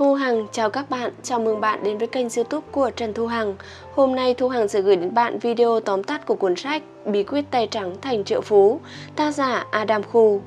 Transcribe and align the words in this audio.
Thu 0.00 0.14
Hằng 0.14 0.46
chào 0.52 0.70
các 0.70 0.90
bạn, 0.90 1.12
chào 1.22 1.40
mừng 1.40 1.60
bạn 1.60 1.82
đến 1.82 1.98
với 1.98 2.06
kênh 2.06 2.26
youtube 2.36 2.66
của 2.72 2.90
Trần 2.96 3.14
Thu 3.14 3.26
Hằng 3.26 3.54
Hôm 3.94 4.14
nay 4.14 4.34
Thu 4.34 4.48
Hằng 4.48 4.68
sẽ 4.68 4.80
gửi 4.80 4.96
đến 4.96 5.14
bạn 5.14 5.38
video 5.38 5.80
tóm 5.80 6.02
tắt 6.02 6.26
của 6.26 6.34
cuốn 6.34 6.56
sách 6.56 6.82
Bí 7.04 7.22
quyết 7.22 7.44
tay 7.50 7.66
trắng 7.66 7.96
thành 8.00 8.24
triệu 8.24 8.40
phú 8.40 8.80
Tác 9.16 9.34
giả 9.34 9.66
Adam 9.70 10.02
Khu 10.02 10.42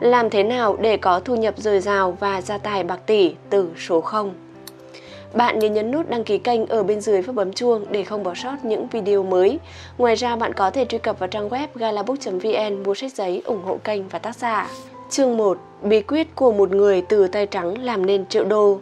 Làm 0.00 0.30
thế 0.30 0.42
nào 0.42 0.76
để 0.80 0.96
có 0.96 1.20
thu 1.20 1.36
nhập 1.36 1.54
dồi 1.58 1.80
dào 1.80 2.16
và 2.20 2.42
gia 2.42 2.58
tài 2.58 2.84
bạc 2.84 3.00
tỷ 3.06 3.34
từ 3.50 3.68
số 3.78 4.00
0 4.00 4.34
bạn 5.34 5.58
nhớ 5.58 5.68
nhấn 5.68 5.90
nút 5.90 6.10
đăng 6.10 6.24
ký 6.24 6.38
kênh 6.38 6.66
ở 6.66 6.82
bên 6.82 7.00
dưới 7.00 7.22
và 7.22 7.32
bấm 7.32 7.52
chuông 7.52 7.84
để 7.90 8.04
không 8.04 8.22
bỏ 8.22 8.34
sót 8.34 8.64
những 8.64 8.88
video 8.88 9.22
mới. 9.22 9.58
Ngoài 9.98 10.14
ra 10.14 10.36
bạn 10.36 10.52
có 10.52 10.70
thể 10.70 10.84
truy 10.84 10.98
cập 10.98 11.18
vào 11.18 11.28
trang 11.28 11.48
web 11.48 11.68
galabook.vn 11.74 12.82
mua 12.82 12.94
sách 12.94 13.12
giấy 13.14 13.42
ủng 13.44 13.62
hộ 13.64 13.78
kênh 13.84 14.08
và 14.08 14.18
tác 14.18 14.36
giả. 14.36 14.68
Chương 15.12 15.36
1. 15.36 15.58
Bí 15.82 16.00
quyết 16.00 16.34
của 16.34 16.52
một 16.52 16.70
người 16.70 17.02
từ 17.02 17.28
tay 17.28 17.46
trắng 17.46 17.84
làm 17.84 18.06
nên 18.06 18.26
triệu 18.26 18.44
đô 18.44 18.78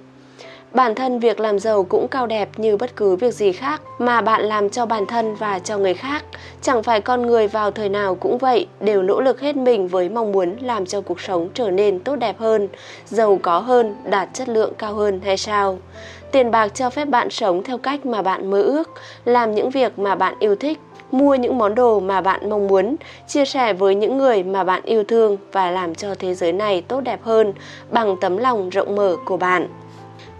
Bản 0.73 0.95
thân 0.95 1.19
việc 1.19 1.41
làm 1.41 1.59
giàu 1.59 1.85
cũng 1.85 2.09
cao 2.09 2.27
đẹp 2.27 2.49
như 2.57 2.77
bất 2.77 2.97
cứ 2.97 3.17
việc 3.17 3.35
gì 3.35 3.53
khác 3.53 3.83
mà 3.99 4.21
bạn 4.21 4.43
làm 4.43 4.71
cho 4.71 4.87
bản 4.87 5.07
thân 5.07 5.35
và 5.35 5.59
cho 5.59 5.79
người 5.79 5.95
khác. 5.95 6.25
Chẳng 6.63 6.83
phải 6.83 7.01
con 7.01 7.27
người 7.27 7.49
vào 7.49 7.71
thời 7.71 7.89
nào 7.89 8.15
cũng 8.15 8.39
vậy, 8.39 8.67
đều 8.81 9.03
nỗ 9.03 9.21
lực 9.21 9.41
hết 9.41 9.57
mình 9.57 9.89
với 9.89 10.09
mong 10.09 10.33
muốn 10.33 10.57
làm 10.61 10.87
cho 10.87 11.01
cuộc 11.01 11.21
sống 11.21 11.49
trở 11.55 11.71
nên 11.71 12.01
tốt 12.01 12.17
đẹp 12.17 12.39
hơn, 12.39 12.69
giàu 13.07 13.39
có 13.43 13.59
hơn, 13.59 13.97
đạt 14.05 14.29
chất 14.35 14.49
lượng 14.49 14.73
cao 14.79 14.95
hơn 14.95 15.21
hay 15.25 15.37
sao? 15.37 15.79
Tiền 16.33 16.51
bạc 16.51 16.69
cho 16.69 16.91
phép 16.91 17.05
bạn 17.05 17.31
sống 17.31 17.63
theo 17.63 17.79
cách 17.79 18.07
mà 18.07 18.23
bạn 18.23 18.51
mơ 18.51 18.63
ước, 18.63 18.91
làm 19.25 19.55
những 19.55 19.71
việc 19.71 19.99
mà 19.99 20.15
bạn 20.15 20.35
yêu 20.39 20.57
thích, 20.57 20.79
mua 21.11 21.35
những 21.35 21.59
món 21.59 21.75
đồ 21.75 22.01
mà 22.01 22.21
bạn 22.21 22.51
mong 22.51 22.67
muốn, 22.67 22.97
chia 23.29 23.45
sẻ 23.45 23.73
với 23.73 23.95
những 23.95 24.19
người 24.19 24.43
mà 24.43 24.65
bạn 24.65 24.83
yêu 24.85 25.05
thương 25.05 25.37
và 25.53 25.71
làm 25.71 25.95
cho 25.95 26.15
thế 26.15 26.35
giới 26.35 26.53
này 26.53 26.83
tốt 26.89 27.01
đẹp 27.01 27.21
hơn 27.23 27.53
bằng 27.91 28.17
tấm 28.21 28.37
lòng 28.37 28.71
rộng 28.71 28.97
mở 28.97 29.17
của 29.25 29.37
bạn. 29.37 29.69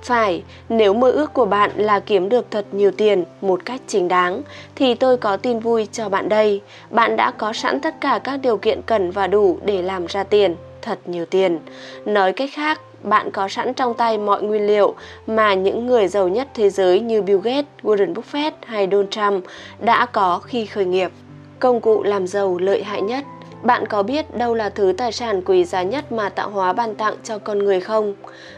Phải, 0.03 0.43
nếu 0.69 0.95
mơ 0.95 1.11
ước 1.11 1.33
của 1.33 1.45
bạn 1.45 1.71
là 1.77 2.01
kiếm 2.01 2.29
được 2.29 2.51
thật 2.51 2.67
nhiều 2.73 2.91
tiền 2.91 3.25
một 3.41 3.65
cách 3.65 3.81
chính 3.87 4.09
đáng, 4.09 4.43
thì 4.75 4.95
tôi 4.95 5.17
có 5.17 5.37
tin 5.37 5.59
vui 5.59 5.89
cho 5.93 6.09
bạn 6.09 6.29
đây. 6.29 6.61
Bạn 6.91 7.17
đã 7.17 7.31
có 7.31 7.53
sẵn 7.53 7.81
tất 7.81 8.01
cả 8.01 8.21
các 8.25 8.41
điều 8.43 8.57
kiện 8.57 8.83
cần 8.83 9.11
và 9.11 9.27
đủ 9.27 9.59
để 9.65 9.83
làm 9.83 10.07
ra 10.07 10.25
tiền, 10.25 10.57
thật 10.83 10.99
nhiều 11.05 11.27
tiền. 11.27 11.59
Nói 12.05 12.33
cách 12.33 12.51
khác, 12.53 12.81
bạn 13.03 13.31
có 13.31 13.49
sẵn 13.49 13.75
trong 13.75 13.95
tay 13.95 14.19
mọi 14.19 14.43
nguyên 14.43 14.67
liệu 14.67 14.95
mà 15.27 15.55
những 15.55 15.87
người 15.87 16.09
giàu 16.09 16.29
nhất 16.29 16.49
thế 16.55 16.71
giới 16.71 17.01
như 17.01 17.23
Bill 17.23 17.41
Gates, 17.41 17.67
Warren 17.83 18.15
Buffett 18.15 18.53
hay 18.67 18.89
Donald 18.93 19.11
Trump 19.11 19.45
đã 19.81 20.07
có 20.07 20.39
khi 20.39 20.67
khởi 20.67 20.85
nghiệp. 20.85 21.11
Công 21.59 21.81
cụ 21.81 22.03
làm 22.03 22.27
giàu 22.27 22.59
lợi 22.59 22.83
hại 22.83 23.03
nhất 23.03 23.25
bạn 23.63 23.87
có 23.87 24.03
biết 24.03 24.37
đâu 24.37 24.55
là 24.55 24.69
thứ 24.69 24.93
tài 24.97 25.13
sản 25.13 25.43
quý 25.43 25.65
giá 25.65 25.83
nhất 25.83 26.13
mà 26.13 26.29
tạo 26.29 26.51
hóa 26.51 26.73
ban 26.73 26.95
tặng 26.95 27.15
cho 27.25 27.39
con 27.39 27.59
người 27.59 27.81
không? 27.81 28.15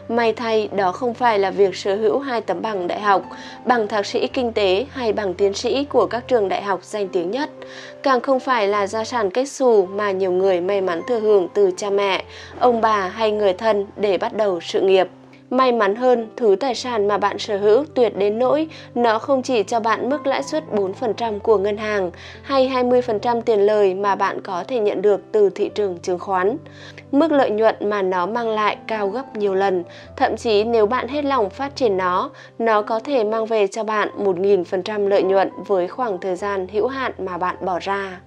May 0.09 0.33
thay, 0.33 0.69
đó 0.75 0.91
không 0.91 1.13
phải 1.13 1.39
là 1.39 1.51
việc 1.51 1.75
sở 1.75 1.95
hữu 1.95 2.19
hai 2.19 2.41
tấm 2.41 2.61
bằng 2.61 2.87
đại 2.87 3.01
học, 3.01 3.23
bằng 3.65 3.87
thạc 3.87 4.05
sĩ 4.05 4.27
kinh 4.27 4.53
tế 4.53 4.85
hay 4.91 5.13
bằng 5.13 5.33
tiến 5.33 5.53
sĩ 5.53 5.85
của 5.85 6.05
các 6.05 6.27
trường 6.27 6.49
đại 6.49 6.61
học 6.61 6.79
danh 6.83 7.07
tiếng 7.07 7.31
nhất. 7.31 7.49
Càng 8.03 8.21
không 8.21 8.39
phải 8.39 8.67
là 8.67 8.87
gia 8.87 9.03
sản 9.03 9.31
kết 9.31 9.45
xù 9.45 9.85
mà 9.85 10.11
nhiều 10.11 10.31
người 10.31 10.61
may 10.61 10.81
mắn 10.81 11.01
thừa 11.07 11.19
hưởng 11.19 11.47
từ 11.53 11.71
cha 11.77 11.89
mẹ, 11.89 12.23
ông 12.59 12.81
bà 12.81 13.07
hay 13.07 13.31
người 13.31 13.53
thân 13.53 13.85
để 13.97 14.17
bắt 14.17 14.33
đầu 14.33 14.59
sự 14.61 14.81
nghiệp. 14.81 15.07
May 15.53 15.71
mắn 15.71 15.95
hơn, 15.95 16.27
thứ 16.35 16.55
tài 16.59 16.75
sản 16.75 17.07
mà 17.07 17.17
bạn 17.17 17.39
sở 17.39 17.57
hữu 17.57 17.85
tuyệt 17.93 18.17
đến 18.17 18.39
nỗi 18.39 18.67
nó 18.95 19.19
không 19.19 19.41
chỉ 19.41 19.63
cho 19.63 19.79
bạn 19.79 20.09
mức 20.09 20.27
lãi 20.27 20.43
suất 20.43 20.63
4% 20.71 21.39
của 21.39 21.57
ngân 21.57 21.77
hàng 21.77 22.11
hay 22.43 22.67
20% 22.67 23.41
tiền 23.41 23.59
lời 23.59 23.93
mà 23.93 24.15
bạn 24.15 24.41
có 24.41 24.63
thể 24.67 24.79
nhận 24.79 25.01
được 25.01 25.21
từ 25.31 25.49
thị 25.49 25.69
trường 25.75 25.97
chứng 25.97 26.19
khoán. 26.19 26.57
Mức 27.11 27.31
lợi 27.31 27.49
nhuận 27.49 27.75
mà 27.81 28.01
nó 28.01 28.25
mang 28.25 28.49
lại 28.49 28.77
cao 28.87 29.07
gấp 29.07 29.35
nhiều 29.35 29.55
lần, 29.55 29.83
thậm 30.17 30.37
chí 30.37 30.63
nếu 30.63 30.85
bạn 30.85 31.07
hết 31.07 31.25
lòng 31.25 31.49
phát 31.49 31.75
triển 31.75 31.97
nó, 31.97 32.29
nó 32.59 32.81
có 32.81 32.99
thể 32.99 33.23
mang 33.23 33.45
về 33.45 33.67
cho 33.67 33.83
bạn 33.83 34.09
1.000% 34.17 35.07
lợi 35.07 35.23
nhuận 35.23 35.49
với 35.65 35.87
khoảng 35.87 36.17
thời 36.19 36.35
gian 36.35 36.67
hữu 36.67 36.87
hạn 36.87 37.11
mà 37.17 37.37
bạn 37.37 37.55
bỏ 37.61 37.79
ra. 37.81 38.19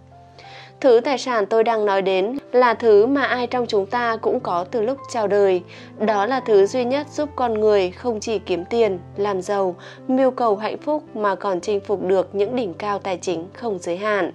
Thứ 0.81 1.01
tài 1.05 1.19
sản 1.19 1.47
tôi 1.47 1.65
đang 1.65 1.87
nói 1.87 2.03
đến 2.03 2.39
là 2.57 2.75
thứ 2.75 3.07
mà 3.07 3.25
ai 3.25 3.47
trong 3.47 3.67
chúng 3.67 3.87
ta 3.87 4.17
cũng 4.17 4.41
có 4.41 4.65
từ 4.71 4.83
lúc 4.83 4.99
chào 5.11 5.27
đời. 5.27 5.63
Đó 5.99 6.27
là 6.27 6.41
thứ 6.41 6.67
duy 6.67 6.85
nhất 6.85 7.07
giúp 7.11 7.29
con 7.37 7.55
người 7.55 7.91
không 7.91 8.21
chỉ 8.21 8.39
kiếm 8.39 8.65
tiền, 8.65 8.99
làm 9.17 9.43
giàu, 9.43 9.77
mưu 10.09 10.31
cầu 10.31 10.57
hạnh 10.57 10.79
phúc 10.79 11.03
mà 11.15 11.35
còn 11.35 11.61
chinh 11.61 11.81
phục 11.81 12.03
được 12.03 12.35
những 12.35 12.57
đỉnh 12.57 12.75
cao 12.75 12.99
tài 12.99 13.19
chính 13.19 13.47
không 13.55 13.79
giới 13.79 13.97
hạn. 13.97 14.33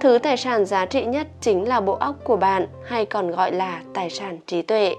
Thứ 0.00 0.18
tài 0.18 0.36
sản 0.36 0.64
giá 0.64 0.86
trị 0.86 1.04
nhất 1.04 1.26
chính 1.40 1.68
là 1.68 1.80
bộ 1.80 1.92
óc 1.92 2.16
của 2.24 2.36
bạn 2.36 2.66
hay 2.84 3.06
còn 3.06 3.30
gọi 3.30 3.52
là 3.52 3.82
tài 3.94 4.10
sản 4.10 4.38
trí 4.46 4.62
tuệ. 4.62 4.94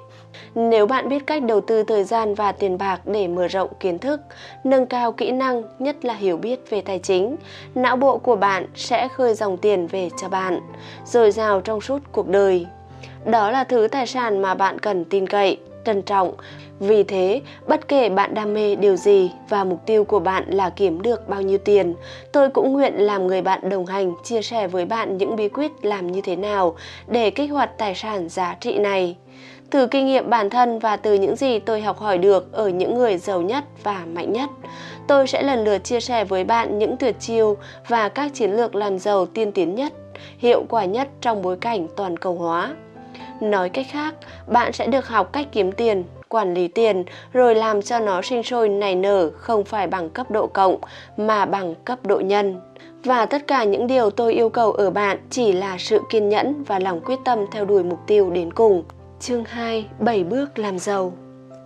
Nếu 0.56 0.86
bạn 0.86 1.10
biết 1.10 1.28
cách 1.28 1.44
đầu 1.44 1.62
tư 1.62 1.84
thời 1.84 2.04
gian 2.04 2.36
và 2.36 2.52
tiền 2.52 2.78
bạc 2.78 3.02
để 3.06 3.28
mở 3.28 3.48
rộng 3.48 3.70
kiến 3.80 4.00
thức, 4.00 4.22
nâng 4.64 4.86
cao 4.86 5.12
kỹ 5.12 5.32
năng, 5.32 5.64
nhất 5.80 6.06
là 6.06 6.14
hiểu 6.14 6.38
biết 6.38 6.70
về 6.70 6.82
tài 6.82 7.00
chính, 7.00 7.36
não 7.76 7.96
bộ 7.96 8.18
của 8.18 8.36
bạn 8.36 8.68
sẽ 8.76 9.08
khơi 9.08 9.34
dòng 9.34 9.58
tiền 9.58 9.88
về 9.88 10.10
cho 10.22 10.30
bạn, 10.30 10.60
dồi 11.06 11.32
dào 11.32 11.62
trong 11.62 11.82
suốt 11.82 12.00
cuộc 12.12 12.28
đời. 12.28 12.66
Đó 13.26 13.52
là 13.52 13.64
thứ 13.64 13.88
tài 13.92 14.08
sản 14.08 14.42
mà 14.42 14.54
bạn 14.54 14.80
cần 14.80 15.06
tin 15.06 15.28
cậy, 15.28 15.58
trân 15.86 16.02
trọng. 16.02 16.34
Vì 16.80 17.04
thế, 17.04 17.42
bất 17.68 17.88
kể 17.88 18.10
bạn 18.10 18.34
đam 18.34 18.54
mê 18.54 18.76
điều 18.76 18.96
gì 18.96 19.32
và 19.50 19.64
mục 19.64 19.80
tiêu 19.86 20.04
của 20.04 20.20
bạn 20.20 20.44
là 20.48 20.70
kiếm 20.70 21.02
được 21.02 21.30
bao 21.30 21.42
nhiêu 21.42 21.58
tiền, 21.58 21.96
tôi 22.32 22.50
cũng 22.50 22.74
nguyện 22.74 22.94
làm 22.98 23.28
người 23.28 23.42
bạn 23.42 23.70
đồng 23.70 23.86
hành 23.86 24.14
chia 24.24 24.42
sẻ 24.42 24.68
với 24.68 24.86
bạn 24.86 25.18
những 25.18 25.36
bí 25.36 25.50
quyết 25.50 25.72
làm 25.82 26.12
như 26.12 26.22
thế 26.22 26.36
nào 26.36 26.76
để 27.08 27.30
kích 27.30 27.52
hoạt 27.52 27.78
tài 27.78 27.96
sản 27.96 28.30
giá 28.30 28.56
trị 28.60 28.78
này 28.78 29.16
từ 29.74 29.88
kinh 29.88 30.06
nghiệm 30.06 30.30
bản 30.30 30.50
thân 30.50 30.80
và 30.80 30.98
từ 30.98 31.14
những 31.14 31.36
gì 31.36 31.60
tôi 31.60 31.82
học 31.82 32.00
hỏi 32.00 32.18
được 32.18 32.52
ở 32.52 32.70
những 32.70 32.98
người 32.98 33.18
giàu 33.18 33.42
nhất 33.42 33.64
và 33.84 34.06
mạnh 34.14 34.34
nhất. 34.34 34.50
Tôi 35.08 35.28
sẽ 35.28 35.44
lần 35.44 35.64
lượt 35.64 35.78
chia 35.78 36.00
sẻ 36.00 36.26
với 36.26 36.44
bạn 36.44 36.80
những 36.80 36.98
tuyệt 36.98 37.16
chiêu 37.20 37.58
và 37.88 38.10
các 38.10 38.34
chiến 38.34 38.52
lược 38.52 38.76
làm 38.76 39.00
giàu 39.00 39.26
tiên 39.26 39.52
tiến 39.52 39.76
nhất, 39.76 39.94
hiệu 40.38 40.64
quả 40.70 40.86
nhất 40.86 41.08
trong 41.22 41.42
bối 41.42 41.58
cảnh 41.62 41.88
toàn 41.96 42.18
cầu 42.18 42.36
hóa. 42.36 42.76
Nói 43.42 43.70
cách 43.70 43.86
khác, 43.92 44.16
bạn 44.48 44.74
sẽ 44.74 44.88
được 44.88 45.08
học 45.08 45.34
cách 45.34 45.48
kiếm 45.52 45.72
tiền, 45.72 46.04
quản 46.30 46.54
lý 46.54 46.68
tiền 46.68 47.04
rồi 47.34 47.56
làm 47.56 47.82
cho 47.82 48.00
nó 48.00 48.22
sinh 48.22 48.44
sôi 48.44 48.70
nảy 48.70 48.96
nở 48.96 49.30
không 49.38 49.64
phải 49.64 49.88
bằng 49.88 50.10
cấp 50.10 50.32
độ 50.32 50.48
cộng 50.48 50.78
mà 51.18 51.46
bằng 51.46 51.76
cấp 51.86 52.00
độ 52.06 52.20
nhân. 52.20 52.60
Và 53.04 53.26
tất 53.26 53.48
cả 53.48 53.64
những 53.64 53.88
điều 53.88 54.10
tôi 54.10 54.34
yêu 54.34 54.50
cầu 54.50 54.72
ở 54.72 54.90
bạn 54.90 55.18
chỉ 55.30 55.52
là 55.52 55.78
sự 55.80 56.02
kiên 56.10 56.30
nhẫn 56.30 56.64
và 56.64 56.80
lòng 56.80 57.02
quyết 57.02 57.20
tâm 57.26 57.40
theo 57.52 57.66
đuổi 57.66 57.84
mục 57.84 58.00
tiêu 58.08 58.30
đến 58.30 58.54
cùng. 58.54 58.84
Chương 59.24 59.46
2: 59.46 59.88
7 60.00 60.24
bước 60.24 60.60
làm 60.60 60.80
giàu. 60.80 61.18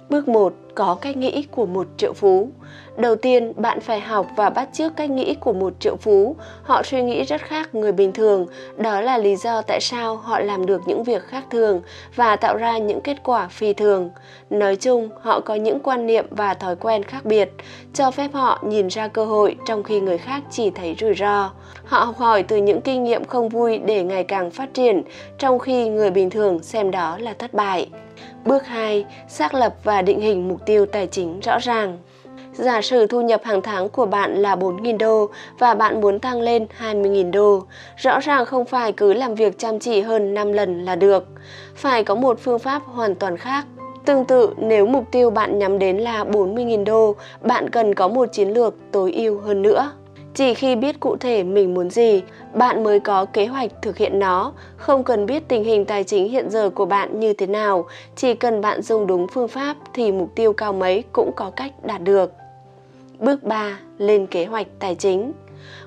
Bước 0.10 0.28
1: 0.28 0.54
có 0.76 0.98
cách 1.02 1.18
nghĩ 1.18 1.48
của 1.52 1.66
một 1.66 1.88
triệu 1.98 2.14
phú. 2.14 2.50
Đầu 2.98 3.16
tiên, 3.16 3.54
bạn 3.56 3.80
phải 3.80 4.00
học 4.00 4.28
và 4.36 4.50
bắt 4.50 4.70
chước 4.74 4.96
cách 4.96 5.10
nghĩ 5.10 5.36
của 5.36 5.54
một 5.54 5.74
triệu 5.80 5.96
phú. 5.96 6.36
Họ 6.64 6.84
suy 6.84 7.04
nghĩ 7.04 7.24
rất 7.24 7.42
khác 7.42 7.76
người 7.76 7.92
bình 7.92 8.12
thường, 8.12 8.46
đó 8.78 9.02
là 9.02 9.18
lý 9.18 9.36
do 9.36 9.62
tại 9.62 9.80
sao 9.82 10.16
họ 10.16 10.40
làm 10.40 10.66
được 10.66 10.82
những 10.86 11.04
việc 11.04 11.24
khác 11.24 11.44
thường 11.50 11.82
và 12.16 12.36
tạo 12.36 12.58
ra 12.58 12.78
những 12.78 13.02
kết 13.02 13.18
quả 13.24 13.48
phi 13.48 13.74
thường. 13.74 14.10
Nói 14.50 14.76
chung, 14.76 15.10
họ 15.22 15.40
có 15.40 15.56
những 15.56 15.80
quan 15.80 16.06
niệm 16.06 16.26
và 16.32 16.54
thói 16.54 16.76
quen 16.76 17.04
khác 17.04 17.26
biệt, 17.26 17.52
cho 17.94 18.12
phép 18.12 18.34
họ 18.34 18.64
nhìn 18.64 18.88
ra 18.88 19.08
cơ 19.08 19.26
hội 19.26 19.56
trong 19.66 19.84
khi 19.84 20.00
người 20.00 20.18
khác 20.18 20.44
chỉ 20.52 20.70
thấy 20.70 20.96
rủi 21.00 21.14
ro. 21.14 21.52
Họ 21.86 22.00
học 22.00 22.18
hỏi 22.18 22.44
từ 22.44 22.58
những 22.58 22.82
kinh 22.82 23.04
nghiệm 23.04 23.26
không 23.26 23.50
vui 23.50 23.78
để 23.78 24.04
ngày 24.04 24.24
càng 24.24 24.52
phát 24.52 24.74
triển, 24.74 25.04
trong 25.38 25.60
khi 25.60 25.90
người 25.90 26.12
bình 26.12 26.30
thường 26.30 26.64
xem 26.64 26.92
đó 26.92 27.18
là 27.20 27.34
thất 27.34 27.54
bại. 27.54 27.90
Bước 28.46 28.68
2. 28.68 29.06
Xác 29.28 29.54
lập 29.54 29.76
và 29.84 30.02
định 30.02 30.20
hình 30.20 30.48
mục 30.48 30.66
tiêu 30.66 30.86
tài 30.86 31.08
chính 31.08 31.40
rõ 31.40 31.58
ràng. 31.60 31.98
Giả 32.54 32.82
sử 32.82 33.08
thu 33.08 33.22
nhập 33.22 33.42
hàng 33.44 33.62
tháng 33.62 33.90
của 33.90 34.06
bạn 34.06 34.36
là 34.36 34.56
4.000 34.56 34.98
đô 34.98 35.30
và 35.60 35.74
bạn 35.74 36.02
muốn 36.02 36.20
tăng 36.20 36.42
lên 36.42 36.68
20.000 36.80 37.32
đô. 37.32 37.64
Rõ 37.98 38.20
ràng 38.20 38.46
không 38.46 38.66
phải 38.66 38.92
cứ 38.92 39.14
làm 39.14 39.36
việc 39.36 39.60
chăm 39.60 39.80
chỉ 39.80 40.02
hơn 40.02 40.34
5 40.34 40.54
lần 40.54 40.86
là 40.86 40.96
được. 40.96 41.26
Phải 41.76 42.04
có 42.04 42.16
một 42.16 42.40
phương 42.40 42.60
pháp 42.60 42.82
hoàn 42.86 43.16
toàn 43.16 43.38
khác. 43.38 43.66
Tương 44.06 44.26
tự, 44.26 44.54
nếu 44.58 44.86
mục 44.86 45.06
tiêu 45.12 45.30
bạn 45.30 45.60
nhắm 45.60 45.80
đến 45.80 45.98
là 45.98 46.24
40.000 46.24 46.84
đô, 46.84 47.16
bạn 47.42 47.70
cần 47.70 47.96
có 47.96 48.08
một 48.08 48.26
chiến 48.26 48.50
lược 48.50 48.76
tối 48.92 49.12
ưu 49.14 49.40
hơn 49.40 49.62
nữa. 49.62 49.92
Chỉ 50.38 50.54
khi 50.54 50.76
biết 50.76 51.00
cụ 51.00 51.18
thể 51.18 51.44
mình 51.44 51.74
muốn 51.74 51.90
gì, 51.90 52.22
bạn 52.54 52.84
mới 52.84 53.00
có 53.00 53.26
kế 53.26 53.46
hoạch 53.46 53.72
thực 53.82 53.98
hiện 53.98 54.20
nó, 54.20 54.54
không 54.78 55.04
cần 55.04 55.26
biết 55.26 55.48
tình 55.48 55.64
hình 55.64 55.86
tài 55.86 56.04
chính 56.04 56.30
hiện 56.30 56.50
giờ 56.50 56.70
của 56.70 56.86
bạn 56.86 57.20
như 57.20 57.34
thế 57.34 57.48
nào, 57.48 57.86
chỉ 58.16 58.34
cần 58.34 58.62
bạn 58.62 58.82
dùng 58.82 59.08
đúng 59.08 59.28
phương 59.28 59.48
pháp 59.48 59.78
thì 59.94 60.12
mục 60.12 60.36
tiêu 60.36 60.54
cao 60.54 60.74
mấy 60.74 61.04
cũng 61.12 61.32
có 61.36 61.50
cách 61.50 61.72
đạt 61.84 62.02
được. 62.02 62.34
Bước 63.20 63.44
3. 63.44 63.80
Lên 63.98 64.28
kế 64.28 64.46
hoạch 64.46 64.68
tài 64.80 64.96
chính. 64.96 65.32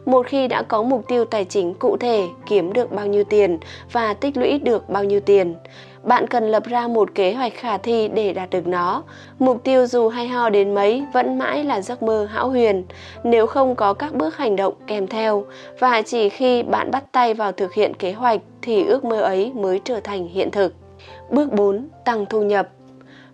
Một 0.04 0.26
khi 0.26 0.48
đã 0.48 0.62
có 0.62 0.82
mục 0.82 1.04
tiêu 1.08 1.24
tài 1.24 1.44
chính 1.44 1.74
cụ 1.74 1.96
thể, 1.96 2.26
kiếm 2.48 2.72
được 2.72 2.92
bao 2.92 3.06
nhiêu 3.06 3.24
tiền 3.24 3.58
và 3.92 4.14
tích 4.14 4.36
lũy 4.36 4.58
được 4.58 4.88
bao 4.88 5.04
nhiêu 5.04 5.20
tiền, 5.20 5.54
bạn 6.02 6.26
cần 6.26 6.50
lập 6.50 6.64
ra 6.64 6.88
một 6.88 7.14
kế 7.14 7.32
hoạch 7.34 7.52
khả 7.54 7.78
thi 7.78 8.08
để 8.08 8.32
đạt 8.32 8.50
được 8.50 8.66
nó. 8.66 9.02
Mục 9.38 9.64
tiêu 9.64 9.86
dù 9.86 10.08
hay 10.08 10.28
ho 10.28 10.50
đến 10.50 10.74
mấy, 10.74 11.04
vẫn 11.12 11.38
mãi 11.38 11.64
là 11.64 11.80
giấc 11.80 12.02
mơ 12.02 12.28
hão 12.30 12.50
huyền 12.50 12.84
nếu 13.24 13.46
không 13.46 13.74
có 13.76 13.94
các 13.94 14.14
bước 14.14 14.36
hành 14.36 14.56
động 14.56 14.74
kèm 14.86 15.06
theo, 15.06 15.44
và 15.78 16.02
chỉ 16.02 16.28
khi 16.28 16.62
bạn 16.62 16.90
bắt 16.90 17.04
tay 17.12 17.34
vào 17.34 17.52
thực 17.52 17.72
hiện 17.72 17.94
kế 17.94 18.12
hoạch, 18.12 18.40
thì 18.62 18.84
ước 18.84 19.04
mơ 19.04 19.20
ấy 19.20 19.52
mới 19.54 19.80
trở 19.84 20.00
thành 20.00 20.28
hiện 20.28 20.50
thực. 20.50 20.74
Bước 21.30 21.52
4. 21.52 21.88
Tăng 22.04 22.26
thu 22.26 22.42
nhập 22.42 22.68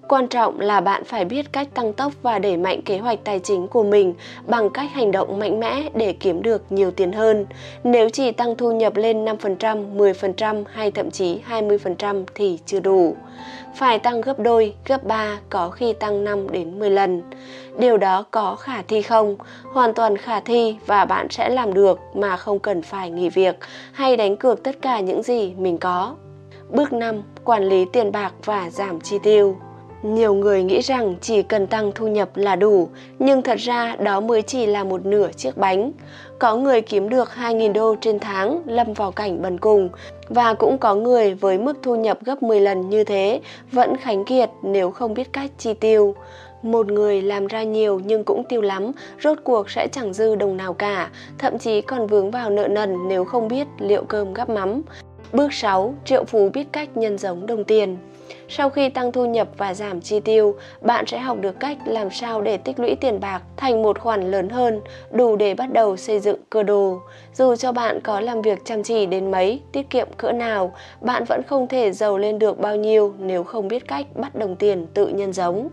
Quan 0.08 0.28
trọng 0.28 0.60
là 0.60 0.80
bạn 0.80 1.04
phải 1.04 1.24
biết 1.24 1.52
cách 1.52 1.68
tăng 1.74 1.92
tốc 1.92 2.12
và 2.22 2.38
đẩy 2.38 2.56
mạnh 2.56 2.82
kế 2.82 2.98
hoạch 2.98 3.18
tài 3.24 3.38
chính 3.38 3.68
của 3.68 3.82
mình 3.82 4.14
bằng 4.46 4.70
cách 4.70 4.90
hành 4.92 5.10
động 5.10 5.38
mạnh 5.38 5.60
mẽ 5.60 5.82
để 5.94 6.12
kiếm 6.12 6.42
được 6.42 6.72
nhiều 6.72 6.90
tiền 6.90 7.12
hơn. 7.12 7.46
Nếu 7.84 8.08
chỉ 8.08 8.32
tăng 8.32 8.56
thu 8.56 8.72
nhập 8.72 8.96
lên 8.96 9.24
5%, 9.24 9.96
10% 9.96 10.64
hay 10.72 10.90
thậm 10.90 11.10
chí 11.10 11.38
20% 11.48 12.24
thì 12.34 12.58
chưa 12.66 12.80
đủ. 12.80 13.16
Phải 13.74 13.98
tăng 13.98 14.20
gấp 14.20 14.38
đôi, 14.38 14.74
gấp 14.86 15.04
3, 15.04 15.38
có 15.50 15.70
khi 15.70 15.92
tăng 15.92 16.24
5 16.24 16.50
đến 16.50 16.78
10 16.78 16.90
lần. 16.90 17.22
Điều 17.78 17.96
đó 17.96 18.24
có 18.30 18.56
khả 18.56 18.82
thi 18.82 19.02
không? 19.02 19.36
Hoàn 19.62 19.94
toàn 19.94 20.16
khả 20.16 20.40
thi 20.40 20.76
và 20.86 21.04
bạn 21.04 21.26
sẽ 21.30 21.48
làm 21.48 21.74
được 21.74 21.98
mà 22.14 22.36
không 22.36 22.58
cần 22.58 22.82
phải 22.82 23.10
nghỉ 23.10 23.28
việc 23.28 23.56
hay 23.92 24.16
đánh 24.16 24.36
cược 24.36 24.62
tất 24.62 24.76
cả 24.82 25.00
những 25.00 25.22
gì 25.22 25.54
mình 25.58 25.78
có. 25.78 26.14
Bước 26.70 26.92
5. 26.92 27.22
Quản 27.44 27.64
lý 27.64 27.84
tiền 27.92 28.12
bạc 28.12 28.32
và 28.44 28.70
giảm 28.70 29.00
chi 29.00 29.18
tiêu. 29.22 29.56
Nhiều 30.06 30.34
người 30.34 30.62
nghĩ 30.62 30.80
rằng 30.80 31.14
chỉ 31.20 31.42
cần 31.42 31.66
tăng 31.66 31.92
thu 31.94 32.08
nhập 32.08 32.36
là 32.36 32.56
đủ, 32.56 32.88
nhưng 33.18 33.42
thật 33.42 33.58
ra 33.58 33.96
đó 33.96 34.20
mới 34.20 34.42
chỉ 34.42 34.66
là 34.66 34.84
một 34.84 35.06
nửa 35.06 35.28
chiếc 35.36 35.56
bánh. 35.56 35.92
Có 36.38 36.56
người 36.56 36.80
kiếm 36.80 37.08
được 37.08 37.28
2.000 37.36 37.72
đô 37.72 37.96
trên 38.00 38.18
tháng 38.18 38.62
lâm 38.66 38.92
vào 38.92 39.12
cảnh 39.12 39.42
bần 39.42 39.58
cùng 39.58 39.88
và 40.28 40.54
cũng 40.54 40.78
có 40.78 40.94
người 40.94 41.34
với 41.34 41.58
mức 41.58 41.78
thu 41.82 41.96
nhập 41.96 42.18
gấp 42.24 42.42
10 42.42 42.60
lần 42.60 42.90
như 42.90 43.04
thế 43.04 43.40
vẫn 43.72 43.96
khánh 43.96 44.24
kiệt 44.24 44.50
nếu 44.62 44.90
không 44.90 45.14
biết 45.14 45.32
cách 45.32 45.50
chi 45.58 45.74
tiêu. 45.74 46.14
Một 46.62 46.86
người 46.86 47.22
làm 47.22 47.46
ra 47.46 47.62
nhiều 47.62 48.00
nhưng 48.04 48.24
cũng 48.24 48.44
tiêu 48.44 48.62
lắm, 48.62 48.92
rốt 49.22 49.38
cuộc 49.44 49.70
sẽ 49.70 49.88
chẳng 49.92 50.12
dư 50.12 50.34
đồng 50.34 50.56
nào 50.56 50.72
cả, 50.72 51.10
thậm 51.38 51.58
chí 51.58 51.80
còn 51.80 52.06
vướng 52.06 52.30
vào 52.30 52.50
nợ 52.50 52.68
nần 52.68 52.96
nếu 53.08 53.24
không 53.24 53.48
biết 53.48 53.66
liệu 53.78 54.04
cơm 54.04 54.34
gắp 54.34 54.48
mắm. 54.48 54.82
Bước 55.32 55.52
6. 55.52 55.94
Triệu 56.04 56.24
phú 56.24 56.50
biết 56.52 56.66
cách 56.72 56.96
nhân 56.96 57.18
giống 57.18 57.46
đồng 57.46 57.64
tiền. 57.64 57.96
Sau 58.48 58.70
khi 58.70 58.88
tăng 58.88 59.12
thu 59.12 59.26
nhập 59.26 59.48
và 59.56 59.74
giảm 59.74 60.00
chi 60.00 60.20
tiêu, 60.20 60.54
bạn 60.80 61.06
sẽ 61.06 61.18
học 61.18 61.38
được 61.40 61.60
cách 61.60 61.78
làm 61.86 62.10
sao 62.10 62.40
để 62.40 62.56
tích 62.56 62.78
lũy 62.78 62.94
tiền 62.94 63.20
bạc 63.20 63.42
thành 63.56 63.82
một 63.82 63.98
khoản 63.98 64.30
lớn 64.30 64.48
hơn, 64.48 64.80
đủ 65.10 65.36
để 65.36 65.54
bắt 65.54 65.72
đầu 65.72 65.96
xây 65.96 66.20
dựng 66.20 66.40
cơ 66.50 66.62
đồ. 66.62 66.98
Dù 67.34 67.56
cho 67.56 67.72
bạn 67.72 68.00
có 68.00 68.20
làm 68.20 68.42
việc 68.42 68.64
chăm 68.64 68.82
chỉ 68.82 69.06
đến 69.06 69.30
mấy, 69.30 69.60
tiết 69.72 69.90
kiệm 69.90 70.08
cỡ 70.16 70.32
nào, 70.32 70.72
bạn 71.00 71.24
vẫn 71.28 71.42
không 71.46 71.68
thể 71.68 71.92
giàu 71.92 72.18
lên 72.18 72.38
được 72.38 72.58
bao 72.58 72.76
nhiêu 72.76 73.14
nếu 73.18 73.44
không 73.44 73.68
biết 73.68 73.88
cách 73.88 74.06
bắt 74.14 74.34
đồng 74.34 74.56
tiền 74.56 74.86
tự 74.94 75.08
nhân 75.08 75.32
giống. 75.32 75.68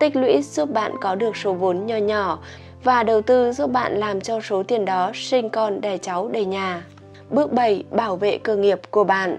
Tích 0.00 0.16
lũy 0.16 0.42
giúp 0.42 0.70
bạn 0.72 0.92
có 1.00 1.14
được 1.14 1.36
số 1.36 1.52
vốn 1.52 1.86
nho 1.86 1.96
nhỏ 1.96 2.38
và 2.84 3.02
đầu 3.02 3.22
tư 3.22 3.52
giúp 3.52 3.70
bạn 3.70 3.96
làm 3.96 4.20
cho 4.20 4.40
số 4.40 4.62
tiền 4.62 4.84
đó 4.84 5.10
sinh 5.14 5.48
con 5.48 5.80
đẻ 5.80 5.98
cháu 5.98 6.28
đầy 6.28 6.44
nhà. 6.44 6.84
Bước 7.30 7.52
7. 7.52 7.84
Bảo 7.90 8.16
vệ 8.16 8.38
cơ 8.38 8.56
nghiệp 8.56 8.80
của 8.90 9.04
bạn 9.04 9.38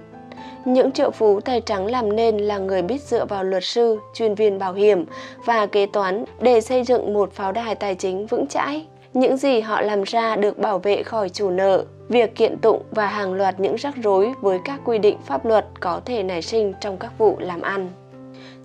những 0.66 0.92
triệu 0.92 1.12
phú 1.12 1.40
tay 1.40 1.62
trắng 1.62 1.86
làm 1.86 2.16
nên 2.16 2.38
là 2.38 2.58
người 2.58 2.82
biết 2.82 3.02
dựa 3.02 3.26
vào 3.26 3.44
luật 3.44 3.64
sư, 3.64 4.00
chuyên 4.14 4.36
viên 4.36 4.60
bảo 4.60 4.74
hiểm 4.74 5.06
và 5.46 5.66
kế 5.66 5.86
toán 5.86 6.26
để 6.40 6.62
xây 6.62 6.84
dựng 6.84 7.14
một 7.14 7.34
pháo 7.34 7.52
đài 7.52 7.76
tài 7.76 7.96
chính 7.96 8.28
vững 8.28 8.48
chãi. 8.48 8.86
Những 9.14 9.38
gì 9.38 9.60
họ 9.60 9.82
làm 9.82 10.04
ra 10.04 10.36
được 10.36 10.58
bảo 10.58 10.80
vệ 10.80 11.04
khỏi 11.04 11.30
chủ 11.30 11.50
nợ, 11.50 11.84
việc 12.10 12.36
kiện 12.36 12.58
tụng 12.58 12.82
và 12.92 13.08
hàng 13.08 13.34
loạt 13.34 13.60
những 13.60 13.76
rắc 13.76 13.96
rối 14.04 14.34
với 14.42 14.60
các 14.66 14.80
quy 14.86 14.98
định 14.98 15.18
pháp 15.26 15.46
luật 15.46 15.66
có 15.80 16.02
thể 16.06 16.24
nảy 16.24 16.42
sinh 16.42 16.74
trong 16.82 16.98
các 16.98 17.18
vụ 17.18 17.36
làm 17.40 17.62
ăn. 17.62 17.90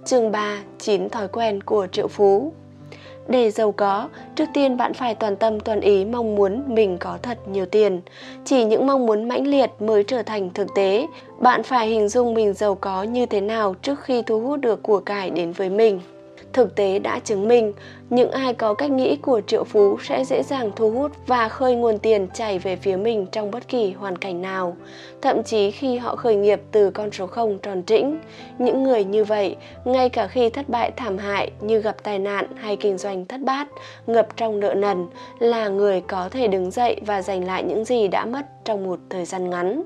Chương 0.05 0.33
3. 0.33 0.59
9 0.79 1.09
thói 1.09 1.29
quen 1.29 1.63
của 1.63 1.87
triệu 1.93 2.09
phú 2.09 2.53
để 3.29 3.51
giàu 3.51 3.73
có, 3.73 4.09
trước 4.35 4.45
tiên 4.55 4.77
bạn 4.77 4.95
phải 4.95 5.15
toàn 5.15 5.37
tâm 5.37 5.61
toàn 5.61 5.81
ý 5.81 6.05
mong 6.05 6.37
muốn 6.37 6.63
mình 6.67 6.99
có 6.99 7.19
thật 7.23 7.49
nhiều 7.49 7.67
tiền. 7.67 8.01
Chỉ 8.45 8.65
những 8.65 8.87
mong 8.87 9.07
muốn 9.07 9.29
mãnh 9.29 9.47
liệt 9.47 9.71
mới 9.81 10.05
trở 10.05 10.23
thành 10.23 10.51
thực 10.51 10.69
tế. 10.75 11.07
Bạn 11.39 11.63
phải 11.63 11.89
hình 11.89 12.09
dung 12.09 12.35
mình 12.35 12.55
giàu 12.55 12.75
có 12.75 13.03
như 13.03 13.27
thế 13.27 13.41
nào 13.41 13.75
trước 13.83 14.01
khi 14.01 14.23
thu 14.23 14.41
hút 14.41 14.61
được 14.61 14.83
của 14.83 15.01
cải 15.01 15.31
đến 15.31 15.53
với 15.53 15.71
mình. 15.71 16.01
Thực 16.57 16.75
tế 16.75 16.99
đã 16.99 17.19
chứng 17.19 17.49
minh, 17.49 17.73
những 18.11 18.31
ai 18.31 18.55
có 18.55 18.75
cách 18.75 18.91
nghĩ 18.91 19.17
của 19.17 19.41
triệu 19.47 19.65
phú 19.65 19.99
sẽ 20.03 20.25
dễ 20.25 20.43
dàng 20.43 20.71
thu 20.77 20.91
hút 20.91 21.13
và 21.27 21.49
khơi 21.49 21.75
nguồn 21.75 21.99
tiền 21.99 22.29
chảy 22.35 22.59
về 22.59 22.77
phía 22.77 22.97
mình 22.97 23.27
trong 23.33 23.51
bất 23.51 23.69
kỳ 23.69 23.93
hoàn 23.93 24.19
cảnh 24.19 24.43
nào. 24.43 24.77
Thậm 25.23 25.43
chí 25.43 25.71
khi 25.71 25.97
họ 25.97 26.17
khởi 26.17 26.37
nghiệp 26.37 26.61
từ 26.73 26.91
con 26.91 27.11
số 27.13 27.27
0 27.27 27.59
tròn 27.59 27.83
trĩnh, 27.83 28.19
những 28.59 28.83
người 28.83 29.05
như 29.05 29.25
vậy, 29.25 29.57
ngay 29.85 30.09
cả 30.09 30.27
khi 30.27 30.51
thất 30.51 30.69
bại 30.69 30.91
thảm 30.97 31.19
hại 31.19 31.51
như 31.61 31.81
gặp 31.81 31.97
tai 32.03 32.19
nạn 32.19 32.47
hay 32.57 32.77
kinh 32.77 32.99
doanh 32.99 33.25
thất 33.25 33.41
bát, 33.41 33.69
ngập 34.07 34.37
trong 34.37 34.61
nợ 34.61 34.75
nần, 34.75 35.07
là 35.39 35.69
người 35.69 36.01
có 36.01 36.29
thể 36.29 36.49
đứng 36.49 36.71
dậy 36.71 37.01
và 37.07 37.23
giành 37.23 37.45
lại 37.45 37.63
những 37.63 37.85
gì 37.85 38.09
đã 38.09 38.25
mất 38.25 38.47
trong 38.65 38.85
một 38.85 38.99
thời 39.11 39.25
gian 39.25 39.51
ngắn. 39.51 39.83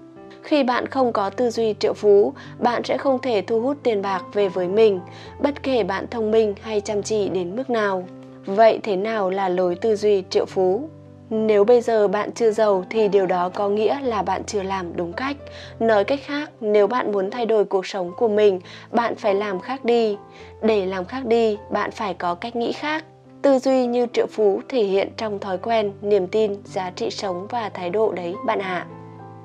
Khi 0.50 0.62
bạn 0.62 0.86
không 0.86 1.12
có 1.12 1.30
tư 1.30 1.50
duy 1.50 1.74
triệu 1.78 1.94
phú, 1.94 2.32
bạn 2.58 2.84
sẽ 2.84 2.96
không 2.98 3.18
thể 3.18 3.42
thu 3.42 3.60
hút 3.60 3.76
tiền 3.82 4.02
bạc 4.02 4.22
về 4.32 4.48
với 4.48 4.68
mình, 4.68 5.00
bất 5.38 5.62
kể 5.62 5.82
bạn 5.82 6.06
thông 6.10 6.30
minh 6.30 6.54
hay 6.60 6.80
chăm 6.80 7.02
chỉ 7.02 7.28
đến 7.28 7.56
mức 7.56 7.70
nào. 7.70 8.04
Vậy 8.46 8.80
thế 8.82 8.96
nào 8.96 9.30
là 9.30 9.48
lối 9.48 9.74
tư 9.74 9.96
duy 9.96 10.22
triệu 10.30 10.46
phú? 10.46 10.88
Nếu 11.30 11.64
bây 11.64 11.80
giờ 11.80 12.08
bạn 12.08 12.32
chưa 12.32 12.50
giàu 12.50 12.84
thì 12.90 13.08
điều 13.08 13.26
đó 13.26 13.48
có 13.48 13.68
nghĩa 13.68 14.00
là 14.00 14.22
bạn 14.22 14.44
chưa 14.44 14.62
làm 14.62 14.96
đúng 14.96 15.12
cách. 15.12 15.36
Nói 15.80 16.04
cách 16.04 16.20
khác, 16.24 16.50
nếu 16.60 16.86
bạn 16.86 17.12
muốn 17.12 17.30
thay 17.30 17.46
đổi 17.46 17.64
cuộc 17.64 17.86
sống 17.86 18.12
của 18.16 18.28
mình, 18.28 18.60
bạn 18.90 19.14
phải 19.14 19.34
làm 19.34 19.60
khác 19.60 19.84
đi. 19.84 20.16
Để 20.62 20.86
làm 20.86 21.04
khác 21.04 21.26
đi, 21.26 21.58
bạn 21.70 21.90
phải 21.90 22.14
có 22.14 22.34
cách 22.34 22.56
nghĩ 22.56 22.72
khác. 22.72 23.04
Tư 23.42 23.58
duy 23.58 23.86
như 23.86 24.06
triệu 24.12 24.26
phú 24.26 24.60
thể 24.68 24.82
hiện 24.82 25.08
trong 25.16 25.38
thói 25.38 25.58
quen, 25.58 25.92
niềm 26.02 26.26
tin, 26.26 26.56
giá 26.64 26.90
trị 26.90 27.10
sống 27.10 27.46
và 27.50 27.68
thái 27.68 27.90
độ 27.90 28.12
đấy 28.12 28.34
bạn 28.46 28.58
ạ. 28.58 28.86
À. 28.90 28.99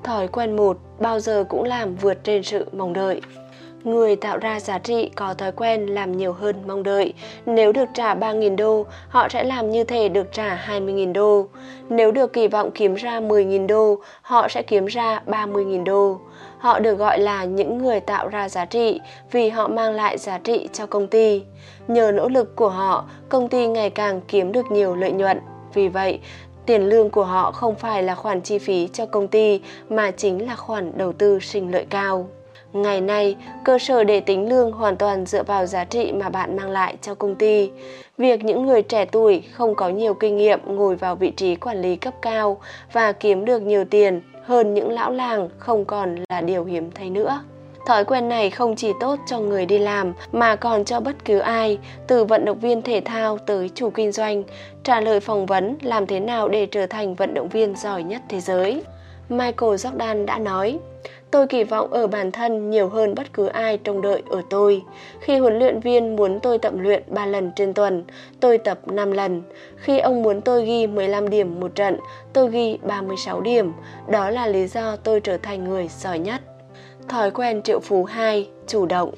Thói 0.05 0.27
quen 0.27 0.55
một, 0.55 0.77
bao 0.99 1.19
giờ 1.19 1.43
cũng 1.49 1.63
làm 1.63 1.95
vượt 1.95 2.23
trên 2.23 2.43
sự 2.43 2.65
mong 2.71 2.93
đợi. 2.93 3.21
Người 3.83 4.15
tạo 4.15 4.37
ra 4.37 4.59
giá 4.59 4.79
trị 4.79 5.09
có 5.15 5.33
thói 5.33 5.51
quen 5.51 5.85
làm 5.85 6.17
nhiều 6.17 6.33
hơn 6.33 6.55
mong 6.67 6.83
đợi. 6.83 7.13
Nếu 7.45 7.71
được 7.71 7.85
trả 7.93 8.15
3.000 8.15 8.55
đô, 8.55 8.85
họ 9.09 9.29
sẽ 9.29 9.43
làm 9.43 9.69
như 9.69 9.83
thể 9.83 10.09
được 10.09 10.31
trả 10.31 10.65
20.000 10.67 11.13
đô. 11.13 11.47
Nếu 11.89 12.11
được 12.11 12.33
kỳ 12.33 12.47
vọng 12.47 12.71
kiếm 12.73 12.95
ra 12.95 13.19
10.000 13.19 13.67
đô, 13.67 13.99
họ 14.21 14.47
sẽ 14.47 14.61
kiếm 14.61 14.85
ra 14.85 15.21
30.000 15.27 15.83
đô. 15.83 16.19
Họ 16.57 16.79
được 16.79 16.95
gọi 16.95 17.19
là 17.19 17.43
những 17.43 17.77
người 17.77 17.99
tạo 17.99 18.27
ra 18.27 18.49
giá 18.49 18.65
trị 18.65 18.99
vì 19.31 19.49
họ 19.49 19.67
mang 19.67 19.93
lại 19.93 20.17
giá 20.17 20.37
trị 20.37 20.69
cho 20.73 20.85
công 20.85 21.07
ty. 21.07 21.43
Nhờ 21.87 22.11
nỗ 22.11 22.29
lực 22.29 22.55
của 22.55 22.69
họ, 22.69 23.05
công 23.29 23.49
ty 23.49 23.67
ngày 23.67 23.89
càng 23.89 24.21
kiếm 24.27 24.51
được 24.51 24.71
nhiều 24.71 24.95
lợi 24.95 25.11
nhuận. 25.11 25.39
Vì 25.73 25.87
vậy, 25.87 26.19
Tiền 26.65 26.89
lương 26.89 27.09
của 27.09 27.23
họ 27.23 27.51
không 27.51 27.75
phải 27.75 28.03
là 28.03 28.15
khoản 28.15 28.41
chi 28.41 28.57
phí 28.57 28.87
cho 28.93 29.05
công 29.05 29.27
ty 29.27 29.61
mà 29.89 30.11
chính 30.11 30.47
là 30.47 30.55
khoản 30.55 30.91
đầu 30.97 31.13
tư 31.13 31.39
sinh 31.39 31.71
lợi 31.71 31.85
cao. 31.89 32.27
Ngày 32.73 33.01
nay, 33.01 33.35
cơ 33.63 33.79
sở 33.79 34.03
để 34.03 34.19
tính 34.19 34.49
lương 34.49 34.71
hoàn 34.71 34.95
toàn 34.95 35.25
dựa 35.25 35.43
vào 35.43 35.65
giá 35.65 35.83
trị 35.83 36.11
mà 36.11 36.29
bạn 36.29 36.55
mang 36.55 36.69
lại 36.69 36.97
cho 37.01 37.15
công 37.15 37.35
ty. 37.35 37.71
Việc 38.17 38.43
những 38.43 38.65
người 38.65 38.81
trẻ 38.81 39.05
tuổi 39.05 39.43
không 39.53 39.75
có 39.75 39.89
nhiều 39.89 40.13
kinh 40.13 40.37
nghiệm 40.37 40.59
ngồi 40.65 40.95
vào 40.95 41.15
vị 41.15 41.31
trí 41.31 41.55
quản 41.55 41.81
lý 41.81 41.95
cấp 41.95 42.13
cao 42.21 42.57
và 42.93 43.11
kiếm 43.11 43.45
được 43.45 43.61
nhiều 43.61 43.85
tiền 43.85 44.21
hơn 44.43 44.73
những 44.73 44.91
lão 44.91 45.11
làng 45.11 45.49
không 45.57 45.85
còn 45.85 46.15
là 46.29 46.41
điều 46.41 46.65
hiếm 46.65 46.91
thấy 46.91 47.09
nữa. 47.09 47.39
Thói 47.85 48.05
quen 48.05 48.29
này 48.29 48.49
không 48.49 48.75
chỉ 48.75 48.91
tốt 48.99 49.19
cho 49.27 49.39
người 49.39 49.65
đi 49.65 49.79
làm 49.79 50.13
mà 50.31 50.55
còn 50.55 50.85
cho 50.85 50.99
bất 50.99 51.25
cứ 51.25 51.39
ai, 51.39 51.79
từ 52.07 52.25
vận 52.25 52.45
động 52.45 52.59
viên 52.59 52.81
thể 52.81 53.01
thao 53.05 53.37
tới 53.37 53.69
chủ 53.75 53.89
kinh 53.89 54.11
doanh, 54.11 54.43
trả 54.83 54.99
lời 54.99 55.19
phỏng 55.19 55.45
vấn 55.45 55.77
làm 55.81 56.05
thế 56.05 56.19
nào 56.19 56.47
để 56.47 56.65
trở 56.65 56.87
thành 56.87 57.15
vận 57.15 57.33
động 57.33 57.49
viên 57.49 57.75
giỏi 57.75 58.03
nhất 58.03 58.21
thế 58.29 58.39
giới. 58.39 58.83
Michael 59.29 59.73
Jordan 59.73 60.25
đã 60.25 60.37
nói, 60.37 60.79
Tôi 61.31 61.47
kỳ 61.47 61.63
vọng 61.63 61.93
ở 61.93 62.07
bản 62.07 62.31
thân 62.31 62.69
nhiều 62.69 62.89
hơn 62.89 63.15
bất 63.15 63.33
cứ 63.33 63.47
ai 63.47 63.77
trông 63.77 64.01
đợi 64.01 64.23
ở 64.29 64.41
tôi. 64.49 64.81
Khi 65.19 65.37
huấn 65.37 65.59
luyện 65.59 65.79
viên 65.79 66.15
muốn 66.15 66.39
tôi 66.39 66.57
tập 66.57 66.73
luyện 66.77 67.03
3 67.07 67.25
lần 67.25 67.51
trên 67.55 67.73
tuần, 67.73 68.03
tôi 68.39 68.57
tập 68.57 68.79
5 68.87 69.11
lần. 69.11 69.41
Khi 69.75 69.99
ông 69.99 70.23
muốn 70.23 70.41
tôi 70.41 70.65
ghi 70.65 70.87
15 70.87 71.29
điểm 71.29 71.59
một 71.59 71.75
trận, 71.75 71.97
tôi 72.33 72.49
ghi 72.49 72.77
36 72.83 73.41
điểm. 73.41 73.71
Đó 74.07 74.29
là 74.29 74.47
lý 74.47 74.67
do 74.67 74.95
tôi 74.95 75.19
trở 75.19 75.37
thành 75.37 75.63
người 75.63 75.89
giỏi 75.99 76.19
nhất. 76.19 76.41
Thói 77.09 77.31
quen 77.31 77.61
triệu 77.61 77.79
phú 77.79 78.03
2, 78.03 78.49
chủ 78.67 78.85
động. 78.85 79.11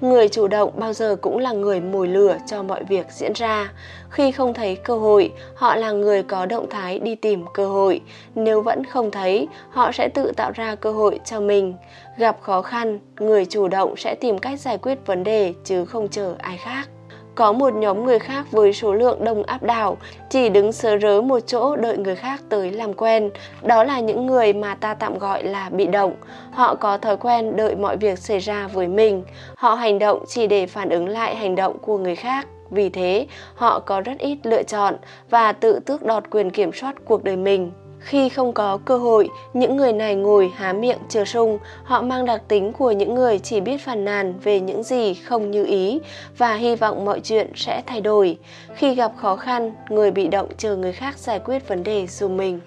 Người 0.00 0.28
chủ 0.28 0.48
động 0.48 0.72
bao 0.76 0.92
giờ 0.92 1.16
cũng 1.16 1.38
là 1.38 1.52
người 1.52 1.80
mồi 1.80 2.08
lửa 2.08 2.36
cho 2.46 2.62
mọi 2.62 2.84
việc 2.84 3.06
diễn 3.10 3.32
ra. 3.32 3.72
Khi 4.10 4.32
không 4.32 4.54
thấy 4.54 4.76
cơ 4.76 4.98
hội, 4.98 5.32
họ 5.54 5.76
là 5.76 5.92
người 5.92 6.22
có 6.22 6.46
động 6.46 6.66
thái 6.70 6.98
đi 6.98 7.14
tìm 7.14 7.44
cơ 7.54 7.66
hội. 7.68 8.00
Nếu 8.34 8.62
vẫn 8.62 8.84
không 8.84 9.10
thấy, 9.10 9.48
họ 9.70 9.92
sẽ 9.92 10.08
tự 10.08 10.32
tạo 10.36 10.50
ra 10.54 10.74
cơ 10.74 10.92
hội 10.92 11.20
cho 11.24 11.40
mình. 11.40 11.74
Gặp 12.18 12.38
khó 12.40 12.62
khăn, 12.62 12.98
người 13.20 13.44
chủ 13.44 13.68
động 13.68 13.96
sẽ 13.96 14.14
tìm 14.20 14.38
cách 14.38 14.60
giải 14.60 14.78
quyết 14.78 14.98
vấn 15.06 15.24
đề 15.24 15.54
chứ 15.64 15.84
không 15.84 16.08
chờ 16.08 16.34
ai 16.38 16.56
khác. 16.56 16.88
Có 17.34 17.52
một 17.52 17.74
nhóm 17.74 18.04
người 18.04 18.18
khác 18.18 18.46
với 18.50 18.72
số 18.72 18.94
lượng 18.94 19.24
đông 19.24 19.42
áp 19.42 19.62
đảo, 19.62 19.96
chỉ 20.30 20.48
đứng 20.48 20.72
sớ 20.72 20.98
rớ 20.98 21.20
một 21.20 21.40
chỗ 21.40 21.76
đợi 21.76 21.98
người 21.98 22.16
khác 22.16 22.40
tới 22.48 22.70
làm 22.70 22.94
quen. 22.94 23.30
Đó 23.62 23.84
là 23.84 24.00
những 24.00 24.26
người 24.26 24.52
mà 24.52 24.74
ta 24.74 24.94
tạm 24.94 25.18
gọi 25.18 25.44
là 25.44 25.68
bị 25.68 25.86
động. 25.86 26.14
Họ 26.50 26.74
có 26.74 26.98
thói 26.98 27.16
quen 27.16 27.56
đợi 27.56 27.76
mọi 27.76 27.96
việc 27.96 28.18
xảy 28.18 28.38
ra 28.38 28.68
với 28.72 28.88
mình. 28.88 29.24
Họ 29.56 29.74
hành 29.74 29.98
động 29.98 30.24
chỉ 30.28 30.46
để 30.46 30.66
phản 30.66 30.88
ứng 30.88 31.08
lại 31.08 31.36
hành 31.36 31.54
động 31.54 31.78
của 31.78 31.98
người 31.98 32.16
khác. 32.16 32.46
Vì 32.70 32.88
thế, 32.88 33.26
họ 33.54 33.78
có 33.80 34.00
rất 34.00 34.18
ít 34.18 34.38
lựa 34.42 34.62
chọn 34.62 34.96
và 35.30 35.52
tự 35.52 35.80
tước 35.86 36.02
đoạt 36.02 36.30
quyền 36.30 36.50
kiểm 36.50 36.72
soát 36.72 36.94
cuộc 37.04 37.24
đời 37.24 37.36
mình. 37.36 37.72
Khi 38.04 38.28
không 38.28 38.52
có 38.52 38.78
cơ 38.84 38.98
hội, 38.98 39.28
những 39.52 39.76
người 39.76 39.92
này 39.92 40.14
ngồi 40.14 40.52
há 40.56 40.72
miệng 40.72 40.98
chờ 41.08 41.24
sung, 41.24 41.58
họ 41.84 42.02
mang 42.02 42.26
đặc 42.26 42.42
tính 42.48 42.72
của 42.72 42.90
những 42.90 43.14
người 43.14 43.38
chỉ 43.38 43.60
biết 43.60 43.80
phàn 43.80 44.04
nàn 44.04 44.34
về 44.42 44.60
những 44.60 44.82
gì 44.82 45.14
không 45.14 45.50
như 45.50 45.64
ý 45.64 46.00
và 46.38 46.54
hy 46.54 46.76
vọng 46.76 47.04
mọi 47.04 47.20
chuyện 47.20 47.52
sẽ 47.56 47.82
thay 47.86 48.00
đổi. 48.00 48.38
Khi 48.74 48.94
gặp 48.94 49.12
khó 49.16 49.36
khăn, 49.36 49.72
người 49.88 50.10
bị 50.10 50.28
động 50.28 50.48
chờ 50.58 50.76
người 50.76 50.92
khác 50.92 51.18
giải 51.18 51.38
quyết 51.38 51.68
vấn 51.68 51.84
đề 51.84 52.06
dù 52.06 52.28
mình. 52.28 52.60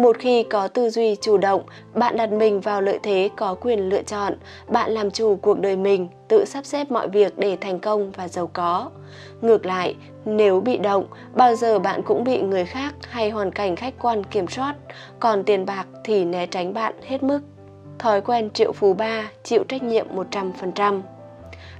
Một 0.00 0.18
khi 0.18 0.42
có 0.42 0.68
tư 0.68 0.90
duy 0.90 1.16
chủ 1.16 1.36
động, 1.36 1.62
bạn 1.94 2.16
đặt 2.16 2.32
mình 2.32 2.60
vào 2.60 2.80
lợi 2.82 2.98
thế 3.02 3.30
có 3.36 3.54
quyền 3.54 3.88
lựa 3.88 4.02
chọn, 4.02 4.34
bạn 4.68 4.90
làm 4.90 5.10
chủ 5.10 5.36
cuộc 5.42 5.60
đời 5.60 5.76
mình, 5.76 6.08
tự 6.28 6.44
sắp 6.44 6.66
xếp 6.66 6.90
mọi 6.90 7.08
việc 7.08 7.38
để 7.38 7.56
thành 7.60 7.80
công 7.80 8.10
và 8.10 8.28
giàu 8.28 8.50
có. 8.52 8.90
Ngược 9.40 9.66
lại, 9.66 9.94
nếu 10.24 10.60
bị 10.60 10.76
động, 10.76 11.04
bao 11.34 11.54
giờ 11.54 11.78
bạn 11.78 12.02
cũng 12.02 12.24
bị 12.24 12.42
người 12.42 12.64
khác 12.64 12.94
hay 13.00 13.30
hoàn 13.30 13.50
cảnh 13.52 13.76
khách 13.76 13.94
quan 14.00 14.24
kiểm 14.24 14.48
soát, 14.48 14.74
còn 15.20 15.44
tiền 15.44 15.66
bạc 15.66 15.86
thì 16.04 16.24
né 16.24 16.46
tránh 16.46 16.74
bạn 16.74 16.94
hết 17.06 17.22
mức. 17.22 17.40
Thói 17.98 18.20
quen 18.20 18.50
triệu 18.50 18.72
phú 18.72 18.94
ba, 18.94 19.30
chịu 19.44 19.64
trách 19.68 19.82
nhiệm 19.82 20.06
100%. 20.16 21.00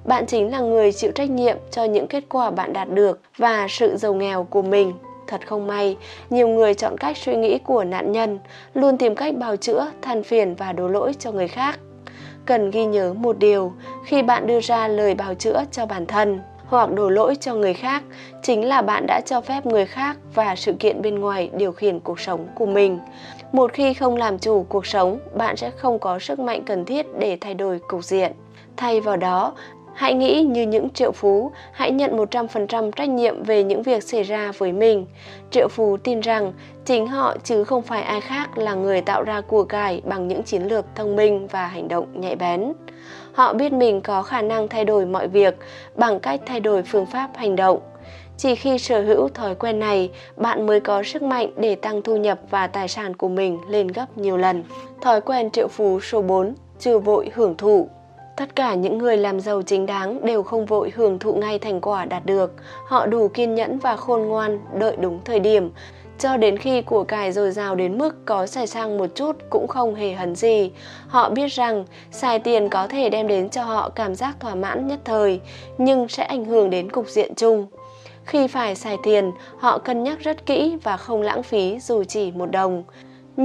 Bạn 0.05 0.27
chính 0.27 0.51
là 0.51 0.61
người 0.61 0.93
chịu 0.93 1.11
trách 1.15 1.31
nhiệm 1.31 1.57
cho 1.71 1.85
những 1.85 2.07
kết 2.07 2.25
quả 2.29 2.51
bạn 2.51 2.73
đạt 2.73 2.89
được 2.91 3.21
và 3.37 3.67
sự 3.71 3.97
giàu 3.97 4.15
nghèo 4.15 4.45
của 4.45 4.63
mình 4.63 4.93
Thật 5.31 5.47
không 5.47 5.67
may, 5.67 5.97
nhiều 6.31 6.49
người 6.49 6.75
chọn 6.75 6.99
cách 6.99 7.17
suy 7.17 7.37
nghĩ 7.37 7.59
của 7.59 7.85
nạn 7.85 8.13
nhân, 8.13 8.39
luôn 8.75 8.99
tìm 8.99 9.15
cách 9.15 9.35
bào 9.35 9.57
chữa, 9.57 9.87
than 10.03 10.23
phiền 10.23 10.55
và 10.55 10.73
đổ 10.73 10.89
lỗi 10.89 11.13
cho 11.19 11.33
người 11.33 11.49
khác. 11.49 11.79
Cần 12.47 12.71
ghi 12.71 12.85
nhớ 12.85 13.15
một 13.15 13.39
điều, 13.39 13.73
khi 14.05 14.23
bạn 14.23 14.47
đưa 14.47 14.61
ra 14.61 14.89
lời 14.89 15.15
bào 15.15 15.35
chữa 15.35 15.65
cho 15.73 15.87
bản 15.87 16.07
thân 16.07 16.41
hoặc 16.67 16.93
đổ 16.93 17.11
lỗi 17.11 17.37
cho 17.41 17.55
người 17.55 17.75
khác, 17.75 18.03
chính 18.43 18.69
là 18.69 18.83
bạn 18.83 19.05
đã 19.07 19.21
cho 19.27 19.41
phép 19.41 19.67
người 19.67 19.87
khác 19.87 20.17
và 20.35 20.57
sự 20.57 20.73
kiện 20.73 21.03
bên 21.03 21.19
ngoài 21.19 21.51
điều 21.55 21.73
khiển 21.73 22.01
cuộc 22.01 22.21
sống 22.21 22.47
của 22.55 22.67
mình. 22.67 22.99
Một 23.53 23.73
khi 23.73 23.95
không 23.95 24.17
làm 24.17 24.39
chủ 24.39 24.67
cuộc 24.69 24.87
sống, 24.87 25.19
bạn 25.35 25.57
sẽ 25.57 25.71
không 25.71 25.99
có 25.99 26.19
sức 26.19 26.39
mạnh 26.39 26.63
cần 26.67 26.85
thiết 26.85 27.07
để 27.19 27.39
thay 27.41 27.55
đổi 27.55 27.79
cục 27.89 28.05
diện. 28.05 28.33
Thay 28.77 29.01
vào 29.01 29.17
đó, 29.17 29.53
Hãy 30.01 30.15
nghĩ 30.15 30.43
như 30.43 30.63
những 30.63 30.91
triệu 30.91 31.13
phú, 31.13 31.53
hãy 31.73 31.91
nhận 31.91 32.17
100% 32.17 32.91
trách 32.91 33.09
nhiệm 33.09 33.43
về 33.43 33.65
những 33.65 33.83
việc 33.83 34.03
xảy 34.03 34.23
ra 34.23 34.53
với 34.59 34.73
mình. 34.73 35.07
Triệu 35.51 35.69
phú 35.69 35.97
tin 35.97 36.21
rằng 36.21 36.53
chính 36.85 37.07
họ 37.07 37.37
chứ 37.45 37.65
không 37.65 37.83
phải 37.83 38.03
ai 38.03 38.21
khác 38.21 38.59
là 38.59 38.75
người 38.75 39.01
tạo 39.01 39.23
ra 39.23 39.41
của 39.41 39.65
cải 39.65 40.03
bằng 40.05 40.29
những 40.29 40.43
chiến 40.43 40.63
lược 40.63 40.85
thông 40.95 41.17
minh 41.17 41.47
và 41.47 41.67
hành 41.67 41.89
động 41.89 42.21
nhạy 42.21 42.37
bén. 42.37 42.73
Họ 43.33 43.53
biết 43.53 43.73
mình 43.73 44.01
có 44.01 44.23
khả 44.23 44.43
năng 44.43 44.69
thay 44.69 44.85
đổi 44.85 45.07
mọi 45.07 45.29
việc 45.29 45.57
bằng 45.95 46.21
cách 46.21 46.41
thay 46.47 46.61
đổi 46.61 46.83
phương 46.83 47.07
pháp 47.07 47.31
hành 47.37 47.57
động. 47.57 47.81
Chỉ 48.37 48.55
khi 48.55 48.79
sở 48.79 49.03
hữu 49.03 49.29
thói 49.29 49.55
quen 49.55 49.79
này, 49.79 50.11
bạn 50.37 50.67
mới 50.67 50.81
có 50.81 51.03
sức 51.03 51.23
mạnh 51.23 51.51
để 51.57 51.75
tăng 51.75 52.03
thu 52.03 52.17
nhập 52.17 52.39
và 52.51 52.67
tài 52.67 52.89
sản 52.89 53.17
của 53.17 53.29
mình 53.29 53.59
lên 53.69 53.89
gấp 53.89 54.19
nhiều 54.19 54.37
lần. 54.37 54.65
Thói 55.01 55.21
quen 55.21 55.51
triệu 55.51 55.69
phú 55.69 56.01
số 56.01 56.23
4, 56.23 56.55
chưa 56.79 56.99
vội 56.99 57.31
hưởng 57.35 57.57
thụ. 57.57 57.89
Tất 58.41 58.57
cả 58.57 58.75
những 58.75 58.99
người 58.99 59.17
làm 59.17 59.41
giàu 59.41 59.63
chính 59.63 59.87
đáng 59.87 60.27
đều 60.27 60.43
không 60.43 60.67
vội 60.67 60.93
hưởng 60.95 61.19
thụ 61.19 61.35
ngay 61.35 61.59
thành 61.59 61.81
quả 61.81 62.05
đạt 62.05 62.27
được. 62.27 62.53
Họ 62.87 63.07
đủ 63.07 63.29
kiên 63.29 63.55
nhẫn 63.55 63.79
và 63.79 63.97
khôn 63.97 64.23
ngoan, 64.23 64.61
đợi 64.79 64.97
đúng 65.01 65.21
thời 65.25 65.41
điểm, 65.41 65.71
cho 66.19 66.37
đến 66.37 66.59
khi 66.59 66.83
của 66.83 67.05
cải 67.05 67.33
dồi 67.33 67.51
dào 67.51 67.75
đến 67.75 67.99
mức 67.99 68.25
có 68.25 68.47
xài 68.47 68.67
sang 68.67 68.99
một 68.99 69.07
chút 69.15 69.37
cũng 69.51 69.69
không 69.69 69.95
hề 69.95 70.13
hấn 70.13 70.35
gì. 70.35 70.71
Họ 71.09 71.31
biết 71.31 71.53
rằng 71.53 71.85
xài 72.11 72.39
tiền 72.39 72.69
có 72.69 72.87
thể 72.87 73.11
đem 73.11 73.27
đến 73.27 73.49
cho 73.49 73.65
họ 73.65 73.89
cảm 73.89 74.15
giác 74.15 74.37
thỏa 74.41 74.55
mãn 74.55 74.87
nhất 74.87 75.01
thời, 75.05 75.41
nhưng 75.79 76.09
sẽ 76.09 76.25
ảnh 76.25 76.45
hưởng 76.45 76.71
đến 76.71 76.91
cục 76.91 77.09
diện 77.09 77.35
chung. 77.35 77.67
Khi 78.25 78.47
phải 78.47 78.75
xài 78.75 78.97
tiền, 79.03 79.33
họ 79.59 79.79
cân 79.79 80.03
nhắc 80.03 80.19
rất 80.21 80.47
kỹ 80.47 80.77
và 80.83 80.97
không 80.97 81.23
lãng 81.23 81.43
phí 81.43 81.79
dù 81.81 82.05
chỉ 82.05 82.33
một 82.33 82.51
đồng 82.51 82.85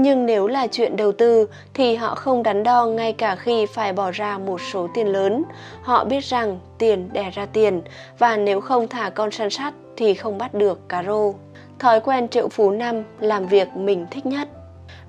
nhưng 0.01 0.25
nếu 0.25 0.47
là 0.47 0.67
chuyện 0.67 0.95
đầu 0.97 1.11
tư 1.11 1.47
thì 1.73 1.95
họ 1.95 2.15
không 2.15 2.43
đắn 2.43 2.63
đo 2.63 2.85
ngay 2.85 3.13
cả 3.13 3.35
khi 3.35 3.65
phải 3.65 3.93
bỏ 3.93 4.11
ra 4.11 4.37
một 4.37 4.61
số 4.71 4.87
tiền 4.93 5.07
lớn. 5.07 5.43
Họ 5.81 6.05
biết 6.05 6.23
rằng 6.23 6.59
tiền 6.77 7.09
đẻ 7.13 7.31
ra 7.33 7.45
tiền 7.45 7.81
và 8.19 8.37
nếu 8.37 8.61
không 8.61 8.87
thả 8.87 9.09
con 9.09 9.31
săn 9.31 9.49
sắt 9.49 9.73
thì 9.97 10.13
không 10.13 10.37
bắt 10.37 10.53
được 10.53 10.89
cá 10.89 11.03
rô. 11.03 11.33
Thói 11.79 11.99
quen 11.99 12.27
triệu 12.27 12.47
phú 12.47 12.71
năm 12.71 13.03
làm 13.19 13.47
việc 13.47 13.67
mình 13.75 14.05
thích 14.11 14.25
nhất. 14.25 14.47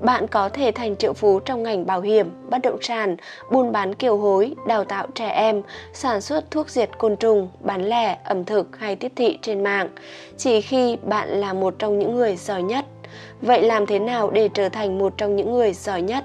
Bạn 0.01 0.27
có 0.27 0.49
thể 0.49 0.71
thành 0.71 0.97
triệu 0.97 1.13
phú 1.13 1.41
trong 1.41 1.63
ngành 1.63 1.87
bảo 1.87 2.01
hiểm, 2.01 2.31
bất 2.51 2.59
động 2.63 2.79
sản, 2.83 3.17
buôn 3.53 3.73
bán 3.73 3.95
kiều 3.95 4.17
hối, 4.17 4.55
đào 4.67 4.85
tạo 4.85 5.07
trẻ 5.15 5.29
em, 5.29 5.63
sản 5.93 6.21
xuất 6.21 6.51
thuốc 6.51 6.71
diệt 6.71 6.91
côn 6.99 7.17
trùng, 7.17 7.49
bán 7.61 7.85
lẻ, 7.85 8.19
ẩm 8.25 8.45
thực 8.45 8.79
hay 8.79 8.97
tiếp 8.97 9.13
thị 9.17 9.39
trên 9.43 9.65
mạng, 9.65 9.89
chỉ 10.37 10.61
khi 10.61 10.97
bạn 11.03 11.29
là 11.29 11.53
một 11.53 11.75
trong 11.79 11.99
những 11.99 12.17
người 12.17 12.37
giỏi 12.37 12.63
nhất 12.63 12.85
Vậy 13.43 13.63
làm 13.63 13.87
thế 13.87 13.99
nào 13.99 14.31
để 14.31 14.49
trở 14.55 14.69
thành 14.69 14.99
một 14.99 15.15
trong 15.17 15.37
những 15.37 15.53
người 15.53 15.73
giỏi 15.73 16.03
nhất? 16.03 16.25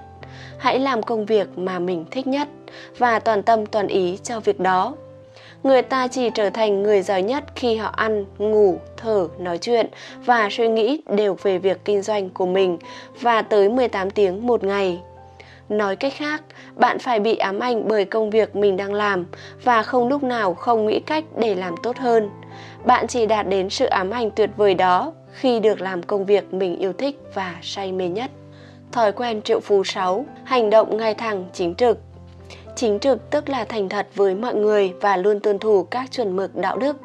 Hãy 0.58 0.80
làm 0.80 1.04
công 1.04 1.26
việc 1.26 1.58
mà 1.58 1.80
mình 1.80 2.06
thích 2.12 2.28
nhất 2.28 2.48
và 2.98 3.20
toàn 3.20 3.44
tâm 3.44 3.66
toàn 3.66 3.88
ý 3.88 4.18
cho 4.24 4.40
việc 4.40 4.60
đó. 4.60 4.96
Người 5.64 5.82
ta 5.82 6.08
chỉ 6.08 6.30
trở 6.30 6.50
thành 6.50 6.84
người 6.84 7.02
giỏi 7.02 7.22
nhất 7.22 7.44
khi 7.56 7.76
họ 7.76 7.90
ăn, 7.96 8.26
ngủ, 8.38 8.78
thở, 8.98 9.28
nói 9.40 9.58
chuyện 9.58 9.88
và 10.26 10.48
suy 10.52 10.68
nghĩ 10.68 11.02
đều 11.10 11.38
về 11.44 11.58
việc 11.58 11.86
kinh 11.86 12.02
doanh 12.02 12.30
của 12.30 12.46
mình 12.46 12.78
và 13.22 13.42
tới 13.42 13.70
18 13.70 14.10
tiếng 14.10 14.48
một 14.48 14.64
ngày. 14.64 15.00
Nói 15.70 15.96
cách 15.96 16.14
khác, 16.16 16.44
bạn 16.76 17.00
phải 17.00 17.20
bị 17.20 17.36
ám 17.36 17.60
ảnh 17.60 17.88
bởi 17.88 18.06
công 18.06 18.30
việc 18.30 18.56
mình 18.56 18.78
đang 18.78 18.94
làm 18.94 19.26
và 19.64 19.84
không 19.84 20.08
lúc 20.08 20.24
nào 20.24 20.54
không 20.54 20.86
nghĩ 20.86 21.00
cách 21.00 21.24
để 21.38 21.56
làm 21.56 21.76
tốt 21.84 21.98
hơn. 21.98 22.30
Bạn 22.86 23.08
chỉ 23.08 23.26
đạt 23.26 23.48
đến 23.48 23.70
sự 23.70 23.86
ám 23.86 24.10
ảnh 24.10 24.32
tuyệt 24.32 24.50
vời 24.58 24.74
đó 24.74 25.14
khi 25.32 25.60
được 25.60 25.82
làm 25.82 26.04
công 26.04 26.26
việc 26.26 26.54
mình 26.54 26.80
yêu 26.80 26.94
thích 26.94 27.20
và 27.34 27.56
say 27.62 27.92
mê 27.92 28.08
nhất. 28.08 28.32
Thói 28.92 29.12
quen 29.12 29.42
triệu 29.42 29.60
phú 29.60 29.84
6, 29.84 30.26
hành 30.44 30.70
động 30.70 30.98
ngay 30.98 31.14
thẳng, 31.14 31.46
chính 31.54 31.76
trực. 31.76 31.98
Chính 32.76 33.00
trực 33.00 33.30
tức 33.30 33.50
là 33.50 33.66
thành 33.66 33.90
thật 33.90 34.08
với 34.16 34.36
mọi 34.36 34.56
người 34.56 34.94
và 35.02 35.18
luôn 35.18 35.40
tuân 35.40 35.60
thủ 35.60 35.84
các 35.84 36.12
chuẩn 36.12 36.36
mực 36.36 36.56
đạo 36.56 36.78
đức. 36.78 36.98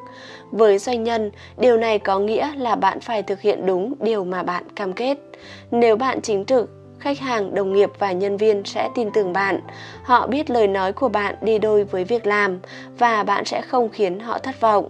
Với 0.50 0.78
doanh 0.78 1.04
nhân, 1.04 1.30
điều 1.58 1.76
này 1.76 1.98
có 1.98 2.18
nghĩa 2.18 2.50
là 2.56 2.74
bạn 2.76 3.00
phải 3.00 3.22
thực 3.22 3.40
hiện 3.40 3.66
đúng 3.66 3.94
điều 4.00 4.24
mà 4.24 4.42
bạn 4.42 4.64
cam 4.76 4.92
kết. 4.92 5.18
Nếu 5.70 5.96
bạn 5.96 6.20
chính 6.20 6.44
trực, 6.44 6.70
khách 6.98 7.18
hàng, 7.18 7.54
đồng 7.54 7.72
nghiệp 7.72 7.90
và 7.98 8.12
nhân 8.12 8.36
viên 8.36 8.64
sẽ 8.64 8.88
tin 8.94 9.10
tưởng 9.14 9.32
bạn. 9.32 9.60
Họ 10.02 10.26
biết 10.26 10.50
lời 10.50 10.68
nói 10.68 10.92
của 10.92 11.08
bạn 11.08 11.34
đi 11.40 11.58
đôi 11.58 11.84
với 11.84 12.04
việc 12.04 12.26
làm 12.26 12.58
và 12.98 13.22
bạn 13.22 13.44
sẽ 13.44 13.62
không 13.62 13.88
khiến 13.88 14.20
họ 14.20 14.38
thất 14.38 14.60
vọng. 14.60 14.88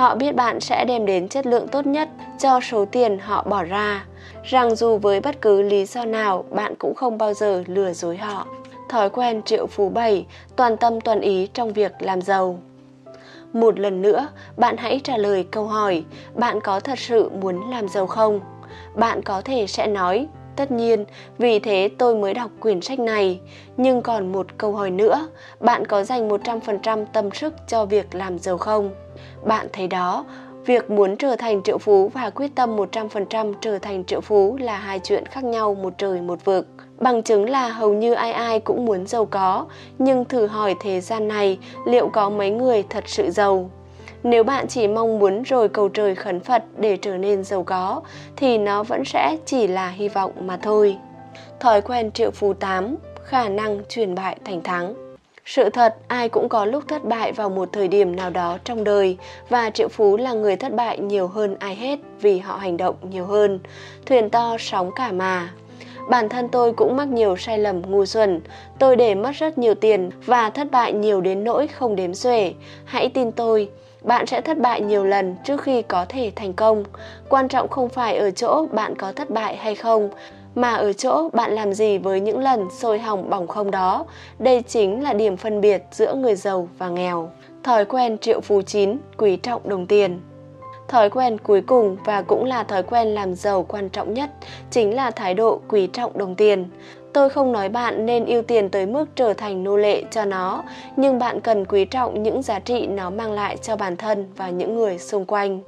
Họ 0.00 0.14
biết 0.14 0.34
bạn 0.34 0.60
sẽ 0.60 0.84
đem 0.84 1.06
đến 1.06 1.28
chất 1.28 1.46
lượng 1.46 1.68
tốt 1.68 1.86
nhất 1.86 2.08
cho 2.38 2.60
số 2.60 2.84
tiền 2.84 3.18
họ 3.18 3.42
bỏ 3.42 3.62
ra, 3.62 4.04
rằng 4.44 4.76
dù 4.76 4.98
với 4.98 5.20
bất 5.20 5.40
cứ 5.40 5.62
lý 5.62 5.84
do 5.84 6.04
nào 6.04 6.44
bạn 6.50 6.74
cũng 6.78 6.94
không 6.94 7.18
bao 7.18 7.34
giờ 7.34 7.64
lừa 7.66 7.92
dối 7.92 8.16
họ. 8.16 8.46
Thói 8.88 9.10
quen 9.10 9.42
triệu 9.42 9.66
phú 9.66 9.88
bảy, 9.88 10.26
toàn 10.56 10.76
tâm 10.76 11.00
toàn 11.00 11.20
ý 11.20 11.46
trong 11.46 11.72
việc 11.72 11.92
làm 11.98 12.22
giàu. 12.22 12.58
Một 13.52 13.78
lần 13.78 14.02
nữa, 14.02 14.28
bạn 14.56 14.76
hãy 14.76 15.00
trả 15.04 15.16
lời 15.16 15.46
câu 15.50 15.64
hỏi, 15.64 16.04
bạn 16.34 16.60
có 16.60 16.80
thật 16.80 16.98
sự 16.98 17.30
muốn 17.30 17.70
làm 17.70 17.88
giàu 17.88 18.06
không? 18.06 18.40
Bạn 18.94 19.22
có 19.22 19.40
thể 19.40 19.66
sẽ 19.66 19.86
nói, 19.86 20.26
tất 20.56 20.70
nhiên, 20.70 21.04
vì 21.38 21.58
thế 21.58 21.90
tôi 21.98 22.14
mới 22.14 22.34
đọc 22.34 22.50
quyển 22.60 22.80
sách 22.80 22.98
này. 22.98 23.40
Nhưng 23.76 24.02
còn 24.02 24.32
một 24.32 24.46
câu 24.58 24.72
hỏi 24.72 24.90
nữa, 24.90 25.28
bạn 25.60 25.86
có 25.86 26.04
dành 26.04 26.28
100% 26.28 27.04
tâm 27.12 27.30
sức 27.30 27.54
cho 27.68 27.84
việc 27.84 28.14
làm 28.14 28.38
giàu 28.38 28.58
không? 28.58 28.90
Bạn 29.44 29.66
thấy 29.72 29.86
đó, 29.86 30.24
việc 30.66 30.90
muốn 30.90 31.16
trở 31.16 31.36
thành 31.36 31.62
triệu 31.62 31.78
phú 31.78 32.08
và 32.08 32.30
quyết 32.30 32.54
tâm 32.54 32.76
100% 32.76 33.54
trở 33.60 33.78
thành 33.78 34.04
triệu 34.04 34.20
phú 34.20 34.56
là 34.60 34.76
hai 34.76 34.98
chuyện 34.98 35.26
khác 35.26 35.44
nhau 35.44 35.74
một 35.74 35.92
trời 35.98 36.20
một 36.20 36.44
vực. 36.44 36.66
Bằng 36.98 37.22
chứng 37.22 37.50
là 37.50 37.68
hầu 37.68 37.92
như 37.92 38.12
ai 38.12 38.32
ai 38.32 38.60
cũng 38.60 38.84
muốn 38.84 39.06
giàu 39.06 39.24
có, 39.24 39.66
nhưng 39.98 40.24
thử 40.24 40.46
hỏi 40.46 40.74
thế 40.80 41.00
gian 41.00 41.28
này 41.28 41.58
liệu 41.86 42.08
có 42.08 42.30
mấy 42.30 42.50
người 42.50 42.84
thật 42.90 43.04
sự 43.06 43.30
giàu? 43.30 43.70
Nếu 44.22 44.44
bạn 44.44 44.66
chỉ 44.68 44.86
mong 44.88 45.18
muốn 45.18 45.42
rồi 45.42 45.68
cầu 45.68 45.88
trời 45.88 46.14
khấn 46.14 46.40
Phật 46.40 46.64
để 46.76 46.96
trở 46.96 47.16
nên 47.16 47.44
giàu 47.44 47.62
có, 47.62 48.00
thì 48.36 48.58
nó 48.58 48.82
vẫn 48.82 49.04
sẽ 49.04 49.36
chỉ 49.46 49.66
là 49.66 49.88
hy 49.88 50.08
vọng 50.08 50.32
mà 50.40 50.56
thôi. 50.56 50.96
Thói 51.60 51.80
quen 51.80 52.12
triệu 52.12 52.30
phú 52.30 52.52
8, 52.52 52.96
khả 53.24 53.48
năng 53.48 53.82
chuyển 53.88 54.14
bại 54.14 54.36
thành 54.44 54.62
thắng. 54.62 54.94
Sự 55.44 55.70
thật, 55.70 55.96
ai 56.08 56.28
cũng 56.28 56.48
có 56.48 56.64
lúc 56.64 56.84
thất 56.88 57.04
bại 57.04 57.32
vào 57.32 57.50
một 57.50 57.68
thời 57.72 57.88
điểm 57.88 58.16
nào 58.16 58.30
đó 58.30 58.58
trong 58.64 58.84
đời 58.84 59.16
và 59.48 59.70
Triệu 59.70 59.88
Phú 59.88 60.16
là 60.16 60.32
người 60.32 60.56
thất 60.56 60.74
bại 60.74 60.98
nhiều 60.98 61.28
hơn 61.28 61.56
ai 61.58 61.74
hết 61.74 61.98
vì 62.20 62.38
họ 62.38 62.56
hành 62.56 62.76
động 62.76 62.94
nhiều 63.10 63.26
hơn. 63.26 63.60
Thuyền 64.06 64.30
to 64.30 64.56
sóng 64.58 64.90
cả 64.96 65.12
mà. 65.12 65.50
Bản 66.08 66.28
thân 66.28 66.48
tôi 66.48 66.72
cũng 66.72 66.96
mắc 66.96 67.08
nhiều 67.08 67.36
sai 67.36 67.58
lầm 67.58 67.82
ngu 67.90 68.04
xuẩn. 68.04 68.40
Tôi 68.78 68.96
để 68.96 69.14
mất 69.14 69.32
rất 69.34 69.58
nhiều 69.58 69.74
tiền 69.74 70.10
và 70.26 70.50
thất 70.50 70.70
bại 70.70 70.92
nhiều 70.92 71.20
đến 71.20 71.44
nỗi 71.44 71.66
không 71.66 71.96
đếm 71.96 72.14
xuể. 72.14 72.52
Hãy 72.84 73.08
tin 73.08 73.32
tôi, 73.32 73.68
bạn 74.02 74.26
sẽ 74.26 74.40
thất 74.40 74.58
bại 74.58 74.80
nhiều 74.80 75.04
lần 75.04 75.36
trước 75.44 75.60
khi 75.62 75.82
có 75.82 76.06
thể 76.08 76.32
thành 76.36 76.52
công. 76.52 76.84
Quan 77.28 77.48
trọng 77.48 77.68
không 77.68 77.88
phải 77.88 78.18
ở 78.18 78.30
chỗ 78.30 78.66
bạn 78.72 78.96
có 78.96 79.12
thất 79.12 79.30
bại 79.30 79.56
hay 79.56 79.74
không, 79.74 80.10
mà 80.54 80.74
ở 80.74 80.92
chỗ 80.92 81.30
bạn 81.32 81.52
làm 81.52 81.72
gì 81.72 81.98
với 81.98 82.20
những 82.20 82.38
lần 82.38 82.68
sôi 82.70 82.98
hỏng 82.98 83.30
bỏng 83.30 83.46
không 83.46 83.70
đó. 83.70 84.04
Đây 84.38 84.62
chính 84.62 85.02
là 85.02 85.12
điểm 85.12 85.36
phân 85.36 85.60
biệt 85.60 85.82
giữa 85.90 86.14
người 86.14 86.34
giàu 86.34 86.68
và 86.78 86.88
nghèo. 86.88 87.30
Thói 87.62 87.84
quen 87.84 88.18
triệu 88.18 88.40
phú 88.40 88.62
chín, 88.62 88.98
quý 89.16 89.36
trọng 89.36 89.68
đồng 89.68 89.86
tiền. 89.86 90.20
Thói 90.88 91.10
quen 91.10 91.38
cuối 91.38 91.60
cùng 91.60 91.96
và 92.04 92.22
cũng 92.22 92.44
là 92.44 92.64
thói 92.64 92.82
quen 92.82 93.08
làm 93.08 93.34
giàu 93.34 93.62
quan 93.62 93.88
trọng 93.88 94.14
nhất 94.14 94.30
chính 94.70 94.96
là 94.96 95.10
thái 95.10 95.34
độ 95.34 95.60
quý 95.68 95.88
trọng 95.92 96.18
đồng 96.18 96.34
tiền. 96.34 96.70
Tôi 97.12 97.30
không 97.30 97.52
nói 97.52 97.68
bạn 97.68 98.06
nên 98.06 98.26
ưu 98.26 98.42
tiền 98.42 98.68
tới 98.68 98.86
mức 98.86 99.04
trở 99.14 99.32
thành 99.32 99.64
nô 99.64 99.76
lệ 99.76 100.02
cho 100.10 100.24
nó, 100.24 100.62
nhưng 100.96 101.18
bạn 101.18 101.40
cần 101.40 101.64
quý 101.64 101.84
trọng 101.84 102.22
những 102.22 102.42
giá 102.42 102.58
trị 102.58 102.86
nó 102.86 103.10
mang 103.10 103.32
lại 103.32 103.56
cho 103.56 103.76
bản 103.76 103.96
thân 103.96 104.28
và 104.36 104.50
những 104.50 104.76
người 104.76 104.98
xung 104.98 105.24
quanh. 105.24 105.60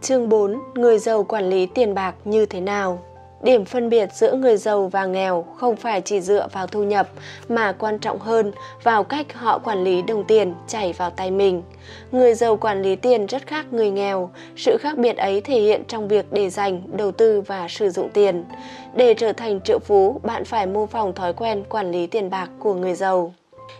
Chương 0.00 0.28
4. 0.28 0.58
Người 0.74 0.98
giàu 0.98 1.24
quản 1.24 1.50
lý 1.50 1.66
tiền 1.66 1.94
bạc 1.94 2.14
như 2.24 2.46
thế 2.46 2.60
nào? 2.60 2.98
Điểm 3.42 3.64
phân 3.64 3.88
biệt 3.88 4.08
giữa 4.12 4.34
người 4.34 4.56
giàu 4.56 4.88
và 4.88 5.06
nghèo 5.06 5.44
không 5.56 5.76
phải 5.76 6.00
chỉ 6.00 6.20
dựa 6.20 6.48
vào 6.52 6.66
thu 6.66 6.82
nhập 6.82 7.08
mà 7.48 7.72
quan 7.72 7.98
trọng 7.98 8.18
hơn 8.18 8.52
vào 8.82 9.04
cách 9.04 9.34
họ 9.34 9.58
quản 9.58 9.84
lý 9.84 10.02
đồng 10.02 10.24
tiền 10.24 10.54
chảy 10.68 10.92
vào 10.92 11.10
tay 11.10 11.30
mình. 11.30 11.62
Người 12.12 12.34
giàu 12.34 12.56
quản 12.56 12.82
lý 12.82 12.96
tiền 12.96 13.26
rất 13.26 13.46
khác 13.46 13.66
người 13.70 13.90
nghèo, 13.90 14.30
sự 14.56 14.76
khác 14.80 14.98
biệt 14.98 15.16
ấy 15.16 15.40
thể 15.40 15.60
hiện 15.60 15.82
trong 15.88 16.08
việc 16.08 16.32
để 16.32 16.50
dành, 16.50 16.82
đầu 16.96 17.12
tư 17.12 17.40
và 17.40 17.68
sử 17.68 17.90
dụng 17.90 18.08
tiền. 18.10 18.44
Để 18.94 19.14
trở 19.14 19.32
thành 19.32 19.60
triệu 19.60 19.78
phú, 19.78 20.20
bạn 20.22 20.44
phải 20.44 20.66
mô 20.66 20.86
phỏng 20.86 21.12
thói 21.12 21.32
quen 21.32 21.64
quản 21.68 21.92
lý 21.92 22.06
tiền 22.06 22.30
bạc 22.30 22.50
của 22.58 22.74
người 22.74 22.94
giàu. 22.94 23.32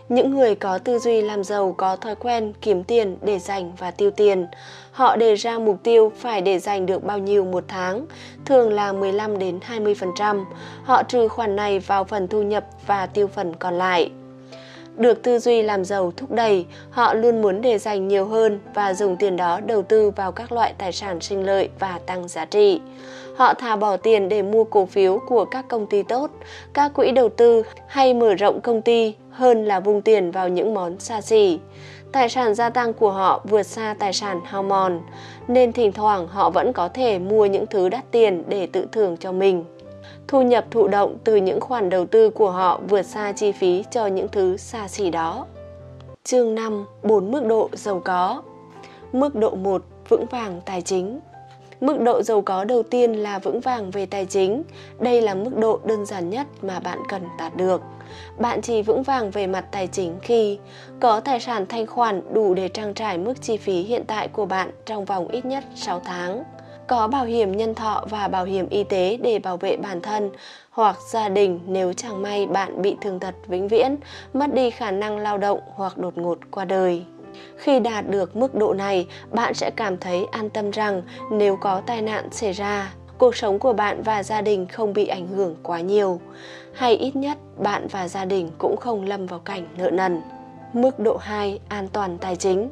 Những 0.09 0.35
người 0.35 0.55
có 0.55 0.77
tư 0.77 0.99
duy 0.99 1.21
làm 1.21 1.43
giàu 1.43 1.75
có 1.77 1.95
thói 1.95 2.15
quen 2.15 2.53
kiếm 2.61 2.83
tiền 2.83 3.17
để 3.21 3.39
dành 3.39 3.71
và 3.77 3.91
tiêu 3.91 4.11
tiền. 4.11 4.47
Họ 4.93 5.15
đề 5.15 5.35
ra 5.35 5.59
mục 5.59 5.83
tiêu 5.83 6.11
phải 6.17 6.41
để 6.41 6.59
dành 6.59 6.85
được 6.85 7.03
bao 7.03 7.17
nhiêu 7.19 7.45
một 7.45 7.63
tháng, 7.67 8.05
thường 8.45 8.73
là 8.73 8.93
15 8.93 9.39
đến 9.39 9.59
20%. 9.67 10.45
Họ 10.83 11.03
trừ 11.03 11.27
khoản 11.27 11.55
này 11.55 11.79
vào 11.79 12.03
phần 12.03 12.27
thu 12.27 12.41
nhập 12.41 12.65
và 12.87 13.05
tiêu 13.05 13.27
phần 13.27 13.55
còn 13.55 13.73
lại. 13.73 14.11
Được 14.97 15.23
tư 15.23 15.39
duy 15.39 15.61
làm 15.61 15.85
giàu 15.85 16.13
thúc 16.17 16.31
đẩy, 16.31 16.65
họ 16.89 17.13
luôn 17.13 17.41
muốn 17.41 17.61
để 17.61 17.77
dành 17.77 18.07
nhiều 18.07 18.25
hơn 18.25 18.59
và 18.73 18.93
dùng 18.93 19.17
tiền 19.17 19.37
đó 19.37 19.59
đầu 19.65 19.81
tư 19.81 20.09
vào 20.09 20.31
các 20.31 20.51
loại 20.51 20.73
tài 20.77 20.91
sản 20.91 21.21
sinh 21.21 21.45
lợi 21.45 21.69
và 21.79 21.99
tăng 22.05 22.27
giá 22.27 22.45
trị. 22.45 22.81
Họ 23.35 23.53
thà 23.53 23.75
bỏ 23.75 23.97
tiền 23.97 24.29
để 24.29 24.41
mua 24.41 24.63
cổ 24.63 24.85
phiếu 24.85 25.19
của 25.27 25.45
các 25.45 25.67
công 25.67 25.87
ty 25.87 26.03
tốt, 26.03 26.31
các 26.73 26.93
quỹ 26.93 27.11
đầu 27.11 27.29
tư 27.29 27.63
hay 27.87 28.13
mở 28.13 28.33
rộng 28.33 28.61
công 28.61 28.81
ty 28.81 29.15
hơn 29.31 29.65
là 29.65 29.79
vung 29.79 30.01
tiền 30.01 30.31
vào 30.31 30.49
những 30.49 30.73
món 30.73 30.99
xa 30.99 31.21
xỉ. 31.21 31.59
Tài 32.13 32.29
sản 32.29 32.55
gia 32.55 32.69
tăng 32.69 32.93
của 32.93 33.11
họ 33.11 33.41
vượt 33.43 33.63
xa 33.63 33.95
tài 33.99 34.13
sản 34.13 34.41
hao 34.45 34.63
mòn, 34.63 35.01
nên 35.47 35.73
thỉnh 35.73 35.91
thoảng 35.91 36.27
họ 36.27 36.49
vẫn 36.49 36.73
có 36.73 36.89
thể 36.89 37.19
mua 37.19 37.45
những 37.45 37.65
thứ 37.67 37.89
đắt 37.89 38.11
tiền 38.11 38.43
để 38.47 38.67
tự 38.67 38.87
thưởng 38.91 39.17
cho 39.17 39.31
mình. 39.31 39.65
Thu 40.27 40.41
nhập 40.41 40.65
thụ 40.71 40.87
động 40.87 41.17
từ 41.23 41.35
những 41.35 41.61
khoản 41.61 41.89
đầu 41.89 42.05
tư 42.05 42.29
của 42.29 42.51
họ 42.51 42.79
vượt 42.89 43.01
xa 43.01 43.31
chi 43.31 43.51
phí 43.51 43.83
cho 43.91 44.07
những 44.07 44.27
thứ 44.27 44.57
xa 44.57 44.87
xỉ 44.87 45.09
đó. 45.09 45.45
Chương 46.23 46.55
5. 46.55 46.85
4 47.03 47.31
mức 47.31 47.45
độ 47.45 47.69
giàu 47.73 48.01
có 48.05 48.41
Mức 49.13 49.35
độ 49.35 49.55
1. 49.55 49.83
Vững 50.09 50.25
vàng 50.25 50.61
tài 50.65 50.81
chính 50.81 51.19
Mức 51.83 52.01
độ 52.01 52.21
giàu 52.21 52.41
có 52.41 52.63
đầu 52.63 52.83
tiên 52.83 53.13
là 53.13 53.39
vững 53.39 53.59
vàng 53.59 53.91
về 53.91 54.05
tài 54.05 54.25
chính. 54.25 54.63
Đây 54.99 55.21
là 55.21 55.35
mức 55.35 55.57
độ 55.57 55.79
đơn 55.85 56.05
giản 56.05 56.29
nhất 56.29 56.47
mà 56.61 56.79
bạn 56.79 56.99
cần 57.09 57.21
đạt 57.39 57.55
được. 57.55 57.81
Bạn 58.37 58.61
chỉ 58.61 58.81
vững 58.81 59.03
vàng 59.03 59.31
về 59.31 59.47
mặt 59.47 59.65
tài 59.71 59.87
chính 59.87 60.19
khi 60.21 60.57
có 60.99 61.19
tài 61.19 61.39
sản 61.39 61.65
thanh 61.65 61.87
khoản 61.87 62.21
đủ 62.33 62.53
để 62.53 62.67
trang 62.67 62.93
trải 62.93 63.17
mức 63.17 63.41
chi 63.41 63.57
phí 63.57 63.81
hiện 63.81 64.03
tại 64.07 64.27
của 64.27 64.45
bạn 64.45 64.71
trong 64.85 65.05
vòng 65.05 65.27
ít 65.27 65.45
nhất 65.45 65.63
6 65.75 65.99
tháng. 65.99 66.43
Có 66.87 67.07
bảo 67.07 67.25
hiểm 67.25 67.57
nhân 67.57 67.75
thọ 67.75 68.03
và 68.09 68.27
bảo 68.27 68.45
hiểm 68.45 68.69
y 68.69 68.83
tế 68.83 69.17
để 69.21 69.39
bảo 69.39 69.57
vệ 69.57 69.77
bản 69.77 70.01
thân 70.01 70.29
hoặc 70.69 70.97
gia 71.11 71.29
đình 71.29 71.59
nếu 71.67 71.93
chẳng 71.93 72.21
may 72.21 72.47
bạn 72.47 72.81
bị 72.81 72.95
thương 73.01 73.19
tật 73.19 73.35
vĩnh 73.47 73.67
viễn, 73.67 73.95
mất 74.33 74.53
đi 74.53 74.69
khả 74.69 74.91
năng 74.91 75.17
lao 75.17 75.37
động 75.37 75.59
hoặc 75.75 75.97
đột 75.97 76.17
ngột 76.17 76.37
qua 76.51 76.65
đời. 76.65 77.05
Khi 77.57 77.79
đạt 77.79 78.09
được 78.09 78.35
mức 78.35 78.55
độ 78.55 78.73
này, 78.73 79.07
bạn 79.31 79.53
sẽ 79.53 79.71
cảm 79.75 79.97
thấy 79.97 80.25
an 80.31 80.49
tâm 80.49 80.71
rằng 80.71 81.01
nếu 81.31 81.55
có 81.55 81.81
tai 81.85 82.01
nạn 82.01 82.29
xảy 82.31 82.51
ra, 82.51 82.93
cuộc 83.17 83.35
sống 83.35 83.59
của 83.59 83.73
bạn 83.73 84.03
và 84.03 84.23
gia 84.23 84.41
đình 84.41 84.67
không 84.67 84.93
bị 84.93 85.07
ảnh 85.07 85.27
hưởng 85.27 85.55
quá 85.63 85.81
nhiều, 85.81 86.19
hay 86.73 86.95
ít 86.95 87.15
nhất 87.15 87.37
bạn 87.57 87.87
và 87.91 88.07
gia 88.07 88.25
đình 88.25 88.49
cũng 88.57 88.77
không 88.77 89.05
lâm 89.05 89.25
vào 89.25 89.39
cảnh 89.39 89.67
nợ 89.77 89.89
nần. 89.89 90.21
Mức 90.73 90.99
độ 90.99 91.17
2, 91.17 91.59
an 91.69 91.87
toàn 91.93 92.17
tài 92.17 92.35
chính 92.35 92.69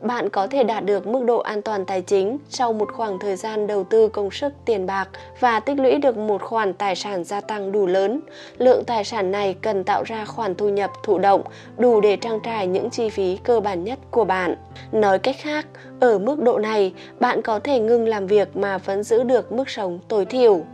bạn 0.00 0.28
có 0.28 0.46
thể 0.46 0.64
đạt 0.64 0.84
được 0.84 1.06
mức 1.06 1.24
độ 1.24 1.38
an 1.38 1.62
toàn 1.62 1.84
tài 1.84 2.02
chính 2.02 2.38
sau 2.48 2.72
một 2.72 2.92
khoảng 2.92 3.18
thời 3.18 3.36
gian 3.36 3.66
đầu 3.66 3.84
tư 3.84 4.08
công 4.08 4.30
sức 4.30 4.52
tiền 4.64 4.86
bạc 4.86 5.08
và 5.40 5.60
tích 5.60 5.78
lũy 5.78 5.98
được 5.98 6.16
một 6.16 6.42
khoản 6.42 6.74
tài 6.74 6.96
sản 6.96 7.24
gia 7.24 7.40
tăng 7.40 7.72
đủ 7.72 7.86
lớn. 7.86 8.20
Lượng 8.58 8.84
tài 8.84 9.04
sản 9.04 9.30
này 9.30 9.54
cần 9.54 9.84
tạo 9.84 10.02
ra 10.02 10.24
khoản 10.24 10.54
thu 10.54 10.68
nhập 10.68 10.90
thụ 11.02 11.18
động 11.18 11.42
đủ 11.78 12.00
để 12.00 12.16
trang 12.16 12.40
trải 12.44 12.66
những 12.66 12.90
chi 12.90 13.08
phí 13.08 13.36
cơ 13.36 13.60
bản 13.60 13.84
nhất 13.84 13.98
của 14.10 14.24
bạn. 14.24 14.56
Nói 14.92 15.18
cách 15.18 15.36
khác, 15.38 15.66
ở 16.00 16.18
mức 16.18 16.42
độ 16.42 16.58
này, 16.58 16.92
bạn 17.20 17.42
có 17.42 17.58
thể 17.58 17.80
ngừng 17.80 18.08
làm 18.08 18.26
việc 18.26 18.56
mà 18.56 18.78
vẫn 18.78 19.02
giữ 19.02 19.22
được 19.22 19.52
mức 19.52 19.70
sống 19.70 19.98
tối 20.08 20.24
thiểu. 20.24 20.64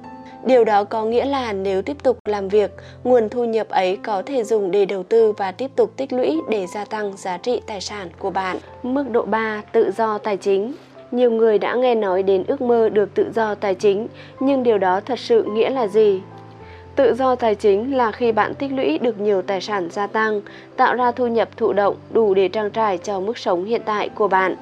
Điều 0.47 0.65
đó 0.65 0.85
có 0.85 1.05
nghĩa 1.05 1.25
là 1.25 1.53
nếu 1.53 1.83
tiếp 1.83 1.97
tục 2.03 2.19
làm 2.29 2.49
việc, 2.49 2.71
nguồn 3.05 3.29
thu 3.29 3.45
nhập 3.45 3.69
ấy 3.69 3.99
có 4.03 4.23
thể 4.27 4.45
dùng 4.45 4.71
để 4.71 4.85
đầu 4.85 5.03
tư 5.03 5.33
và 5.33 5.53
tiếp 5.53 5.71
tục 5.77 5.93
tích 5.97 6.13
lũy 6.13 6.41
để 6.51 6.67
gia 6.67 6.85
tăng 6.85 7.17
giá 7.17 7.39
trị 7.39 7.61
tài 7.67 7.81
sản 7.81 8.09
của 8.19 8.31
bạn. 8.31 8.57
Mức 8.83 9.11
độ 9.11 9.23
3, 9.23 9.63
tự 9.73 9.91
do 9.97 10.19
tài 10.19 10.37
chính. 10.37 10.73
Nhiều 11.11 11.31
người 11.31 11.59
đã 11.59 11.75
nghe 11.75 11.95
nói 11.95 12.23
đến 12.23 12.45
ước 12.47 12.61
mơ 12.61 12.89
được 12.89 13.15
tự 13.15 13.27
do 13.35 13.55
tài 13.55 13.75
chính, 13.75 14.09
nhưng 14.41 14.63
điều 14.63 14.79
đó 14.79 15.01
thật 15.01 15.19
sự 15.19 15.43
nghĩa 15.43 15.71
là 15.71 15.87
gì? 15.87 16.21
Tự 16.97 17.15
do 17.15 17.35
tài 17.35 17.55
chính 17.55 17.97
là 17.97 18.13
khi 18.13 18.33
bạn 18.33 18.55
tích 18.55 18.73
lũy 18.73 18.99
được 18.99 19.21
nhiều 19.21 19.43
tài 19.43 19.61
sản 19.61 19.89
gia 19.91 20.07
tăng, 20.07 20.41
tạo 20.77 20.95
ra 20.95 21.13
thu 21.13 21.27
nhập 21.27 21.49
thụ 21.57 21.73
động 21.73 21.97
đủ 22.11 22.35
để 22.35 22.49
trang 22.49 22.71
trải 22.71 22.99
cho 22.99 23.21
mức 23.21 23.39
sống 23.39 23.65
hiện 23.65 23.83
tại 23.85 24.09
của 24.09 24.29
bạn. 24.29 24.57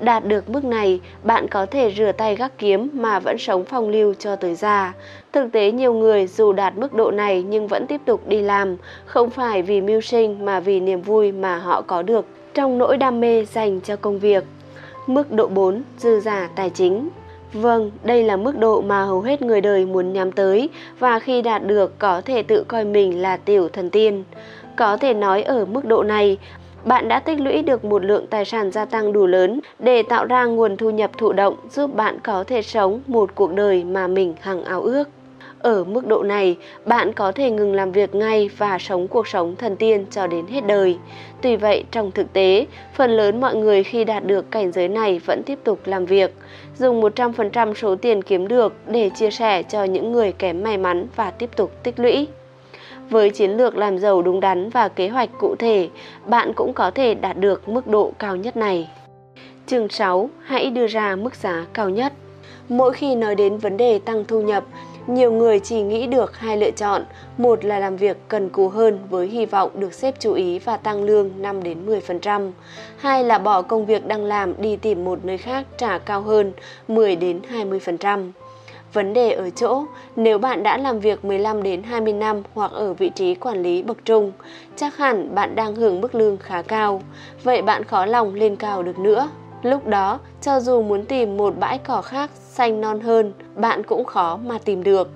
Đạt 0.00 0.26
được 0.26 0.50
mức 0.50 0.64
này, 0.64 1.00
bạn 1.22 1.48
có 1.48 1.66
thể 1.66 1.92
rửa 1.96 2.12
tay 2.12 2.36
gác 2.36 2.58
kiếm 2.58 2.88
mà 2.92 3.20
vẫn 3.20 3.38
sống 3.38 3.64
phong 3.64 3.88
lưu 3.88 4.14
cho 4.18 4.36
tới 4.36 4.54
già. 4.54 4.92
Thực 5.32 5.52
tế 5.52 5.72
nhiều 5.72 5.94
người 5.94 6.26
dù 6.26 6.52
đạt 6.52 6.76
mức 6.76 6.94
độ 6.94 7.10
này 7.10 7.42
nhưng 7.42 7.68
vẫn 7.68 7.86
tiếp 7.86 8.00
tục 8.04 8.28
đi 8.28 8.40
làm, 8.40 8.76
không 9.06 9.30
phải 9.30 9.62
vì 9.62 9.80
mưu 9.80 10.00
sinh 10.00 10.44
mà 10.44 10.60
vì 10.60 10.80
niềm 10.80 11.02
vui 11.02 11.32
mà 11.32 11.58
họ 11.58 11.82
có 11.82 12.02
được 12.02 12.26
trong 12.54 12.78
nỗi 12.78 12.96
đam 12.96 13.20
mê 13.20 13.44
dành 13.44 13.80
cho 13.80 13.96
công 13.96 14.18
việc. 14.18 14.44
Mức 15.06 15.32
độ 15.32 15.46
4. 15.46 15.82
Dư 15.98 16.20
giả 16.20 16.48
tài 16.56 16.70
chính 16.70 17.08
Vâng, 17.52 17.90
đây 18.04 18.22
là 18.22 18.36
mức 18.36 18.58
độ 18.58 18.80
mà 18.80 19.04
hầu 19.04 19.20
hết 19.20 19.42
người 19.42 19.60
đời 19.60 19.86
muốn 19.86 20.12
nhắm 20.12 20.32
tới 20.32 20.68
và 20.98 21.18
khi 21.18 21.42
đạt 21.42 21.66
được 21.66 21.98
có 21.98 22.20
thể 22.20 22.42
tự 22.42 22.64
coi 22.68 22.84
mình 22.84 23.22
là 23.22 23.36
tiểu 23.36 23.68
thần 23.68 23.90
tiên. 23.90 24.24
Có 24.76 24.96
thể 24.96 25.14
nói 25.14 25.42
ở 25.42 25.64
mức 25.64 25.84
độ 25.84 26.02
này, 26.02 26.38
bạn 26.88 27.08
đã 27.08 27.20
tích 27.20 27.40
lũy 27.40 27.62
được 27.62 27.84
một 27.84 28.04
lượng 28.04 28.26
tài 28.26 28.44
sản 28.44 28.70
gia 28.70 28.84
tăng 28.84 29.12
đủ 29.12 29.26
lớn 29.26 29.60
để 29.78 30.02
tạo 30.02 30.24
ra 30.24 30.44
nguồn 30.44 30.76
thu 30.76 30.90
nhập 30.90 31.10
thụ 31.18 31.32
động 31.32 31.56
giúp 31.70 31.94
bạn 31.94 32.18
có 32.24 32.44
thể 32.44 32.62
sống 32.62 33.00
một 33.06 33.30
cuộc 33.34 33.52
đời 33.52 33.84
mà 33.84 34.06
mình 34.06 34.34
hằng 34.40 34.64
ao 34.64 34.82
ước. 34.82 35.08
Ở 35.58 35.84
mức 35.84 36.06
độ 36.06 36.22
này, 36.22 36.56
bạn 36.84 37.12
có 37.12 37.32
thể 37.32 37.50
ngừng 37.50 37.74
làm 37.74 37.92
việc 37.92 38.14
ngay 38.14 38.50
và 38.56 38.78
sống 38.78 39.08
cuộc 39.08 39.28
sống 39.28 39.56
thần 39.56 39.76
tiên 39.76 40.06
cho 40.10 40.26
đến 40.26 40.46
hết 40.46 40.66
đời. 40.66 40.98
Tuy 41.42 41.56
vậy, 41.56 41.84
trong 41.90 42.10
thực 42.10 42.32
tế, 42.32 42.66
phần 42.94 43.10
lớn 43.10 43.40
mọi 43.40 43.56
người 43.56 43.82
khi 43.82 44.04
đạt 44.04 44.26
được 44.26 44.50
cảnh 44.50 44.72
giới 44.72 44.88
này 44.88 45.20
vẫn 45.26 45.42
tiếp 45.42 45.58
tục 45.64 45.78
làm 45.84 46.06
việc, 46.06 46.34
dùng 46.78 47.00
100% 47.00 47.74
số 47.74 47.96
tiền 47.96 48.22
kiếm 48.22 48.48
được 48.48 48.72
để 48.86 49.10
chia 49.10 49.30
sẻ 49.30 49.62
cho 49.62 49.84
những 49.84 50.12
người 50.12 50.32
kém 50.32 50.62
may 50.62 50.76
mắn 50.76 51.06
và 51.16 51.30
tiếp 51.30 51.50
tục 51.56 51.72
tích 51.82 52.00
lũy. 52.00 52.26
Với 53.10 53.30
chiến 53.30 53.50
lược 53.50 53.76
làm 53.76 53.98
giàu 53.98 54.22
đúng 54.22 54.40
đắn 54.40 54.70
và 54.70 54.88
kế 54.88 55.08
hoạch 55.08 55.30
cụ 55.38 55.54
thể, 55.58 55.88
bạn 56.26 56.52
cũng 56.56 56.72
có 56.72 56.90
thể 56.90 57.14
đạt 57.14 57.36
được 57.38 57.68
mức 57.68 57.86
độ 57.86 58.12
cao 58.18 58.36
nhất 58.36 58.56
này. 58.56 58.88
Chương 59.66 59.88
6. 59.88 60.30
Hãy 60.42 60.70
đưa 60.70 60.86
ra 60.86 61.16
mức 61.16 61.34
giá 61.34 61.66
cao 61.72 61.90
nhất. 61.90 62.12
Mỗi 62.68 62.92
khi 62.92 63.14
nói 63.14 63.34
đến 63.34 63.58
vấn 63.58 63.76
đề 63.76 63.98
tăng 63.98 64.24
thu 64.24 64.40
nhập, 64.40 64.64
nhiều 65.06 65.32
người 65.32 65.60
chỉ 65.60 65.82
nghĩ 65.82 66.06
được 66.06 66.36
hai 66.36 66.56
lựa 66.56 66.70
chọn, 66.70 67.04
một 67.38 67.64
là 67.64 67.78
làm 67.78 67.96
việc 67.96 68.16
cần 68.28 68.48
cù 68.48 68.68
hơn 68.68 68.98
với 69.10 69.26
hy 69.26 69.46
vọng 69.46 69.70
được 69.74 69.94
xếp 69.94 70.14
chú 70.18 70.32
ý 70.32 70.58
và 70.58 70.76
tăng 70.76 71.04
lương 71.04 71.30
5 71.38 71.62
đến 71.62 71.86
10%, 71.86 72.50
hai 72.96 73.24
là 73.24 73.38
bỏ 73.38 73.62
công 73.62 73.86
việc 73.86 74.06
đang 74.06 74.24
làm 74.24 74.62
đi 74.62 74.76
tìm 74.76 75.04
một 75.04 75.24
nơi 75.24 75.38
khác 75.38 75.66
trả 75.78 75.98
cao 75.98 76.22
hơn 76.22 76.52
10 76.88 77.16
đến 77.16 77.40
20%. 77.52 78.30
Vấn 78.92 79.12
đề 79.12 79.32
ở 79.32 79.50
chỗ, 79.50 79.84
nếu 80.16 80.38
bạn 80.38 80.62
đã 80.62 80.76
làm 80.76 81.00
việc 81.00 81.24
15 81.24 81.62
đến 81.62 81.82
20 81.82 82.12
năm 82.12 82.42
hoặc 82.54 82.72
ở 82.72 82.92
vị 82.92 83.10
trí 83.14 83.34
quản 83.34 83.62
lý 83.62 83.82
bậc 83.82 84.04
trung, 84.04 84.32
chắc 84.76 84.96
hẳn 84.96 85.34
bạn 85.34 85.54
đang 85.54 85.74
hưởng 85.74 86.00
mức 86.00 86.14
lương 86.14 86.36
khá 86.36 86.62
cao, 86.62 87.02
vậy 87.44 87.62
bạn 87.62 87.84
khó 87.84 88.06
lòng 88.06 88.34
lên 88.34 88.56
cao 88.56 88.82
được 88.82 88.98
nữa. 88.98 89.28
Lúc 89.62 89.86
đó, 89.86 90.18
cho 90.42 90.60
dù 90.60 90.82
muốn 90.82 91.04
tìm 91.04 91.36
một 91.36 91.54
bãi 91.58 91.78
cỏ 91.78 92.02
khác 92.02 92.30
xanh 92.34 92.80
non 92.80 93.00
hơn, 93.00 93.32
bạn 93.54 93.82
cũng 93.82 94.04
khó 94.04 94.38
mà 94.46 94.58
tìm 94.64 94.82
được. 94.82 95.10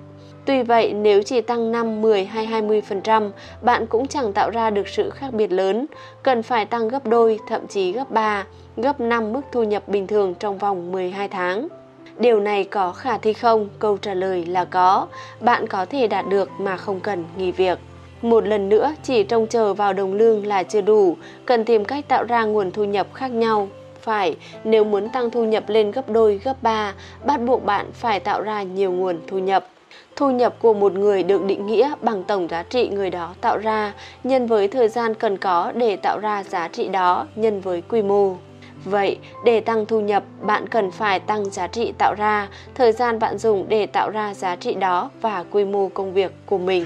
Tuy 0.45 0.63
vậy, 0.63 0.93
nếu 0.93 1.23
chỉ 1.23 1.41
tăng 1.41 1.71
5, 1.71 2.01
10 2.01 2.25
hay 2.25 2.45
20%, 2.45 3.31
bạn 3.61 3.87
cũng 3.87 4.07
chẳng 4.07 4.33
tạo 4.33 4.49
ra 4.49 4.69
được 4.69 4.87
sự 4.87 5.09
khác 5.09 5.33
biệt 5.33 5.51
lớn, 5.51 5.85
cần 6.23 6.43
phải 6.43 6.65
tăng 6.65 6.87
gấp 6.87 7.05
đôi, 7.05 7.39
thậm 7.47 7.67
chí 7.67 7.91
gấp 7.91 8.11
3, 8.11 8.45
gấp 8.77 8.99
5 8.99 9.33
mức 9.33 9.41
thu 9.51 9.63
nhập 9.63 9.87
bình 9.87 10.07
thường 10.07 10.35
trong 10.39 10.57
vòng 10.57 10.91
12 10.91 11.27
tháng. 11.27 11.67
Điều 12.19 12.39
này 12.39 12.63
có 12.63 12.91
khả 12.91 13.17
thi 13.17 13.33
không? 13.33 13.69
Câu 13.79 13.97
trả 13.97 14.13
lời 14.13 14.45
là 14.45 14.65
có. 14.65 15.07
Bạn 15.39 15.67
có 15.67 15.85
thể 15.85 16.07
đạt 16.07 16.27
được 16.29 16.49
mà 16.59 16.77
không 16.77 16.99
cần 16.99 17.25
nghỉ 17.37 17.51
việc. 17.51 17.79
Một 18.21 18.47
lần 18.47 18.69
nữa, 18.69 18.93
chỉ 19.03 19.23
trông 19.23 19.47
chờ 19.47 19.73
vào 19.73 19.93
đồng 19.93 20.13
lương 20.13 20.45
là 20.45 20.63
chưa 20.63 20.81
đủ, 20.81 21.17
cần 21.45 21.65
tìm 21.65 21.85
cách 21.85 22.07
tạo 22.07 22.23
ra 22.23 22.43
nguồn 22.43 22.71
thu 22.71 22.83
nhập 22.83 23.07
khác 23.13 23.31
nhau. 23.31 23.67
phải 24.01 24.35
nếu 24.63 24.83
muốn 24.83 25.09
tăng 25.09 25.29
thu 25.29 25.43
nhập 25.43 25.63
lên 25.67 25.91
gấp 25.91 26.09
đôi, 26.09 26.41
gấp 26.43 26.63
ba, 26.63 26.93
bắt 27.25 27.37
buộc 27.37 27.65
bạn 27.65 27.85
phải 27.93 28.19
tạo 28.19 28.41
ra 28.41 28.63
nhiều 28.63 28.91
nguồn 28.91 29.19
thu 29.27 29.39
nhập. 29.39 29.67
Thu 30.15 30.31
nhập 30.31 30.55
của 30.59 30.73
một 30.73 30.93
người 30.93 31.23
được 31.23 31.45
định 31.45 31.67
nghĩa 31.67 31.93
bằng 32.01 32.23
tổng 32.23 32.47
giá 32.49 32.63
trị 32.63 32.89
người 32.89 33.09
đó 33.09 33.33
tạo 33.41 33.57
ra 33.57 33.93
nhân 34.23 34.47
với 34.47 34.67
thời 34.67 34.87
gian 34.87 35.13
cần 35.13 35.37
có 35.37 35.71
để 35.75 35.95
tạo 35.95 36.19
ra 36.19 36.43
giá 36.43 36.67
trị 36.67 36.87
đó 36.87 37.25
nhân 37.35 37.61
với 37.61 37.81
quy 37.81 38.01
mô. 38.01 38.35
Vậy, 38.85 39.17
để 39.45 39.59
tăng 39.59 39.85
thu 39.85 39.99
nhập, 39.99 40.23
bạn 40.41 40.69
cần 40.69 40.91
phải 40.91 41.19
tăng 41.19 41.45
giá 41.45 41.67
trị 41.67 41.93
tạo 41.97 42.15
ra, 42.17 42.47
thời 42.75 42.91
gian 42.91 43.19
bạn 43.19 43.37
dùng 43.37 43.65
để 43.69 43.85
tạo 43.85 44.09
ra 44.09 44.33
giá 44.33 44.55
trị 44.55 44.73
đó 44.73 45.09
và 45.21 45.43
quy 45.51 45.65
mô 45.65 45.89
công 45.93 46.13
việc 46.13 46.31
của 46.45 46.57
mình. 46.57 46.85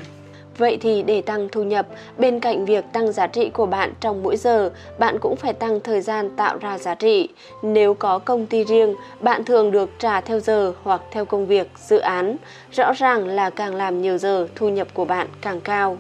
Vậy 0.57 0.77
thì 0.81 1.03
để 1.03 1.21
tăng 1.21 1.49
thu 1.51 1.63
nhập, 1.63 1.87
bên 2.17 2.39
cạnh 2.39 2.65
việc 2.65 2.85
tăng 2.93 3.11
giá 3.11 3.27
trị 3.27 3.49
của 3.49 3.65
bạn 3.65 3.93
trong 3.99 4.23
mỗi 4.23 4.37
giờ, 4.37 4.71
bạn 4.99 5.17
cũng 5.21 5.35
phải 5.35 5.53
tăng 5.53 5.79
thời 5.79 6.01
gian 6.01 6.29
tạo 6.35 6.57
ra 6.57 6.77
giá 6.77 6.95
trị. 6.95 7.29
Nếu 7.61 7.93
có 7.93 8.19
công 8.19 8.45
ty 8.45 8.63
riêng, 8.63 8.95
bạn 9.19 9.45
thường 9.45 9.71
được 9.71 9.89
trả 9.99 10.21
theo 10.21 10.39
giờ 10.39 10.73
hoặc 10.83 11.01
theo 11.11 11.25
công 11.25 11.45
việc, 11.45 11.67
dự 11.77 11.97
án. 11.97 12.35
Rõ 12.71 12.93
ràng 12.97 13.27
là 13.27 13.49
càng 13.49 13.75
làm 13.75 14.01
nhiều 14.01 14.17
giờ, 14.17 14.47
thu 14.55 14.69
nhập 14.69 14.87
của 14.93 15.05
bạn 15.05 15.27
càng 15.41 15.61
cao. 15.61 15.97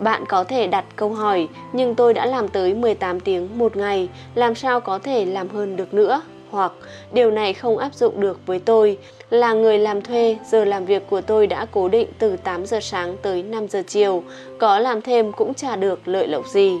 Bạn 0.00 0.24
có 0.26 0.44
thể 0.44 0.66
đặt 0.66 0.84
câu 0.96 1.12
hỏi, 1.12 1.48
nhưng 1.72 1.94
tôi 1.94 2.14
đã 2.14 2.26
làm 2.26 2.48
tới 2.48 2.74
18 2.74 3.20
tiếng 3.20 3.58
một 3.58 3.76
ngày, 3.76 4.08
làm 4.34 4.54
sao 4.54 4.80
có 4.80 4.98
thể 4.98 5.24
làm 5.24 5.48
hơn 5.48 5.76
được 5.76 5.94
nữa? 5.94 6.22
Hoặc 6.50 6.72
điều 7.12 7.30
này 7.30 7.54
không 7.54 7.78
áp 7.78 7.94
dụng 7.94 8.20
được 8.20 8.40
với 8.46 8.58
tôi, 8.58 8.98
là 9.30 9.52
người 9.52 9.78
làm 9.78 10.02
thuê, 10.02 10.36
giờ 10.46 10.64
làm 10.64 10.84
việc 10.84 11.02
của 11.10 11.20
tôi 11.20 11.46
đã 11.46 11.66
cố 11.70 11.88
định 11.88 12.08
từ 12.18 12.36
8 12.36 12.66
giờ 12.66 12.80
sáng 12.80 13.16
tới 13.22 13.42
5 13.42 13.68
giờ 13.68 13.82
chiều, 13.86 14.22
có 14.58 14.78
làm 14.78 15.02
thêm 15.02 15.32
cũng 15.32 15.54
chả 15.54 15.76
được 15.76 16.08
lợi 16.08 16.28
lộc 16.28 16.46
gì. 16.46 16.72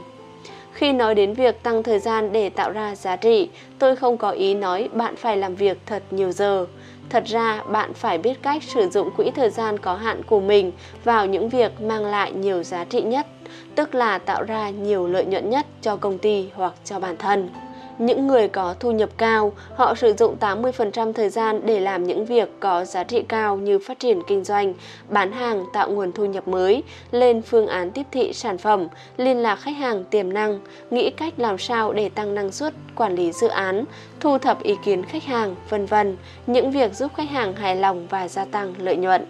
Khi 0.72 0.92
nói 0.92 1.14
đến 1.14 1.34
việc 1.34 1.62
tăng 1.62 1.82
thời 1.82 1.98
gian 1.98 2.32
để 2.32 2.50
tạo 2.50 2.72
ra 2.72 2.94
giá 2.94 3.16
trị, 3.16 3.48
tôi 3.78 3.96
không 3.96 4.16
có 4.16 4.30
ý 4.30 4.54
nói 4.54 4.88
bạn 4.92 5.16
phải 5.16 5.36
làm 5.36 5.54
việc 5.54 5.78
thật 5.86 6.02
nhiều 6.10 6.32
giờ. 6.32 6.66
Thật 7.10 7.24
ra, 7.26 7.62
bạn 7.62 7.94
phải 7.94 8.18
biết 8.18 8.42
cách 8.42 8.62
sử 8.62 8.88
dụng 8.88 9.10
quỹ 9.16 9.30
thời 9.30 9.50
gian 9.50 9.78
có 9.78 9.94
hạn 9.94 10.22
của 10.22 10.40
mình 10.40 10.72
vào 11.04 11.26
những 11.26 11.48
việc 11.48 11.80
mang 11.80 12.04
lại 12.04 12.32
nhiều 12.32 12.62
giá 12.62 12.84
trị 12.84 13.02
nhất, 13.02 13.26
tức 13.74 13.94
là 13.94 14.18
tạo 14.18 14.42
ra 14.42 14.70
nhiều 14.70 15.06
lợi 15.06 15.24
nhuận 15.24 15.50
nhất 15.50 15.66
cho 15.82 15.96
công 15.96 16.18
ty 16.18 16.48
hoặc 16.54 16.72
cho 16.84 17.00
bản 17.00 17.16
thân. 17.16 17.48
Những 17.98 18.26
người 18.26 18.48
có 18.48 18.74
thu 18.80 18.90
nhập 18.90 19.10
cao, 19.16 19.52
họ 19.74 19.94
sử 19.94 20.12
dụng 20.12 20.36
80% 20.40 21.12
thời 21.12 21.28
gian 21.28 21.60
để 21.64 21.80
làm 21.80 22.04
những 22.04 22.24
việc 22.24 22.48
có 22.60 22.84
giá 22.84 23.04
trị 23.04 23.22
cao 23.28 23.56
như 23.56 23.78
phát 23.78 23.98
triển 23.98 24.20
kinh 24.28 24.44
doanh, 24.44 24.74
bán 25.08 25.32
hàng 25.32 25.64
tạo 25.72 25.90
nguồn 25.90 26.12
thu 26.12 26.24
nhập 26.24 26.48
mới, 26.48 26.82
lên 27.10 27.42
phương 27.42 27.66
án 27.66 27.90
tiếp 27.90 28.06
thị 28.12 28.32
sản 28.32 28.58
phẩm, 28.58 28.88
liên 29.16 29.36
lạc 29.36 29.56
khách 29.56 29.76
hàng 29.76 30.04
tiềm 30.04 30.32
năng, 30.32 30.60
nghĩ 30.90 31.10
cách 31.10 31.34
làm 31.36 31.58
sao 31.58 31.92
để 31.92 32.08
tăng 32.08 32.34
năng 32.34 32.52
suất, 32.52 32.74
quản 32.96 33.14
lý 33.14 33.32
dự 33.32 33.48
án, 33.48 33.84
thu 34.20 34.38
thập 34.38 34.62
ý 34.62 34.74
kiến 34.84 35.04
khách 35.04 35.24
hàng, 35.24 35.54
vân 35.68 35.86
vân, 35.86 36.16
những 36.46 36.70
việc 36.70 36.94
giúp 36.94 37.12
khách 37.16 37.30
hàng 37.30 37.54
hài 37.56 37.76
lòng 37.76 38.06
và 38.10 38.28
gia 38.28 38.44
tăng 38.44 38.74
lợi 38.78 38.96
nhuận. 38.96 39.24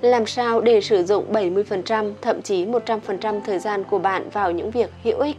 Làm 0.00 0.26
sao 0.26 0.60
để 0.60 0.80
sử 0.80 1.04
dụng 1.04 1.32
70%, 1.32 2.12
thậm 2.20 2.42
chí 2.42 2.66
100% 2.66 3.40
thời 3.46 3.58
gian 3.58 3.84
của 3.84 3.98
bạn 3.98 4.30
vào 4.32 4.50
những 4.52 4.70
việc 4.70 4.90
hữu 5.04 5.18
ích? 5.18 5.36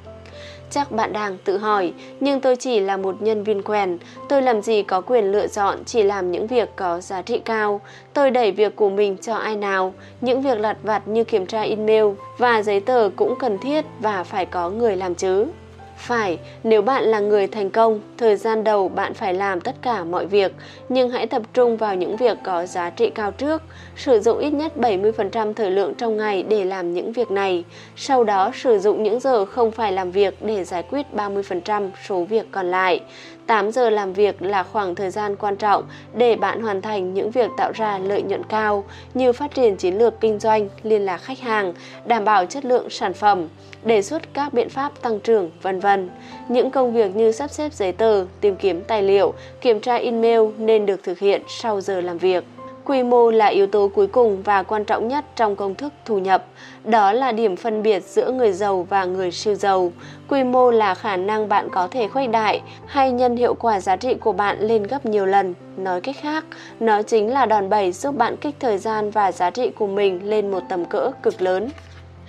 Chắc 0.71 0.91
bạn 0.91 1.13
đang 1.13 1.37
tự 1.37 1.57
hỏi, 1.57 1.93
nhưng 2.19 2.39
tôi 2.39 2.55
chỉ 2.55 2.79
là 2.79 2.97
một 2.97 3.21
nhân 3.21 3.43
viên 3.43 3.61
quèn, 3.61 3.97
tôi 4.29 4.41
làm 4.41 4.61
gì 4.61 4.83
có 4.83 5.01
quyền 5.01 5.31
lựa 5.31 5.47
chọn 5.47 5.77
chỉ 5.85 6.03
làm 6.03 6.31
những 6.31 6.47
việc 6.47 6.69
có 6.75 7.01
giá 7.01 7.21
trị 7.21 7.39
cao. 7.39 7.81
Tôi 8.13 8.31
đẩy 8.31 8.51
việc 8.51 8.75
của 8.75 8.89
mình 8.89 9.17
cho 9.21 9.33
ai 9.33 9.55
nào, 9.55 9.93
những 10.21 10.41
việc 10.41 10.59
lặt 10.59 10.77
vặt 10.83 11.07
như 11.07 11.23
kiểm 11.23 11.45
tra 11.45 11.61
email 11.61 12.05
và 12.37 12.63
giấy 12.63 12.79
tờ 12.79 13.09
cũng 13.15 13.35
cần 13.39 13.57
thiết 13.57 13.85
và 13.99 14.23
phải 14.23 14.45
có 14.45 14.69
người 14.69 14.95
làm 14.95 15.15
chứ. 15.15 15.45
Phải, 16.01 16.39
nếu 16.63 16.81
bạn 16.81 17.03
là 17.03 17.19
người 17.19 17.47
thành 17.47 17.69
công, 17.69 17.99
thời 18.17 18.35
gian 18.35 18.63
đầu 18.63 18.89
bạn 18.89 19.13
phải 19.13 19.33
làm 19.33 19.61
tất 19.61 19.75
cả 19.81 20.03
mọi 20.03 20.25
việc, 20.25 20.51
nhưng 20.89 21.09
hãy 21.09 21.27
tập 21.27 21.41
trung 21.53 21.77
vào 21.77 21.95
những 21.95 22.17
việc 22.17 22.37
có 22.43 22.65
giá 22.65 22.89
trị 22.89 23.09
cao 23.15 23.31
trước. 23.31 23.61
Sử 23.95 24.19
dụng 24.19 24.39
ít 24.39 24.49
nhất 24.49 24.73
70% 24.77 25.53
thời 25.53 25.71
lượng 25.71 25.93
trong 25.97 26.17
ngày 26.17 26.43
để 26.43 26.63
làm 26.63 26.93
những 26.93 27.13
việc 27.13 27.31
này. 27.31 27.63
Sau 27.95 28.23
đó 28.23 28.51
sử 28.55 28.79
dụng 28.79 29.03
những 29.03 29.19
giờ 29.19 29.45
không 29.45 29.71
phải 29.71 29.91
làm 29.91 30.11
việc 30.11 30.45
để 30.45 30.63
giải 30.63 30.83
quyết 30.89 31.05
30% 31.15 31.89
số 32.07 32.23
việc 32.23 32.47
còn 32.51 32.71
lại. 32.71 33.01
8 33.47 33.71
giờ 33.71 33.89
làm 33.89 34.13
việc 34.13 34.41
là 34.41 34.63
khoảng 34.63 34.95
thời 34.95 35.09
gian 35.09 35.35
quan 35.35 35.55
trọng 35.55 35.83
để 36.13 36.35
bạn 36.35 36.61
hoàn 36.61 36.81
thành 36.81 37.13
những 37.13 37.31
việc 37.31 37.49
tạo 37.57 37.71
ra 37.75 37.97
lợi 37.97 38.21
nhuận 38.21 38.43
cao 38.43 38.83
như 39.13 39.33
phát 39.33 39.53
triển 39.53 39.75
chiến 39.75 39.97
lược 39.97 40.19
kinh 40.21 40.39
doanh, 40.39 40.69
liên 40.83 41.05
lạc 41.05 41.17
khách 41.17 41.39
hàng, 41.39 41.73
đảm 42.05 42.25
bảo 42.25 42.45
chất 42.45 42.65
lượng 42.65 42.89
sản 42.89 43.13
phẩm, 43.13 43.47
đề 43.83 44.01
xuất 44.01 44.33
các 44.33 44.53
biện 44.53 44.69
pháp 44.69 45.01
tăng 45.01 45.19
trưởng, 45.19 45.51
vân 45.61 45.79
vân. 45.79 46.09
Những 46.47 46.71
công 46.71 46.93
việc 46.93 47.15
như 47.15 47.31
sắp 47.31 47.51
xếp 47.51 47.73
giấy 47.73 47.91
tờ, 47.91 48.25
tìm 48.41 48.55
kiếm 48.55 48.81
tài 48.81 49.03
liệu, 49.03 49.33
kiểm 49.61 49.79
tra 49.79 49.95
email 49.95 50.41
nên 50.57 50.85
được 50.85 51.03
thực 51.03 51.19
hiện 51.19 51.41
sau 51.47 51.81
giờ 51.81 52.01
làm 52.01 52.17
việc. 52.17 52.43
Quy 52.85 53.03
mô 53.03 53.31
là 53.31 53.45
yếu 53.45 53.67
tố 53.67 53.91
cuối 53.95 54.07
cùng 54.07 54.43
và 54.43 54.63
quan 54.63 54.85
trọng 54.85 55.07
nhất 55.07 55.25
trong 55.35 55.55
công 55.55 55.75
thức 55.75 55.93
thu 56.05 56.19
nhập. 56.19 56.45
Đó 56.83 57.13
là 57.13 57.31
điểm 57.31 57.55
phân 57.55 57.83
biệt 57.83 58.03
giữa 58.03 58.31
người 58.31 58.51
giàu 58.51 58.87
và 58.89 59.05
người 59.05 59.31
siêu 59.31 59.55
giàu. 59.55 59.91
Quy 60.29 60.43
mô 60.43 60.71
là 60.71 60.95
khả 60.95 61.17
năng 61.17 61.49
bạn 61.49 61.69
có 61.71 61.87
thể 61.87 62.07
khuếch 62.07 62.29
đại 62.29 62.61
hay 62.85 63.11
nhân 63.11 63.35
hiệu 63.35 63.53
quả 63.53 63.79
giá 63.79 63.95
trị 63.95 64.13
của 64.13 64.31
bạn 64.31 64.59
lên 64.59 64.83
gấp 64.83 65.05
nhiều 65.05 65.25
lần. 65.25 65.53
Nói 65.77 66.01
cách 66.01 66.15
khác, 66.21 66.45
nó 66.79 67.01
chính 67.01 67.33
là 67.33 67.45
đòn 67.45 67.69
bẩy 67.69 67.91
giúp 67.91 68.17
bạn 68.17 68.37
kích 68.37 68.55
thời 68.59 68.77
gian 68.77 69.11
và 69.11 69.31
giá 69.31 69.49
trị 69.49 69.69
của 69.69 69.87
mình 69.87 70.29
lên 70.29 70.51
một 70.51 70.63
tầm 70.69 70.85
cỡ 70.85 71.11
cực 71.23 71.41
lớn. 71.41 71.69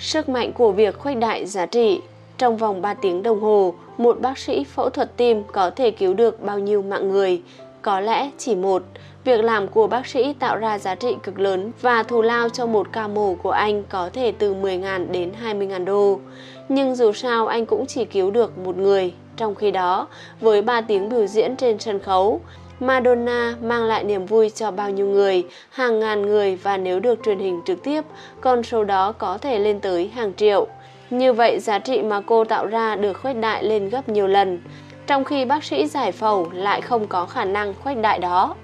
Sức 0.03 0.29
mạnh 0.29 0.53
của 0.53 0.73
việc 0.73 0.99
khuếch 0.99 1.19
đại 1.19 1.47
giá 1.47 1.67
trị 1.67 2.01
trong 2.38 2.57
vòng 2.57 2.83
3 2.83 2.95
tiếng 2.95 3.23
đồng 3.23 3.41
hồ, 3.41 3.75
một 3.99 4.21
bác 4.21 4.38
sĩ 4.38 4.65
phẫu 4.65 4.91
thuật 4.91 5.17
tim 5.17 5.43
có 5.53 5.71
thể 5.71 5.91
cứu 5.91 6.15
được 6.15 6.43
bao 6.43 6.59
nhiêu 6.59 6.83
mạng 6.83 7.09
người? 7.09 7.43
Có 7.83 8.01
lẽ 8.01 8.31
chỉ 8.38 8.55
một. 8.55 8.83
Việc 9.25 9.45
làm 9.45 9.69
của 9.69 9.87
bác 9.87 10.07
sĩ 10.07 10.33
tạo 10.33 10.57
ra 10.57 10.79
giá 10.79 10.95
trị 10.95 11.17
cực 11.23 11.38
lớn 11.38 11.73
và 11.81 12.03
thù 12.03 12.23
lao 12.23 12.49
cho 12.49 12.67
một 12.67 12.87
ca 12.93 13.09
mổ 13.09 13.35
của 13.43 13.51
anh 13.51 13.83
có 13.88 14.11
thể 14.12 14.33
từ 14.38 14.55
10.000 14.55 15.11
đến 15.11 15.33
20.000 15.45 15.85
đô. 15.85 16.21
Nhưng 16.69 16.95
dù 16.95 17.12
sao 17.12 17.47
anh 17.47 17.67
cũng 17.67 17.87
chỉ 17.87 18.05
cứu 18.05 18.31
được 18.31 18.59
một 18.59 18.77
người. 18.77 19.12
Trong 19.37 19.55
khi 19.55 19.71
đó, 19.71 20.09
với 20.41 20.62
3 20.62 20.81
tiếng 20.81 21.09
biểu 21.09 21.27
diễn 21.27 21.57
trên 21.57 21.79
sân 21.79 21.99
khấu, 21.99 22.41
Madonna 22.83 23.57
mang 23.62 23.85
lại 23.85 24.05
niềm 24.05 24.27
vui 24.27 24.51
cho 24.51 24.71
bao 24.71 24.90
nhiêu 24.90 25.07
người, 25.07 25.45
hàng 25.71 26.01
ngàn 26.01 26.23
người 26.23 26.57
và 26.57 26.77
nếu 26.77 27.01
được 27.01 27.18
truyền 27.25 27.38
hình 27.38 27.61
trực 27.64 27.83
tiếp, 27.83 28.05
con 28.40 28.62
số 28.62 28.85
đó 28.85 29.12
có 29.12 29.38
thể 29.38 29.59
lên 29.59 29.81
tới 29.81 30.11
hàng 30.14 30.33
triệu. 30.35 30.66
Như 31.11 31.33
vậy, 31.33 31.59
giá 31.61 31.79
trị 31.79 32.03
mà 32.03 32.21
cô 32.21 32.45
tạo 32.45 32.66
ra 32.66 32.97
được 32.97 33.12
khuếch 33.12 33.37
đại 33.37 33.64
lên 33.64 33.88
gấp 33.88 34.09
nhiều 34.09 34.27
lần, 34.27 34.59
trong 35.07 35.25
khi 35.25 35.45
bác 35.45 35.64
sĩ 35.64 35.87
giải 35.87 36.12
phẫu 36.12 36.51
lại 36.53 36.81
không 36.81 37.07
có 37.07 37.27
khả 37.27 37.45
năng 37.45 37.75
khuếch 37.75 37.97
đại 37.97 38.18
đó. 38.18 38.55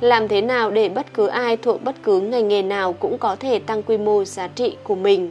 Làm 0.00 0.28
thế 0.28 0.40
nào 0.40 0.70
để 0.70 0.88
bất 0.88 1.14
cứ 1.14 1.26
ai 1.26 1.56
thuộc 1.56 1.84
bất 1.84 1.94
cứ 2.02 2.20
ngành 2.20 2.48
nghề 2.48 2.62
nào 2.62 2.92
cũng 2.92 3.18
có 3.18 3.36
thể 3.36 3.58
tăng 3.58 3.82
quy 3.82 3.98
mô 3.98 4.24
giá 4.24 4.48
trị 4.48 4.76
của 4.84 4.94
mình? 4.94 5.30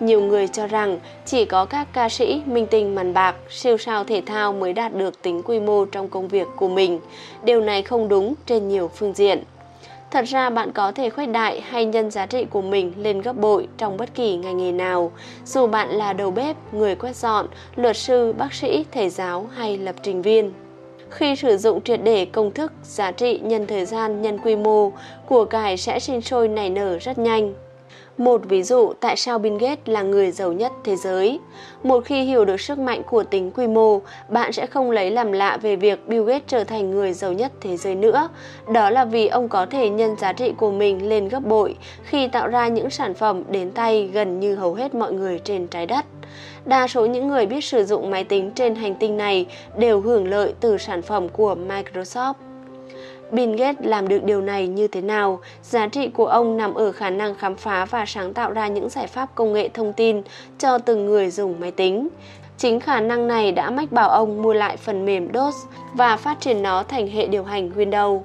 Nhiều 0.00 0.20
người 0.20 0.48
cho 0.48 0.66
rằng 0.66 0.98
chỉ 1.24 1.44
có 1.44 1.64
các 1.64 1.88
ca 1.92 2.08
sĩ, 2.08 2.42
minh 2.46 2.66
tinh 2.66 2.94
màn 2.94 3.14
bạc, 3.14 3.36
siêu 3.50 3.76
sao 3.76 4.04
thể 4.04 4.22
thao 4.26 4.52
mới 4.52 4.72
đạt 4.72 4.94
được 4.94 5.22
tính 5.22 5.42
quy 5.42 5.60
mô 5.60 5.84
trong 5.84 6.08
công 6.08 6.28
việc 6.28 6.46
của 6.56 6.68
mình. 6.68 7.00
Điều 7.44 7.60
này 7.60 7.82
không 7.82 8.08
đúng 8.08 8.34
trên 8.46 8.68
nhiều 8.68 8.90
phương 8.96 9.12
diện. 9.12 9.42
Thật 10.10 10.24
ra 10.28 10.50
bạn 10.50 10.72
có 10.72 10.92
thể 10.92 11.10
khuếch 11.10 11.28
đại 11.28 11.60
hay 11.60 11.84
nhân 11.84 12.10
giá 12.10 12.26
trị 12.26 12.44
của 12.44 12.62
mình 12.62 12.92
lên 12.96 13.20
gấp 13.20 13.36
bội 13.36 13.68
trong 13.78 13.96
bất 13.96 14.14
kỳ 14.14 14.36
ngành 14.36 14.56
nghề 14.56 14.72
nào, 14.72 15.12
dù 15.44 15.66
bạn 15.66 15.88
là 15.88 16.12
đầu 16.12 16.30
bếp, 16.30 16.56
người 16.72 16.94
quét 16.94 17.16
dọn, 17.16 17.46
luật 17.76 17.96
sư, 17.96 18.32
bác 18.38 18.54
sĩ, 18.54 18.84
thầy 18.92 19.08
giáo 19.08 19.46
hay 19.54 19.78
lập 19.78 19.94
trình 20.02 20.22
viên. 20.22 20.52
Khi 21.10 21.36
sử 21.36 21.56
dụng 21.56 21.80
triệt 21.82 22.00
để 22.02 22.24
công 22.24 22.50
thức 22.50 22.72
giá 22.82 23.10
trị 23.10 23.38
nhân 23.38 23.66
thời 23.66 23.84
gian 23.84 24.22
nhân 24.22 24.38
quy 24.38 24.56
mô, 24.56 24.92
của 25.26 25.44
cải 25.44 25.76
sẽ 25.76 25.98
sinh 25.98 26.20
sôi 26.20 26.48
nảy 26.48 26.70
nở 26.70 26.98
rất 26.98 27.18
nhanh. 27.18 27.54
Một 28.18 28.40
ví 28.48 28.62
dụ 28.62 28.92
tại 29.00 29.16
sao 29.16 29.38
Bill 29.38 29.56
Gates 29.56 29.86
là 29.86 30.02
người 30.02 30.30
giàu 30.30 30.52
nhất 30.52 30.72
thế 30.84 30.96
giới. 30.96 31.40
Một 31.82 32.04
khi 32.04 32.22
hiểu 32.22 32.44
được 32.44 32.60
sức 32.60 32.78
mạnh 32.78 33.02
của 33.10 33.24
tính 33.24 33.50
quy 33.50 33.66
mô, 33.66 34.00
bạn 34.28 34.52
sẽ 34.52 34.66
không 34.66 34.90
lấy 34.90 35.10
làm 35.10 35.32
lạ 35.32 35.58
về 35.62 35.76
việc 35.76 36.08
Bill 36.08 36.24
Gates 36.24 36.42
trở 36.46 36.64
thành 36.64 36.90
người 36.90 37.12
giàu 37.12 37.32
nhất 37.32 37.52
thế 37.60 37.76
giới 37.76 37.94
nữa. 37.94 38.28
Đó 38.72 38.90
là 38.90 39.04
vì 39.04 39.26
ông 39.26 39.48
có 39.48 39.66
thể 39.66 39.88
nhân 39.88 40.16
giá 40.16 40.32
trị 40.32 40.52
của 40.56 40.70
mình 40.70 41.08
lên 41.08 41.28
gấp 41.28 41.40
bội 41.44 41.76
khi 42.04 42.28
tạo 42.28 42.48
ra 42.48 42.68
những 42.68 42.90
sản 42.90 43.14
phẩm 43.14 43.42
đến 43.48 43.70
tay 43.70 44.10
gần 44.12 44.40
như 44.40 44.54
hầu 44.54 44.74
hết 44.74 44.94
mọi 44.94 45.12
người 45.12 45.38
trên 45.38 45.66
trái 45.66 45.86
đất. 45.86 46.04
Đa 46.64 46.86
số 46.88 47.06
những 47.06 47.28
người 47.28 47.46
biết 47.46 47.64
sử 47.64 47.84
dụng 47.84 48.10
máy 48.10 48.24
tính 48.24 48.50
trên 48.54 48.74
hành 48.74 48.94
tinh 48.94 49.16
này 49.16 49.46
đều 49.78 50.00
hưởng 50.00 50.28
lợi 50.28 50.54
từ 50.60 50.78
sản 50.78 51.02
phẩm 51.02 51.28
của 51.28 51.56
Microsoft. 51.68 52.34
Bill 53.30 53.56
Gates 53.56 53.86
làm 53.86 54.08
được 54.08 54.24
điều 54.24 54.40
này 54.40 54.66
như 54.66 54.88
thế 54.88 55.00
nào? 55.00 55.40
Giá 55.62 55.86
trị 55.86 56.08
của 56.08 56.26
ông 56.26 56.56
nằm 56.56 56.74
ở 56.74 56.92
khả 56.92 57.10
năng 57.10 57.34
khám 57.34 57.56
phá 57.56 57.84
và 57.84 58.04
sáng 58.06 58.34
tạo 58.34 58.52
ra 58.52 58.68
những 58.68 58.88
giải 58.88 59.06
pháp 59.06 59.34
công 59.34 59.52
nghệ 59.52 59.68
thông 59.68 59.92
tin 59.92 60.22
cho 60.58 60.78
từng 60.78 61.06
người 61.06 61.30
dùng 61.30 61.60
máy 61.60 61.70
tính. 61.70 62.08
Chính 62.58 62.80
khả 62.80 63.00
năng 63.00 63.28
này 63.28 63.52
đã 63.52 63.70
mách 63.70 63.92
bảo 63.92 64.08
ông 64.08 64.42
mua 64.42 64.52
lại 64.52 64.76
phần 64.76 65.06
mềm 65.06 65.28
DOS 65.34 65.54
và 65.94 66.16
phát 66.16 66.40
triển 66.40 66.62
nó 66.62 66.82
thành 66.82 67.08
hệ 67.08 67.26
điều 67.26 67.44
hành 67.44 67.70
Windows. 67.76 68.20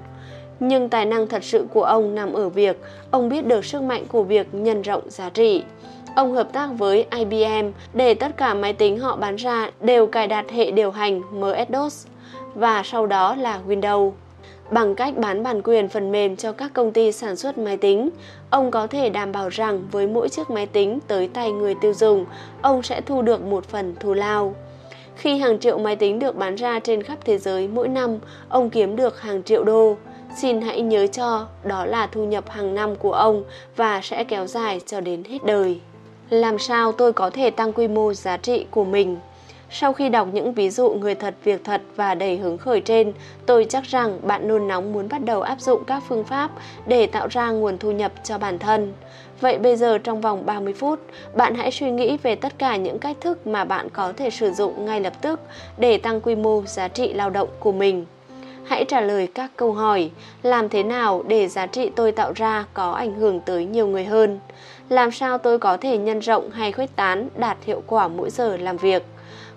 Nhưng 0.59 0.89
tài 0.89 1.05
năng 1.05 1.27
thật 1.27 1.43
sự 1.43 1.65
của 1.73 1.83
ông 1.83 2.15
nằm 2.15 2.33
ở 2.33 2.49
việc 2.49 2.81
ông 3.11 3.29
biết 3.29 3.45
được 3.45 3.65
sức 3.65 3.81
mạnh 3.81 4.05
của 4.07 4.23
việc 4.23 4.47
nhân 4.53 4.81
rộng 4.81 5.01
giá 5.07 5.29
trị. 5.29 5.63
Ông 6.15 6.33
hợp 6.33 6.53
tác 6.53 6.69
với 6.77 7.05
IBM 7.17 7.71
để 7.93 8.13
tất 8.13 8.37
cả 8.37 8.53
máy 8.53 8.73
tính 8.73 8.99
họ 8.99 9.15
bán 9.15 9.35
ra 9.35 9.71
đều 9.81 10.07
cài 10.07 10.27
đặt 10.27 10.51
hệ 10.51 10.71
điều 10.71 10.91
hành 10.91 11.21
MS-DOS 11.33 12.07
và 12.55 12.83
sau 12.85 13.07
đó 13.07 13.35
là 13.35 13.59
Windows. 13.67 14.11
Bằng 14.71 14.95
cách 14.95 15.17
bán 15.17 15.43
bản 15.43 15.61
quyền 15.61 15.89
phần 15.89 16.11
mềm 16.11 16.35
cho 16.35 16.51
các 16.51 16.73
công 16.73 16.91
ty 16.91 17.11
sản 17.11 17.35
xuất 17.35 17.57
máy 17.57 17.77
tính, 17.77 18.09
ông 18.49 18.71
có 18.71 18.87
thể 18.87 19.09
đảm 19.09 19.31
bảo 19.31 19.49
rằng 19.49 19.81
với 19.91 20.07
mỗi 20.07 20.29
chiếc 20.29 20.49
máy 20.49 20.65
tính 20.65 20.99
tới 21.07 21.27
tay 21.27 21.51
người 21.51 21.75
tiêu 21.81 21.93
dùng, 21.93 22.25
ông 22.61 22.83
sẽ 22.83 23.01
thu 23.01 23.21
được 23.21 23.41
một 23.41 23.65
phần 23.65 23.95
thù 23.99 24.13
lao. 24.13 24.55
Khi 25.15 25.37
hàng 25.37 25.59
triệu 25.59 25.77
máy 25.77 25.95
tính 25.95 26.19
được 26.19 26.35
bán 26.35 26.55
ra 26.55 26.79
trên 26.79 27.03
khắp 27.03 27.17
thế 27.25 27.37
giới 27.37 27.67
mỗi 27.67 27.87
năm, 27.87 28.19
ông 28.49 28.69
kiếm 28.69 28.95
được 28.95 29.21
hàng 29.21 29.43
triệu 29.43 29.63
đô. 29.63 29.95
Xin 30.37 30.61
hãy 30.61 30.81
nhớ 30.81 31.07
cho, 31.07 31.47
đó 31.63 31.85
là 31.85 32.07
thu 32.07 32.25
nhập 32.25 32.49
hàng 32.49 32.75
năm 32.75 32.95
của 32.95 33.13
ông 33.13 33.43
và 33.75 34.01
sẽ 34.03 34.23
kéo 34.23 34.47
dài 34.47 34.81
cho 34.85 35.01
đến 35.01 35.23
hết 35.23 35.45
đời. 35.45 35.79
Làm 36.29 36.59
sao 36.59 36.91
tôi 36.91 37.13
có 37.13 37.29
thể 37.29 37.49
tăng 37.49 37.73
quy 37.73 37.87
mô 37.87 38.13
giá 38.13 38.37
trị 38.37 38.65
của 38.71 38.85
mình? 38.85 39.17
Sau 39.71 39.93
khi 39.93 40.09
đọc 40.09 40.27
những 40.33 40.53
ví 40.53 40.69
dụ 40.69 40.89
người 40.89 41.15
thật 41.15 41.35
việc 41.43 41.63
thật 41.63 41.81
và 41.95 42.15
đầy 42.15 42.37
hứng 42.37 42.57
khởi 42.57 42.81
trên, 42.81 43.13
tôi 43.45 43.65
chắc 43.69 43.83
rằng 43.83 44.19
bạn 44.23 44.47
nôn 44.47 44.67
nóng 44.67 44.93
muốn 44.93 45.09
bắt 45.09 45.25
đầu 45.25 45.41
áp 45.41 45.61
dụng 45.61 45.83
các 45.87 46.03
phương 46.07 46.23
pháp 46.23 46.51
để 46.87 47.07
tạo 47.07 47.27
ra 47.27 47.51
nguồn 47.51 47.77
thu 47.77 47.91
nhập 47.91 48.11
cho 48.23 48.37
bản 48.37 48.59
thân. 48.59 48.93
Vậy 49.41 49.57
bây 49.57 49.75
giờ 49.75 49.97
trong 49.97 50.21
vòng 50.21 50.45
30 50.45 50.73
phút, 50.73 50.99
bạn 51.33 51.55
hãy 51.55 51.71
suy 51.71 51.91
nghĩ 51.91 52.17
về 52.23 52.35
tất 52.35 52.53
cả 52.57 52.75
những 52.75 52.99
cách 52.99 53.17
thức 53.21 53.47
mà 53.47 53.63
bạn 53.63 53.89
có 53.89 54.13
thể 54.17 54.29
sử 54.29 54.51
dụng 54.51 54.85
ngay 54.85 55.01
lập 55.01 55.13
tức 55.21 55.39
để 55.77 55.97
tăng 55.97 56.21
quy 56.21 56.35
mô 56.35 56.63
giá 56.65 56.87
trị 56.87 57.13
lao 57.13 57.29
động 57.29 57.49
của 57.59 57.71
mình. 57.71 58.05
Hãy 58.63 58.85
trả 58.85 59.01
lời 59.01 59.27
các 59.35 59.51
câu 59.55 59.73
hỏi, 59.73 60.11
làm 60.43 60.69
thế 60.69 60.83
nào 60.83 61.23
để 61.27 61.47
giá 61.47 61.65
trị 61.65 61.91
tôi 61.95 62.11
tạo 62.11 62.31
ra 62.35 62.65
có 62.73 62.91
ảnh 62.91 63.15
hưởng 63.15 63.39
tới 63.39 63.65
nhiều 63.65 63.87
người 63.87 64.05
hơn? 64.05 64.39
Làm 64.89 65.11
sao 65.11 65.37
tôi 65.37 65.59
có 65.59 65.77
thể 65.77 65.97
nhân 65.97 66.19
rộng 66.19 66.49
hay 66.49 66.71
khuếch 66.71 66.95
tán 66.95 67.29
đạt 67.35 67.57
hiệu 67.65 67.83
quả 67.87 68.07
mỗi 68.07 68.29
giờ 68.29 68.57
làm 68.57 68.77
việc? 68.77 69.03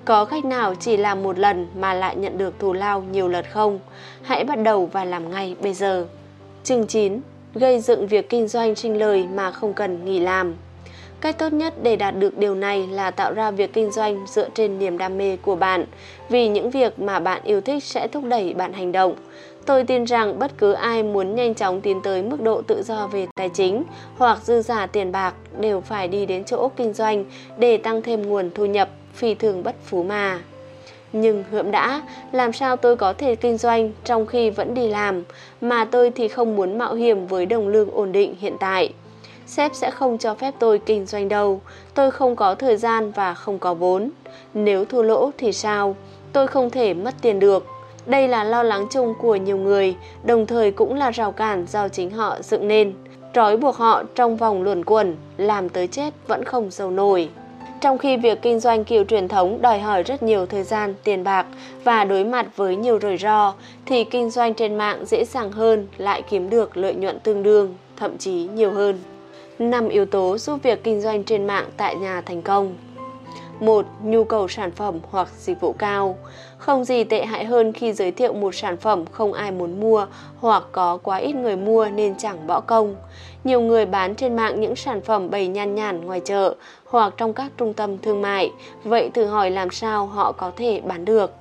Có 0.04 0.24
khách 0.24 0.44
nào 0.44 0.74
chỉ 0.74 0.96
làm 0.96 1.22
một 1.22 1.38
lần 1.38 1.66
mà 1.74 1.94
lại 1.94 2.16
nhận 2.16 2.38
được 2.38 2.58
thù 2.58 2.72
lao 2.72 3.02
nhiều 3.12 3.28
lần 3.28 3.44
không? 3.44 3.80
Hãy 4.22 4.44
bắt 4.44 4.58
đầu 4.62 4.86
và 4.86 5.04
làm 5.04 5.30
ngay 5.30 5.56
bây 5.62 5.74
giờ. 5.74 6.06
Chương 6.64 6.86
9. 6.86 7.20
Gây 7.54 7.80
dựng 7.80 8.06
việc 8.06 8.28
kinh 8.28 8.48
doanh 8.48 8.74
sinh 8.74 8.98
lời 8.98 9.26
mà 9.34 9.50
không 9.50 9.74
cần 9.74 10.04
nghỉ 10.04 10.18
làm. 10.18 10.54
Cách 11.20 11.38
tốt 11.38 11.52
nhất 11.52 11.74
để 11.82 11.96
đạt 11.96 12.18
được 12.18 12.38
điều 12.38 12.54
này 12.54 12.86
là 12.86 13.10
tạo 13.10 13.34
ra 13.34 13.50
việc 13.50 13.72
kinh 13.72 13.90
doanh 13.90 14.26
dựa 14.26 14.48
trên 14.54 14.78
niềm 14.78 14.98
đam 14.98 15.18
mê 15.18 15.36
của 15.36 15.56
bạn, 15.56 15.84
vì 16.28 16.48
những 16.48 16.70
việc 16.70 17.00
mà 17.00 17.20
bạn 17.20 17.40
yêu 17.44 17.60
thích 17.60 17.84
sẽ 17.84 18.08
thúc 18.08 18.24
đẩy 18.24 18.54
bạn 18.54 18.72
hành 18.72 18.92
động. 18.92 19.14
Tôi 19.66 19.84
tin 19.84 20.04
rằng 20.04 20.38
bất 20.38 20.58
cứ 20.58 20.72
ai 20.72 21.02
muốn 21.02 21.34
nhanh 21.34 21.54
chóng 21.54 21.80
tiến 21.80 22.00
tới 22.02 22.22
mức 22.22 22.40
độ 22.42 22.62
tự 22.62 22.82
do 22.82 23.06
về 23.06 23.26
tài 23.34 23.48
chính 23.48 23.84
hoặc 24.18 24.38
dư 24.42 24.62
giả 24.62 24.86
tiền 24.86 25.12
bạc 25.12 25.34
đều 25.60 25.80
phải 25.80 26.08
đi 26.08 26.26
đến 26.26 26.44
chỗ 26.44 26.68
kinh 26.76 26.92
doanh 26.92 27.24
để 27.58 27.76
tăng 27.76 28.02
thêm 28.02 28.22
nguồn 28.22 28.50
thu 28.54 28.66
nhập 28.66 28.88
phi 29.14 29.34
thường 29.34 29.62
bất 29.62 29.74
phú 29.84 30.02
mà. 30.02 30.40
Nhưng 31.12 31.44
hượm 31.50 31.70
đã, 31.70 32.02
làm 32.32 32.52
sao 32.52 32.76
tôi 32.76 32.96
có 32.96 33.12
thể 33.12 33.34
kinh 33.34 33.58
doanh 33.58 33.92
trong 34.04 34.26
khi 34.26 34.50
vẫn 34.50 34.74
đi 34.74 34.88
làm, 34.88 35.22
mà 35.60 35.84
tôi 35.84 36.10
thì 36.10 36.28
không 36.28 36.56
muốn 36.56 36.78
mạo 36.78 36.94
hiểm 36.94 37.26
với 37.26 37.46
đồng 37.46 37.68
lương 37.68 37.90
ổn 37.90 38.12
định 38.12 38.34
hiện 38.40 38.56
tại. 38.60 38.92
Sếp 39.46 39.74
sẽ 39.74 39.90
không 39.90 40.18
cho 40.18 40.34
phép 40.34 40.54
tôi 40.58 40.78
kinh 40.78 41.06
doanh 41.06 41.28
đâu, 41.28 41.60
tôi 41.94 42.10
không 42.10 42.36
có 42.36 42.54
thời 42.54 42.76
gian 42.76 43.10
và 43.10 43.34
không 43.34 43.58
có 43.58 43.74
vốn. 43.74 44.10
Nếu 44.54 44.84
thua 44.84 45.02
lỗ 45.02 45.30
thì 45.38 45.52
sao? 45.52 45.96
Tôi 46.32 46.46
không 46.46 46.70
thể 46.70 46.94
mất 46.94 47.14
tiền 47.22 47.40
được. 47.40 47.66
Đây 48.06 48.28
là 48.28 48.44
lo 48.44 48.62
lắng 48.62 48.86
chung 48.90 49.14
của 49.20 49.36
nhiều 49.36 49.56
người, 49.56 49.94
đồng 50.24 50.46
thời 50.46 50.70
cũng 50.70 50.94
là 50.94 51.10
rào 51.10 51.32
cản 51.32 51.66
do 51.66 51.88
chính 51.88 52.10
họ 52.10 52.36
dựng 52.42 52.68
nên, 52.68 52.92
trói 53.34 53.56
buộc 53.56 53.76
họ 53.76 54.02
trong 54.14 54.36
vòng 54.36 54.62
luẩn 54.62 54.84
quẩn, 54.84 55.16
làm 55.36 55.68
tới 55.68 55.86
chết 55.86 56.14
vẫn 56.26 56.44
không 56.44 56.70
giàu 56.70 56.90
nổi. 56.90 57.28
Trong 57.82 57.98
khi 57.98 58.16
việc 58.16 58.42
kinh 58.42 58.60
doanh 58.60 58.84
kiểu 58.84 59.04
truyền 59.04 59.28
thống 59.28 59.62
đòi 59.62 59.80
hỏi 59.80 60.02
rất 60.02 60.22
nhiều 60.22 60.46
thời 60.46 60.62
gian, 60.62 60.94
tiền 61.04 61.24
bạc 61.24 61.46
và 61.84 62.04
đối 62.04 62.24
mặt 62.24 62.46
với 62.56 62.76
nhiều 62.76 62.98
rủi 63.02 63.16
ro, 63.16 63.54
thì 63.86 64.04
kinh 64.04 64.30
doanh 64.30 64.54
trên 64.54 64.78
mạng 64.78 65.04
dễ 65.06 65.24
dàng 65.24 65.52
hơn 65.52 65.86
lại 65.96 66.22
kiếm 66.30 66.50
được 66.50 66.76
lợi 66.76 66.94
nhuận 66.94 67.20
tương 67.20 67.42
đương, 67.42 67.74
thậm 67.96 68.18
chí 68.18 68.32
nhiều 68.32 68.70
hơn. 68.70 68.98
5 69.58 69.88
yếu 69.88 70.06
tố 70.06 70.38
giúp 70.38 70.62
việc 70.62 70.84
kinh 70.84 71.00
doanh 71.00 71.24
trên 71.24 71.46
mạng 71.46 71.64
tại 71.76 71.96
nhà 71.96 72.20
thành 72.20 72.42
công. 72.42 72.74
1. 73.60 73.86
Nhu 74.02 74.24
cầu 74.24 74.48
sản 74.48 74.70
phẩm 74.70 74.98
hoặc 75.10 75.28
dịch 75.38 75.60
vụ 75.60 75.72
cao. 75.72 76.16
Không 76.58 76.84
gì 76.84 77.04
tệ 77.04 77.24
hại 77.24 77.44
hơn 77.44 77.72
khi 77.72 77.92
giới 77.92 78.10
thiệu 78.10 78.32
một 78.32 78.54
sản 78.54 78.76
phẩm 78.76 79.04
không 79.12 79.32
ai 79.32 79.50
muốn 79.50 79.80
mua 79.80 80.06
hoặc 80.40 80.62
có 80.72 80.96
quá 81.02 81.16
ít 81.16 81.32
người 81.32 81.56
mua 81.56 81.88
nên 81.88 82.14
chẳng 82.18 82.46
bỏ 82.46 82.60
công. 82.60 82.96
Nhiều 83.44 83.60
người 83.60 83.86
bán 83.86 84.14
trên 84.14 84.36
mạng 84.36 84.60
những 84.60 84.76
sản 84.76 85.00
phẩm 85.00 85.30
bày 85.30 85.46
nhan 85.46 85.74
nhản 85.74 86.06
ngoài 86.06 86.20
chợ 86.24 86.54
hoặc 86.86 87.14
trong 87.16 87.32
các 87.32 87.52
trung 87.56 87.74
tâm 87.74 87.98
thương 87.98 88.22
mại, 88.22 88.52
vậy 88.84 89.10
thử 89.14 89.26
hỏi 89.26 89.50
làm 89.50 89.70
sao 89.70 90.06
họ 90.06 90.32
có 90.32 90.52
thể 90.56 90.80
bán 90.84 91.04
được. 91.04 91.32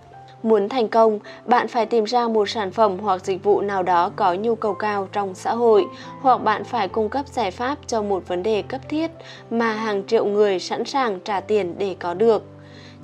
Muốn 0.43 0.69
thành 0.69 0.87
công, 0.87 1.19
bạn 1.45 1.67
phải 1.67 1.85
tìm 1.85 2.03
ra 2.03 2.27
một 2.27 2.49
sản 2.49 2.71
phẩm 2.71 2.99
hoặc 2.99 3.25
dịch 3.25 3.43
vụ 3.43 3.61
nào 3.61 3.83
đó 3.83 4.11
có 4.15 4.33
nhu 4.33 4.55
cầu 4.55 4.73
cao 4.73 5.07
trong 5.11 5.35
xã 5.35 5.53
hội, 5.53 5.85
hoặc 6.21 6.37
bạn 6.37 6.63
phải 6.63 6.87
cung 6.87 7.09
cấp 7.09 7.27
giải 7.27 7.51
pháp 7.51 7.77
cho 7.87 8.01
một 8.01 8.27
vấn 8.27 8.43
đề 8.43 8.61
cấp 8.61 8.81
thiết 8.89 9.11
mà 9.49 9.73
hàng 9.73 10.03
triệu 10.07 10.25
người 10.25 10.59
sẵn 10.59 10.85
sàng 10.85 11.19
trả 11.19 11.39
tiền 11.39 11.75
để 11.77 11.95
có 11.99 12.13
được. 12.13 12.43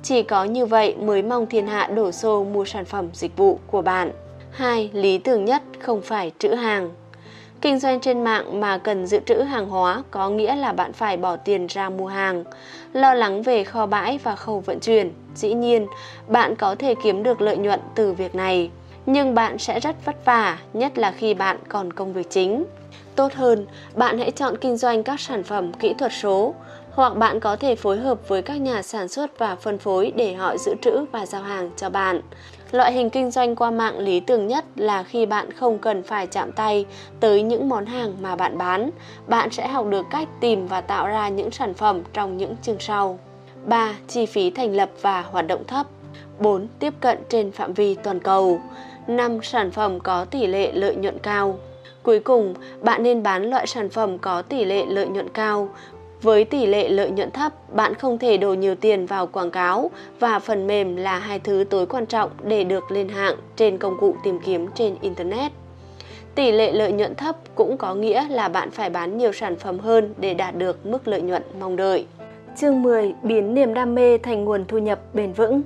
Chỉ 0.02 0.22
có 0.22 0.44
như 0.44 0.66
vậy 0.66 0.94
mới 1.00 1.22
mong 1.22 1.46
thiên 1.46 1.66
hạ 1.66 1.86
đổ 1.86 2.12
xô 2.12 2.44
mua 2.44 2.64
sản 2.64 2.84
phẩm 2.84 3.08
dịch 3.12 3.36
vụ 3.36 3.58
của 3.66 3.82
bạn. 3.82 4.12
2. 4.50 4.90
Lý 4.92 5.18
tưởng 5.18 5.44
nhất 5.44 5.62
không 5.78 6.02
phải 6.02 6.32
trữ 6.38 6.48
hàng. 6.48 6.90
Kinh 7.60 7.78
doanh 7.78 8.00
trên 8.00 8.24
mạng 8.24 8.60
mà 8.60 8.78
cần 8.78 9.06
dự 9.06 9.18
trữ 9.26 9.34
hàng 9.34 9.68
hóa 9.68 10.02
có 10.10 10.30
nghĩa 10.30 10.56
là 10.56 10.72
bạn 10.72 10.92
phải 10.92 11.16
bỏ 11.16 11.36
tiền 11.36 11.66
ra 11.66 11.90
mua 11.90 12.06
hàng, 12.06 12.44
lo 12.92 13.14
lắng 13.14 13.42
về 13.42 13.64
kho 13.64 13.86
bãi 13.86 14.18
và 14.22 14.36
khâu 14.36 14.60
vận 14.60 14.80
chuyển. 14.80 15.12
Dĩ 15.34 15.54
nhiên, 15.54 15.86
bạn 16.28 16.56
có 16.56 16.74
thể 16.78 16.94
kiếm 17.02 17.22
được 17.22 17.40
lợi 17.40 17.56
nhuận 17.56 17.80
từ 17.94 18.12
việc 18.12 18.34
này, 18.34 18.70
nhưng 19.06 19.34
bạn 19.34 19.58
sẽ 19.58 19.80
rất 19.80 20.04
vất 20.04 20.24
vả, 20.24 20.58
nhất 20.72 20.98
là 20.98 21.10
khi 21.10 21.34
bạn 21.34 21.58
còn 21.68 21.92
công 21.92 22.12
việc 22.12 22.30
chính. 22.30 22.64
Tốt 23.16 23.32
hơn, 23.34 23.66
bạn 23.94 24.18
hãy 24.18 24.30
chọn 24.30 24.56
kinh 24.56 24.76
doanh 24.76 25.02
các 25.02 25.20
sản 25.20 25.42
phẩm 25.42 25.72
kỹ 25.72 25.94
thuật 25.98 26.12
số, 26.12 26.54
hoặc 26.90 27.16
bạn 27.16 27.40
có 27.40 27.56
thể 27.56 27.74
phối 27.74 27.96
hợp 27.96 28.28
với 28.28 28.42
các 28.42 28.60
nhà 28.60 28.82
sản 28.82 29.08
xuất 29.08 29.38
và 29.38 29.56
phân 29.56 29.78
phối 29.78 30.12
để 30.16 30.34
họ 30.34 30.56
giữ 30.56 30.74
trữ 30.82 31.04
và 31.12 31.26
giao 31.26 31.42
hàng 31.42 31.70
cho 31.76 31.90
bạn. 31.90 32.20
Loại 32.72 32.92
hình 32.92 33.10
kinh 33.10 33.30
doanh 33.30 33.56
qua 33.56 33.70
mạng 33.70 33.98
lý 33.98 34.20
tưởng 34.20 34.46
nhất 34.46 34.64
là 34.76 35.02
khi 35.02 35.26
bạn 35.26 35.52
không 35.52 35.78
cần 35.78 36.02
phải 36.02 36.26
chạm 36.26 36.52
tay 36.52 36.86
tới 37.20 37.42
những 37.42 37.68
món 37.68 37.86
hàng 37.86 38.16
mà 38.20 38.36
bạn 38.36 38.58
bán. 38.58 38.90
Bạn 39.26 39.50
sẽ 39.50 39.68
học 39.68 39.86
được 39.86 40.06
cách 40.10 40.28
tìm 40.40 40.66
và 40.66 40.80
tạo 40.80 41.06
ra 41.06 41.28
những 41.28 41.50
sản 41.50 41.74
phẩm 41.74 42.02
trong 42.12 42.36
những 42.36 42.56
chương 42.62 42.78
sau. 42.78 43.18
3. 43.64 43.94
Chi 44.08 44.26
phí 44.26 44.50
thành 44.50 44.76
lập 44.76 44.90
và 45.00 45.22
hoạt 45.22 45.46
động 45.46 45.64
thấp. 45.66 45.86
4. 46.38 46.66
Tiếp 46.78 46.94
cận 47.00 47.18
trên 47.28 47.52
phạm 47.52 47.72
vi 47.72 47.94
toàn 47.94 48.20
cầu. 48.20 48.60
5. 49.06 49.42
Sản 49.42 49.70
phẩm 49.70 50.00
có 50.00 50.24
tỷ 50.24 50.46
lệ 50.46 50.72
lợi 50.72 50.96
nhuận 50.96 51.18
cao. 51.18 51.58
Cuối 52.02 52.20
cùng, 52.20 52.54
bạn 52.80 53.02
nên 53.02 53.22
bán 53.22 53.50
loại 53.50 53.66
sản 53.66 53.88
phẩm 53.88 54.18
có 54.18 54.42
tỷ 54.42 54.64
lệ 54.64 54.86
lợi 54.86 55.08
nhuận 55.08 55.28
cao, 55.28 55.68
với 56.22 56.44
tỷ 56.44 56.66
lệ 56.66 56.88
lợi 56.88 57.10
nhuận 57.10 57.30
thấp, 57.30 57.52
bạn 57.72 57.94
không 57.94 58.18
thể 58.18 58.36
đổ 58.36 58.54
nhiều 58.54 58.74
tiền 58.74 59.06
vào 59.06 59.26
quảng 59.26 59.50
cáo 59.50 59.90
và 60.20 60.38
phần 60.38 60.66
mềm 60.66 60.96
là 60.96 61.18
hai 61.18 61.38
thứ 61.38 61.64
tối 61.70 61.86
quan 61.86 62.06
trọng 62.06 62.30
để 62.42 62.64
được 62.64 62.90
lên 62.90 63.08
hạng 63.08 63.36
trên 63.56 63.78
công 63.78 63.96
cụ 64.00 64.16
tìm 64.24 64.38
kiếm 64.44 64.66
trên 64.74 64.94
Internet. 65.00 65.52
Tỷ 66.34 66.52
lệ 66.52 66.72
lợi 66.72 66.92
nhuận 66.92 67.14
thấp 67.14 67.36
cũng 67.54 67.76
có 67.76 67.94
nghĩa 67.94 68.28
là 68.28 68.48
bạn 68.48 68.70
phải 68.70 68.90
bán 68.90 69.18
nhiều 69.18 69.32
sản 69.32 69.56
phẩm 69.56 69.78
hơn 69.78 70.14
để 70.18 70.34
đạt 70.34 70.56
được 70.56 70.86
mức 70.86 71.08
lợi 71.08 71.22
nhuận 71.22 71.42
mong 71.60 71.76
đợi. 71.76 72.06
Chương 72.56 72.82
10. 72.82 73.14
Biến 73.22 73.54
niềm 73.54 73.74
đam 73.74 73.94
mê 73.94 74.18
thành 74.18 74.44
nguồn 74.44 74.64
thu 74.68 74.78
nhập 74.78 74.98
bền 75.14 75.32
vững 75.32 75.62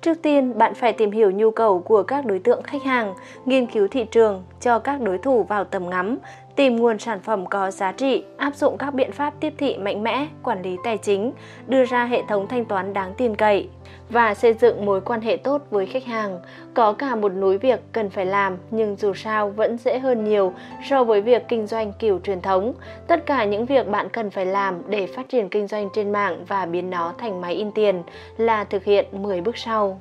Trước 0.00 0.22
tiên, 0.22 0.58
bạn 0.58 0.74
phải 0.74 0.92
tìm 0.92 1.10
hiểu 1.10 1.30
nhu 1.30 1.50
cầu 1.50 1.78
của 1.78 2.02
các 2.02 2.26
đối 2.26 2.38
tượng 2.38 2.62
khách 2.62 2.82
hàng, 2.82 3.14
nghiên 3.44 3.66
cứu 3.66 3.88
thị 3.88 4.04
trường, 4.04 4.44
cho 4.60 4.78
các 4.78 5.00
đối 5.00 5.18
thủ 5.18 5.42
vào 5.42 5.64
tầm 5.64 5.90
ngắm, 5.90 6.18
tìm 6.58 6.76
nguồn 6.76 6.98
sản 6.98 7.20
phẩm 7.20 7.46
có 7.46 7.70
giá 7.70 7.92
trị, 7.92 8.24
áp 8.36 8.54
dụng 8.54 8.78
các 8.78 8.94
biện 8.94 9.12
pháp 9.12 9.34
tiếp 9.40 9.54
thị 9.58 9.76
mạnh 9.78 10.02
mẽ, 10.02 10.26
quản 10.42 10.62
lý 10.62 10.76
tài 10.84 10.98
chính, 10.98 11.32
đưa 11.66 11.84
ra 11.84 12.04
hệ 12.04 12.22
thống 12.28 12.46
thanh 12.48 12.64
toán 12.64 12.92
đáng 12.92 13.14
tin 13.16 13.36
cậy 13.36 13.68
và 14.10 14.34
xây 14.34 14.52
dựng 14.54 14.86
mối 14.86 15.00
quan 15.00 15.20
hệ 15.20 15.36
tốt 15.36 15.62
với 15.70 15.86
khách 15.86 16.04
hàng. 16.04 16.40
Có 16.74 16.92
cả 16.92 17.14
một 17.14 17.28
núi 17.28 17.58
việc 17.58 17.80
cần 17.92 18.10
phải 18.10 18.26
làm 18.26 18.56
nhưng 18.70 18.96
dù 18.96 19.14
sao 19.14 19.50
vẫn 19.50 19.78
dễ 19.78 19.98
hơn 19.98 20.24
nhiều 20.24 20.52
so 20.88 21.04
với 21.04 21.20
việc 21.20 21.48
kinh 21.48 21.66
doanh 21.66 21.92
kiểu 21.98 22.20
truyền 22.24 22.40
thống. 22.40 22.74
Tất 23.06 23.26
cả 23.26 23.44
những 23.44 23.66
việc 23.66 23.88
bạn 23.88 24.08
cần 24.08 24.30
phải 24.30 24.46
làm 24.46 24.82
để 24.88 25.06
phát 25.06 25.28
triển 25.28 25.48
kinh 25.48 25.66
doanh 25.66 25.88
trên 25.94 26.12
mạng 26.12 26.44
và 26.48 26.66
biến 26.66 26.90
nó 26.90 27.14
thành 27.18 27.40
máy 27.40 27.54
in 27.54 27.72
tiền 27.72 28.02
là 28.36 28.64
thực 28.64 28.84
hiện 28.84 29.06
10 29.12 29.40
bước 29.40 29.58
sau. 29.58 30.00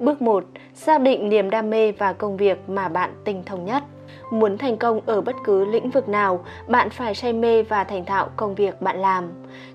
Bước 0.00 0.22
1. 0.22 0.44
Xác 0.74 1.00
định 1.00 1.28
niềm 1.28 1.50
đam 1.50 1.70
mê 1.70 1.92
và 1.92 2.12
công 2.12 2.36
việc 2.36 2.68
mà 2.68 2.88
bạn 2.88 3.10
tinh 3.24 3.42
thông 3.46 3.64
nhất. 3.64 3.82
Muốn 4.32 4.58
thành 4.58 4.76
công 4.76 5.00
ở 5.06 5.20
bất 5.20 5.36
cứ 5.44 5.64
lĩnh 5.64 5.90
vực 5.90 6.08
nào, 6.08 6.44
bạn 6.68 6.90
phải 6.90 7.14
say 7.14 7.32
mê 7.32 7.62
và 7.62 7.84
thành 7.84 8.04
thạo 8.04 8.28
công 8.36 8.54
việc 8.54 8.82
bạn 8.82 8.98
làm. 8.98 9.24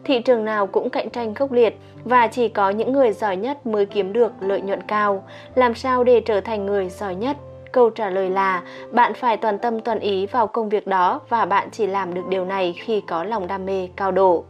Thị 0.04 0.20
trường 0.20 0.46
nào 0.46 0.68
cũng 0.68 0.90
cạnh 0.90 1.10
tranh 1.10 1.34
khốc 1.34 1.52
liệt 1.52 1.78
và 2.04 2.28
chỉ 2.28 2.50
có 2.50 2.70
những 2.70 2.94
người 2.94 3.12
giỏi 3.12 3.38
nhất 3.38 3.66
mới 3.66 3.86
kiếm 3.86 4.14
được 4.14 4.32
lợi 4.40 4.62
nhuận 4.62 4.82
cao. 4.82 5.24
Làm 5.56 5.76
sao 5.76 6.04
để 6.04 6.22
trở 6.22 6.42
thành 6.42 6.66
người 6.66 6.90
giỏi 6.90 7.16
nhất? 7.16 7.38
Câu 7.72 7.90
trả 7.90 8.10
lời 8.10 8.30
là 8.30 8.64
bạn 8.92 9.14
phải 9.14 9.38
toàn 9.38 9.58
tâm 9.58 9.80
toàn 9.80 10.00
ý 10.00 10.26
vào 10.26 10.48
công 10.48 10.70
việc 10.70 10.88
đó 10.88 11.22
và 11.30 11.46
bạn 11.46 11.70
chỉ 11.72 11.88
làm 11.88 12.14
được 12.14 12.28
điều 12.30 12.46
này 12.46 12.76
khi 12.78 13.02
có 13.02 13.24
lòng 13.24 13.48
đam 13.48 13.66
mê 13.66 13.90
cao 13.96 14.12
độ. 14.12 14.44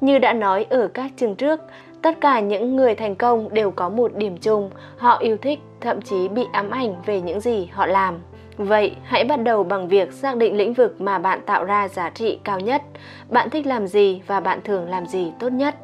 Như 0.00 0.18
đã 0.18 0.32
nói 0.32 0.66
ở 0.70 0.88
các 0.94 1.10
chương 1.16 1.34
trước, 1.34 1.60
tất 2.02 2.20
cả 2.20 2.40
những 2.40 2.76
người 2.76 2.94
thành 2.94 3.16
công 3.16 3.54
đều 3.54 3.70
có 3.70 3.88
một 3.88 4.14
điểm 4.16 4.36
chung, 4.36 4.70
họ 4.96 5.18
yêu 5.18 5.36
thích, 5.36 5.58
thậm 5.80 6.02
chí 6.02 6.28
bị 6.28 6.46
ám 6.52 6.70
ảnh 6.70 6.94
về 7.06 7.20
những 7.20 7.40
gì 7.40 7.68
họ 7.72 7.86
làm. 7.86 8.20
Vậy, 8.56 8.96
hãy 9.04 9.24
bắt 9.24 9.36
đầu 9.36 9.64
bằng 9.64 9.88
việc 9.88 10.12
xác 10.12 10.36
định 10.36 10.56
lĩnh 10.56 10.74
vực 10.74 11.00
mà 11.00 11.18
bạn 11.18 11.40
tạo 11.46 11.64
ra 11.64 11.88
giá 11.88 12.10
trị 12.10 12.38
cao 12.44 12.60
nhất. 12.60 12.82
Bạn 13.28 13.50
thích 13.50 13.66
làm 13.66 13.86
gì 13.86 14.22
và 14.26 14.40
bạn 14.40 14.60
thường 14.64 14.88
làm 14.88 15.06
gì 15.06 15.32
tốt 15.38 15.48
nhất? 15.48 15.74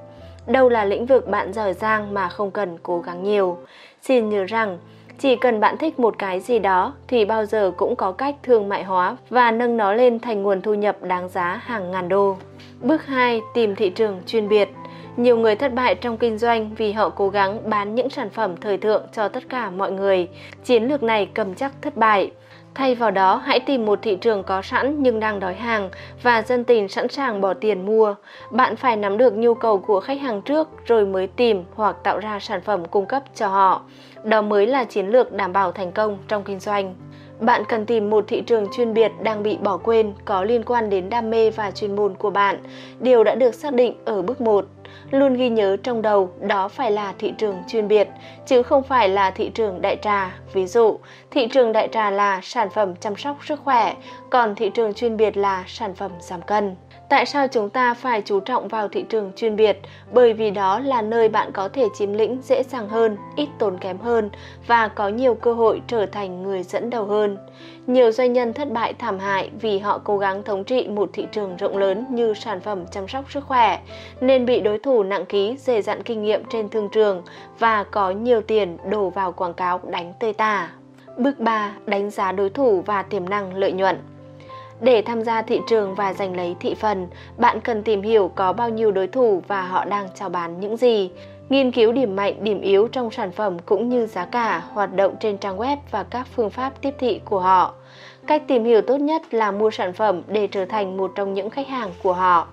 Đâu 0.47 0.69
là 0.69 0.85
lĩnh 0.85 1.07
vực 1.07 1.29
bạn 1.29 1.53
giỏi 1.53 1.73
giang 1.73 2.15
mà 2.15 2.29
không 2.29 2.51
cần 2.51 2.79
cố 2.83 3.01
gắng 3.01 3.23
nhiều? 3.23 3.59
Xin 4.03 4.29
nhớ 4.29 4.45
rằng, 4.45 4.79
chỉ 5.19 5.37
cần 5.37 5.61
bạn 5.61 5.77
thích 5.77 6.01
một 6.01 6.15
cái 6.19 6.41
gì 6.41 6.59
đó 6.59 6.95
thì 7.09 7.25
bao 7.25 7.45
giờ 7.45 7.73
cũng 7.77 7.97
có 7.97 8.13
cách 8.13 8.35
thương 8.43 8.69
mại 8.69 8.85
hóa 8.85 9.17
và 9.31 9.51
nâng 9.51 9.77
nó 9.77 9.93
lên 9.93 10.21
thành 10.21 10.43
nguồn 10.43 10.63
thu 10.63 10.75
nhập 10.75 11.03
đáng 11.03 11.29
giá 11.29 11.61
hàng 11.65 11.91
ngàn 11.91 12.09
đô. 12.09 12.37
Bước 12.81 13.07
2. 13.07 13.41
Tìm 13.55 13.75
thị 13.75 13.91
trường 13.91 14.21
chuyên 14.27 14.49
biệt. 14.49 14.69
Nhiều 15.17 15.37
người 15.37 15.57
thất 15.57 15.75
bại 15.75 15.95
trong 15.95 16.19
kinh 16.19 16.39
doanh 16.39 16.71
vì 16.77 16.93
họ 16.93 17.09
cố 17.09 17.29
gắng 17.29 17.71
bán 17.71 17.95
những 17.95 18.11
sản 18.11 18.31
phẩm 18.31 18.57
thời 18.57 18.79
thượng 18.79 19.03
cho 19.13 19.29
tất 19.29 19.43
cả 19.49 19.71
mọi 19.71 19.93
người. 19.93 20.29
Chiến 20.65 20.85
lược 20.85 21.03
này 21.03 21.29
cầm 21.35 21.55
chắc 21.55 21.73
thất 21.83 21.97
bại. 21.97 22.31
Thay 22.75 22.95
vào 22.95 23.11
đó, 23.11 23.37
hãy 23.45 23.61
tìm 23.61 23.87
một 23.87 23.99
thị 24.03 24.17
trường 24.17 24.43
có 24.43 24.63
sẵn 24.63 25.03
nhưng 25.03 25.21
đang 25.21 25.41
đói 25.41 25.55
hàng 25.55 25.91
và 26.23 26.43
dân 26.43 26.65
tình 26.65 26.89
sẵn 26.89 27.09
sàng 27.09 27.41
bỏ 27.41 27.55
tiền 27.55 27.87
mua. 27.87 28.15
Bạn 28.51 28.77
phải 28.77 28.97
nắm 28.97 29.19
được 29.19 29.35
nhu 29.35 29.55
cầu 29.55 29.79
của 29.79 30.01
khách 30.01 30.21
hàng 30.21 30.43
trước 30.43 30.69
rồi 30.87 31.07
mới 31.07 31.27
tìm 31.27 31.65
hoặc 31.75 31.97
tạo 32.03 32.19
ra 32.19 32.39
sản 32.41 32.61
phẩm 32.61 32.85
cung 32.85 33.07
cấp 33.07 33.23
cho 33.35 33.49
họ. 33.49 33.83
Đó 34.25 34.43
mới 34.43 34.67
là 34.67 34.85
chiến 34.85 35.09
lược 35.09 35.33
đảm 35.33 35.53
bảo 35.53 35.73
thành 35.73 35.93
công 35.93 36.19
trong 36.29 36.45
kinh 36.45 36.61
doanh. 36.61 36.95
Bạn 37.41 37.63
cần 37.69 37.87
tìm 37.87 38.11
một 38.11 38.25
thị 38.29 38.41
trường 38.41 38.67
chuyên 38.77 38.95
biệt 38.95 39.13
đang 39.23 39.43
bị 39.43 39.59
bỏ 39.63 39.77
quên 39.77 40.13
có 40.25 40.45
liên 40.45 40.63
quan 40.63 40.91
đến 40.91 41.09
đam 41.09 41.31
mê 41.31 41.51
và 41.51 41.71
chuyên 41.71 41.97
môn 41.97 42.15
của 42.15 42.31
bạn. 42.31 42.59
Điều 43.01 43.25
đã 43.25 43.35
được 43.35 43.55
xác 43.55 43.75
định 43.75 43.95
ở 44.05 44.23
bước 44.23 44.41
1 44.41 44.65
luôn 45.13 45.35
ghi 45.35 45.49
nhớ 45.49 45.77
trong 45.83 46.03
đầu 46.03 46.31
đó 46.41 46.69
phải 46.69 46.91
là 46.91 47.15
thị 47.19 47.33
trường 47.39 47.57
chuyên 47.69 47.89
biệt, 47.89 48.09
chứ 48.47 48.63
không 48.63 48.83
phải 48.83 49.09
là 49.09 49.31
thị 49.31 49.51
trường 49.55 49.83
đại 49.83 49.97
trà. 50.03 50.37
Ví 50.53 50.67
dụ, 50.67 50.99
thị 51.31 51.47
trường 51.47 51.73
đại 51.73 51.89
trà 51.93 52.11
là 52.11 52.41
sản 52.43 52.71
phẩm 52.71 52.97
chăm 52.97 53.17
sóc 53.17 53.37
sức 53.45 53.61
khỏe, 53.65 53.95
còn 54.31 54.55
thị 54.55 54.71
trường 54.75 54.95
chuyên 54.95 55.17
biệt 55.17 55.37
là 55.37 55.65
sản 55.67 55.95
phẩm 55.95 56.11
giảm 56.21 56.43
cân. 56.43 56.77
Tại 57.13 57.27
sao 57.27 57.49
chúng 57.49 57.71
ta 57.71 57.95
phải 57.95 58.23
chú 58.23 58.41
trọng 58.41 58.69
vào 58.69 58.89
thị 58.89 59.05
trường 59.09 59.33
chuyên 59.37 59.57
biệt? 59.57 59.79
Bởi 60.13 60.33
vì 60.33 60.51
đó 60.51 60.79
là 60.79 61.03
nơi 61.03 61.29
bạn 61.29 61.53
có 61.53 61.69
thể 61.69 61.89
chiếm 61.95 62.13
lĩnh 62.13 62.39
dễ 62.43 62.63
dàng 62.63 62.89
hơn, 62.89 63.17
ít 63.37 63.49
tốn 63.59 63.79
kém 63.79 63.99
hơn 63.99 64.31
và 64.67 64.89
có 64.89 65.09
nhiều 65.09 65.35
cơ 65.35 65.55
hội 65.55 65.83
trở 65.87 66.07
thành 66.07 66.43
người 66.43 66.63
dẫn 66.63 66.91
đầu 66.91 67.05
hơn. 67.05 67.39
Nhiều 67.87 68.13
doanh 68.13 68.33
nhân 68.33 68.53
thất 68.53 68.71
bại 68.73 68.95
thảm 68.95 69.19
hại 69.19 69.51
vì 69.61 69.79
họ 69.79 70.01
cố 70.05 70.19
gắng 70.19 70.43
thống 70.43 70.65
trị 70.65 70.89
một 70.89 71.11
thị 71.13 71.27
trường 71.33 71.57
rộng 71.57 71.77
lớn 71.77 72.07
như 72.11 72.35
sản 72.35 72.61
phẩm 72.61 72.87
chăm 72.87 73.09
sóc 73.09 73.33
sức 73.33 73.45
khỏe, 73.45 73.81
nên 74.21 74.47
bị 74.47 74.61
đối 74.61 74.79
thủ 74.79 75.03
nặng 75.03 75.27
ký 75.27 75.57
dày 75.59 75.83
dặn 75.83 76.03
kinh 76.03 76.23
nghiệm 76.23 76.43
trên 76.51 76.69
thương 76.69 76.89
trường 76.93 77.23
và 77.59 77.85
có 77.85 78.11
nhiều 78.11 78.41
tiền 78.41 78.79
đổ 78.91 79.11
vào 79.11 79.33
quảng 79.33 79.55
cáo 79.55 79.81
đánh 79.91 80.13
tơi 80.21 80.33
tả. 80.33 80.71
Bước 81.19 81.39
3. 81.39 81.73
Đánh 81.87 82.11
giá 82.11 82.33
đối 82.33 82.51
thủ 82.51 82.83
và 82.87 83.03
tiềm 83.03 83.29
năng 83.29 83.55
lợi 83.55 83.73
nhuận. 83.73 83.97
Để 84.83 85.03
tham 85.03 85.23
gia 85.23 85.43
thị 85.43 85.61
trường 85.69 85.95
và 85.95 86.13
giành 86.13 86.37
lấy 86.37 86.57
thị 86.61 86.75
phần, 86.75 87.09
bạn 87.37 87.61
cần 87.61 87.83
tìm 87.83 88.03
hiểu 88.03 88.31
có 88.35 88.53
bao 88.53 88.69
nhiêu 88.71 88.93
đối 88.93 89.07
thủ 89.07 89.43
và 89.49 89.63
họ 89.63 89.85
đang 89.85 90.09
chào 90.15 90.29
bán 90.29 90.61
những 90.61 90.77
gì. 90.77 91.11
Nghiên 91.49 91.71
cứu 91.71 91.93
điểm 91.93 92.17
mạnh, 92.17 92.45
điểm 92.45 92.61
yếu 92.61 92.89
trong 92.89 93.11
sản 93.11 93.33
phẩm 93.33 93.59
cũng 93.59 93.89
như 93.89 94.07
giá 94.07 94.25
cả, 94.25 94.63
hoạt 94.73 94.95
động 94.95 95.15
trên 95.21 95.39
trang 95.39 95.59
web 95.59 95.77
và 95.91 96.03
các 96.03 96.27
phương 96.37 96.51
pháp 96.51 96.73
tiếp 96.81 96.95
thị 96.99 97.21
của 97.25 97.41
họ. 97.41 97.75
Cách 98.27 98.43
tìm 98.49 98.65
hiểu 98.65 98.83
tốt 98.83 98.97
nhất 98.97 99.35
là 99.35 99.51
mua 99.51 99.71
sản 99.71 99.93
phẩm 99.93 100.23
để 100.27 100.47
trở 100.47 100.65
thành 100.65 100.97
một 100.97 101.13
trong 101.15 101.35
những 101.35 101.51
khách 101.51 101.69
hàng 101.69 101.91
của 102.03 102.13
họ. 102.13 102.49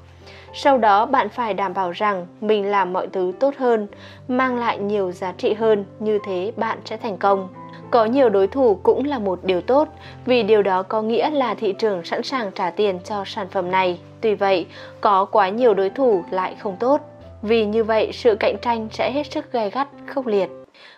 Sau 0.54 0.78
đó 0.78 1.06
bạn 1.06 1.30
phải 1.30 1.54
đảm 1.54 1.74
bảo 1.74 1.92
rằng 1.92 2.28
mình 2.42 2.66
làm 2.66 2.94
mọi 2.94 3.08
thứ 3.08 3.34
tốt 3.40 3.54
hơn, 3.58 3.88
mang 4.28 4.60
lại 4.60 4.78
nhiều 4.78 5.12
giá 5.12 5.32
trị 5.38 5.54
hơn, 5.54 5.86
như 6.00 6.20
thế 6.26 6.52
bạn 6.58 6.78
sẽ 6.86 6.98
thành 6.98 7.18
công. 7.18 7.48
Có 7.92 8.06
nhiều 8.06 8.30
đối 8.30 8.48
thủ 8.48 8.80
cũng 8.84 9.06
là 9.06 9.20
một 9.20 9.40
điều 9.44 9.62
tốt, 9.62 9.88
vì 10.26 10.44
điều 10.44 10.62
đó 10.62 10.84
có 10.84 11.02
nghĩa 11.02 11.30
là 11.30 11.54
thị 11.54 11.74
trường 11.74 12.04
sẵn 12.04 12.24
sàng 12.24 12.52
trả 12.56 12.70
tiền 12.70 13.00
cho 13.04 13.24
sản 13.26 13.48
phẩm 13.52 13.72
này. 13.72 14.00
Tuy 14.22 14.36
vậy, 14.36 14.66
có 15.02 15.26
quá 15.26 15.50
nhiều 15.50 15.74
đối 15.74 15.90
thủ 15.90 16.24
lại 16.32 16.56
không 16.60 16.76
tốt. 16.80 17.02
Vì 17.42 17.66
như 17.66 17.84
vậy, 17.84 18.12
sự 18.14 18.36
cạnh 18.40 18.56
tranh 18.62 18.88
sẽ 18.92 19.12
hết 19.12 19.32
sức 19.32 19.52
gay 19.52 19.70
gắt, 19.70 19.88
khốc 20.08 20.28
liệt. 20.28 20.50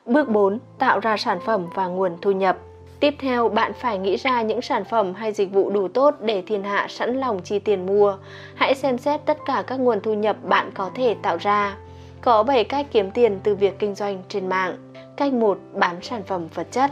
Bước 0.05 0.29
4. 0.29 0.59
Tạo 0.79 0.99
ra 0.99 1.17
sản 1.17 1.39
phẩm 1.45 1.67
và 1.75 1.87
nguồn 1.87 2.17
thu 2.21 2.31
nhập. 2.31 2.57
Tiếp 2.99 3.15
theo, 3.19 3.49
bạn 3.49 3.73
phải 3.73 3.97
nghĩ 3.97 4.15
ra 4.15 4.41
những 4.41 4.61
sản 4.61 4.85
phẩm 4.85 5.13
hay 5.13 5.33
dịch 5.33 5.51
vụ 5.51 5.69
đủ 5.69 5.87
tốt 5.87 6.15
để 6.21 6.43
thiên 6.47 6.63
hạ 6.63 6.87
sẵn 6.89 7.19
lòng 7.19 7.39
chi 7.43 7.59
tiền 7.59 7.85
mua. 7.85 8.17
Hãy 8.55 8.75
xem 8.75 8.97
xét 8.97 9.25
tất 9.25 9.37
cả 9.45 9.63
các 9.67 9.79
nguồn 9.79 10.01
thu 10.01 10.13
nhập 10.13 10.37
bạn 10.43 10.71
có 10.73 10.89
thể 10.95 11.15
tạo 11.21 11.37
ra. 11.37 11.77
Có 12.21 12.43
7 12.43 12.63
cách 12.63 12.85
kiếm 12.91 13.11
tiền 13.11 13.39
từ 13.43 13.55
việc 13.55 13.79
kinh 13.79 13.95
doanh 13.95 14.21
trên 14.29 14.49
mạng. 14.49 14.90
Cách 15.21 15.33
1. 15.33 15.57
Bán 15.73 16.01
sản 16.01 16.23
phẩm 16.23 16.47
vật 16.53 16.67
chất. 16.71 16.91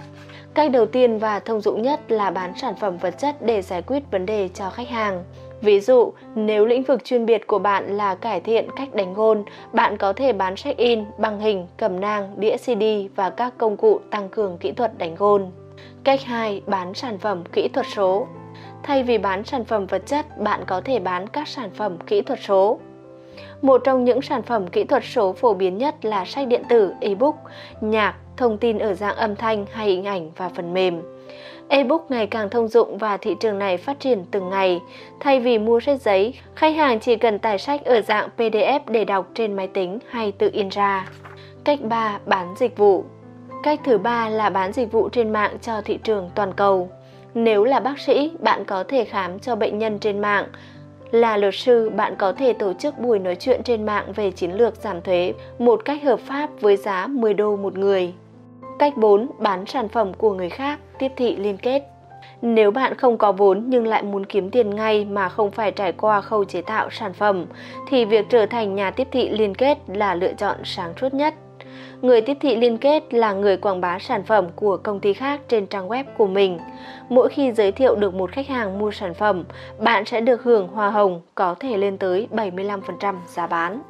Cách 0.54 0.72
đầu 0.72 0.86
tiên 0.86 1.20
và 1.20 1.40
thông 1.40 1.62
dụng 1.62 1.82
nhất 1.82 2.12
là 2.12 2.32
bán 2.32 2.54
sản 2.58 2.76
phẩm 2.76 2.98
vật 2.98 3.18
chất 3.18 3.36
để 3.42 3.62
giải 3.62 3.82
quyết 3.82 4.04
vấn 4.12 4.26
đề 4.26 4.50
cho 4.54 4.70
khách 4.70 4.90
hàng. 4.90 5.24
Ví 5.62 5.80
dụ, 5.80 6.14
nếu 6.36 6.66
lĩnh 6.66 6.84
vực 6.84 7.04
chuyên 7.04 7.26
biệt 7.26 7.48
của 7.48 7.60
bạn 7.60 7.98
là 7.98 8.16
cải 8.16 8.42
thiện 8.42 8.68
cách 8.76 8.94
đánh 8.94 9.14
gôn, 9.14 9.44
bạn 9.74 9.98
có 9.98 10.14
thể 10.14 10.34
bán 10.34 10.56
check-in, 10.56 11.06
băng 11.18 11.40
hình, 11.40 11.68
cầm 11.78 12.00
nang, 12.00 12.40
đĩa 12.40 12.58
CD 12.58 12.84
và 13.16 13.30
các 13.30 13.54
công 13.58 13.78
cụ 13.78 14.00
tăng 14.10 14.30
cường 14.30 14.58
kỹ 14.58 14.72
thuật 14.72 14.98
đánh 14.98 15.16
gôn. 15.16 15.46
Cách 16.04 16.24
2. 16.24 16.62
Bán 16.68 16.94
sản 16.94 17.18
phẩm 17.18 17.44
kỹ 17.52 17.68
thuật 17.68 17.86
số. 17.96 18.28
Thay 18.84 19.04
vì 19.04 19.18
bán 19.18 19.44
sản 19.44 19.66
phẩm 19.66 19.86
vật 19.86 20.02
chất, 20.06 20.38
bạn 20.38 20.64
có 20.68 20.82
thể 20.82 21.00
bán 21.00 21.28
các 21.28 21.48
sản 21.48 21.70
phẩm 21.76 21.98
kỹ 22.08 22.22
thuật 22.22 22.40
số. 22.48 22.80
Một 23.62 23.82
trong 23.84 24.04
những 24.04 24.22
sản 24.22 24.42
phẩm 24.42 24.68
kỹ 24.68 24.84
thuật 24.84 25.04
số 25.06 25.34
phổ 25.34 25.54
biến 25.54 25.78
nhất 25.78 26.06
là 26.06 26.26
sách 26.26 26.48
điện 26.48 26.64
tử, 26.70 26.94
ebook, 27.02 27.36
nhạc, 27.82 28.16
thông 28.38 28.58
tin 28.58 28.80
ở 28.80 28.94
dạng 28.94 29.16
âm 29.16 29.36
thanh 29.36 29.66
hay 29.72 29.88
hình 29.88 30.06
ảnh 30.06 30.32
và 30.38 30.50
phần 30.50 30.74
mềm. 30.74 31.02
Ebook 31.68 32.12
ngày 32.12 32.28
càng 32.28 32.50
thông 32.50 32.68
dụng 32.68 32.98
và 32.98 33.18
thị 33.18 33.36
trường 33.40 33.60
này 33.60 33.78
phát 33.78 34.00
triển 34.00 34.26
từng 34.32 34.50
ngày. 34.50 34.82
Thay 35.20 35.40
vì 35.40 35.58
mua 35.58 35.80
sách 35.80 36.02
giấy, 36.02 36.34
khách 36.56 36.76
hàng 36.76 37.00
chỉ 37.00 37.16
cần 37.16 37.40
tải 37.40 37.58
sách 37.58 37.86
ở 37.86 38.02
dạng 38.02 38.30
PDF 38.38 38.80
để 38.88 39.06
đọc 39.06 39.28
trên 39.34 39.54
máy 39.54 39.68
tính 39.68 40.00
hay 40.10 40.32
tự 40.32 40.50
in 40.54 40.70
ra. 40.70 41.08
Cách 41.64 41.80
3. 41.82 42.20
Bán 42.26 42.56
dịch 42.58 42.78
vụ 42.78 43.06
Cách 43.64 43.80
thứ 43.84 43.98
ba 43.98 44.30
là 44.30 44.50
bán 44.50 44.74
dịch 44.74 44.92
vụ 44.92 45.10
trên 45.10 45.34
mạng 45.34 45.58
cho 45.62 45.82
thị 45.82 46.00
trường 46.04 46.30
toàn 46.36 46.54
cầu. 46.54 46.90
Nếu 47.34 47.64
là 47.64 47.80
bác 47.80 48.00
sĩ, 48.00 48.32
bạn 48.40 48.66
có 48.66 48.84
thể 48.84 49.06
khám 49.06 49.40
cho 49.40 49.56
bệnh 49.56 49.78
nhân 49.78 50.00
trên 50.00 50.20
mạng. 50.20 50.46
Là 51.12 51.38
luật 51.38 51.56
sư, 51.56 51.90
bạn 51.90 52.16
có 52.18 52.32
thể 52.32 52.54
tổ 52.54 52.74
chức 52.74 53.00
buổi 53.00 53.20
nói 53.20 53.36
chuyện 53.36 53.64
trên 53.64 53.86
mạng 53.86 54.12
về 54.16 54.32
chiến 54.32 54.52
lược 54.52 54.76
giảm 54.76 55.02
thuế 55.02 55.34
một 55.60 55.82
cách 55.86 56.04
hợp 56.04 56.20
pháp 56.20 56.50
với 56.60 56.78
giá 56.78 57.08
10 57.08 57.34
đô 57.34 57.56
một 57.56 57.78
người. 57.78 58.14
Cách 58.80 58.98
4. 58.98 59.28
Bán 59.40 59.66
sản 59.66 59.90
phẩm 59.90 60.14
của 60.14 60.34
người 60.34 60.50
khác, 60.50 60.80
tiếp 61.00 61.12
thị 61.16 61.36
liên 61.36 61.58
kết. 61.58 61.84
Nếu 62.42 62.72
bạn 62.72 62.96
không 62.96 63.18
có 63.18 63.32
vốn 63.32 63.64
nhưng 63.68 63.88
lại 63.88 64.04
muốn 64.04 64.26
kiếm 64.26 64.50
tiền 64.50 64.76
ngay 64.76 65.06
mà 65.06 65.30
không 65.30 65.52
phải 65.52 65.72
trải 65.72 65.92
qua 65.92 66.22
khâu 66.22 66.46
chế 66.46 66.62
tạo 66.62 66.90
sản 66.90 67.14
phẩm, 67.14 67.46
thì 67.88 68.06
việc 68.06 68.26
trở 68.30 68.46
thành 68.46 68.76
nhà 68.76 68.92
tiếp 68.92 69.08
thị 69.12 69.30
liên 69.30 69.56
kết 69.56 69.78
là 69.88 70.16
lựa 70.16 70.34
chọn 70.34 70.58
sáng 70.64 70.94
suốt 71.02 71.14
nhất. 71.14 71.34
Người 72.02 72.22
tiếp 72.22 72.38
thị 72.42 72.56
liên 72.56 72.78
kết 72.78 73.14
là 73.14 73.34
người 73.34 73.58
quảng 73.58 73.82
bá 73.82 74.00
sản 74.00 74.24
phẩm 74.24 74.48
của 74.56 74.78
công 74.78 75.00
ty 75.00 75.14
khác 75.14 75.42
trên 75.48 75.66
trang 75.66 75.88
web 75.88 76.04
của 76.18 76.28
mình. 76.28 76.60
Mỗi 77.10 77.30
khi 77.30 77.52
giới 77.52 77.72
thiệu 77.72 77.96
được 77.96 78.14
một 78.14 78.32
khách 78.32 78.48
hàng 78.48 78.80
mua 78.80 78.92
sản 78.92 79.14
phẩm, 79.14 79.44
bạn 79.80 80.06
sẽ 80.06 80.22
được 80.22 80.44
hưởng 80.44 80.68
hoa 80.68 80.90
hồng 80.90 81.22
có 81.36 81.56
thể 81.60 81.78
lên 81.78 81.98
tới 81.98 82.28
75% 82.32 83.16
giá 83.28 83.48
bán. 83.48 83.82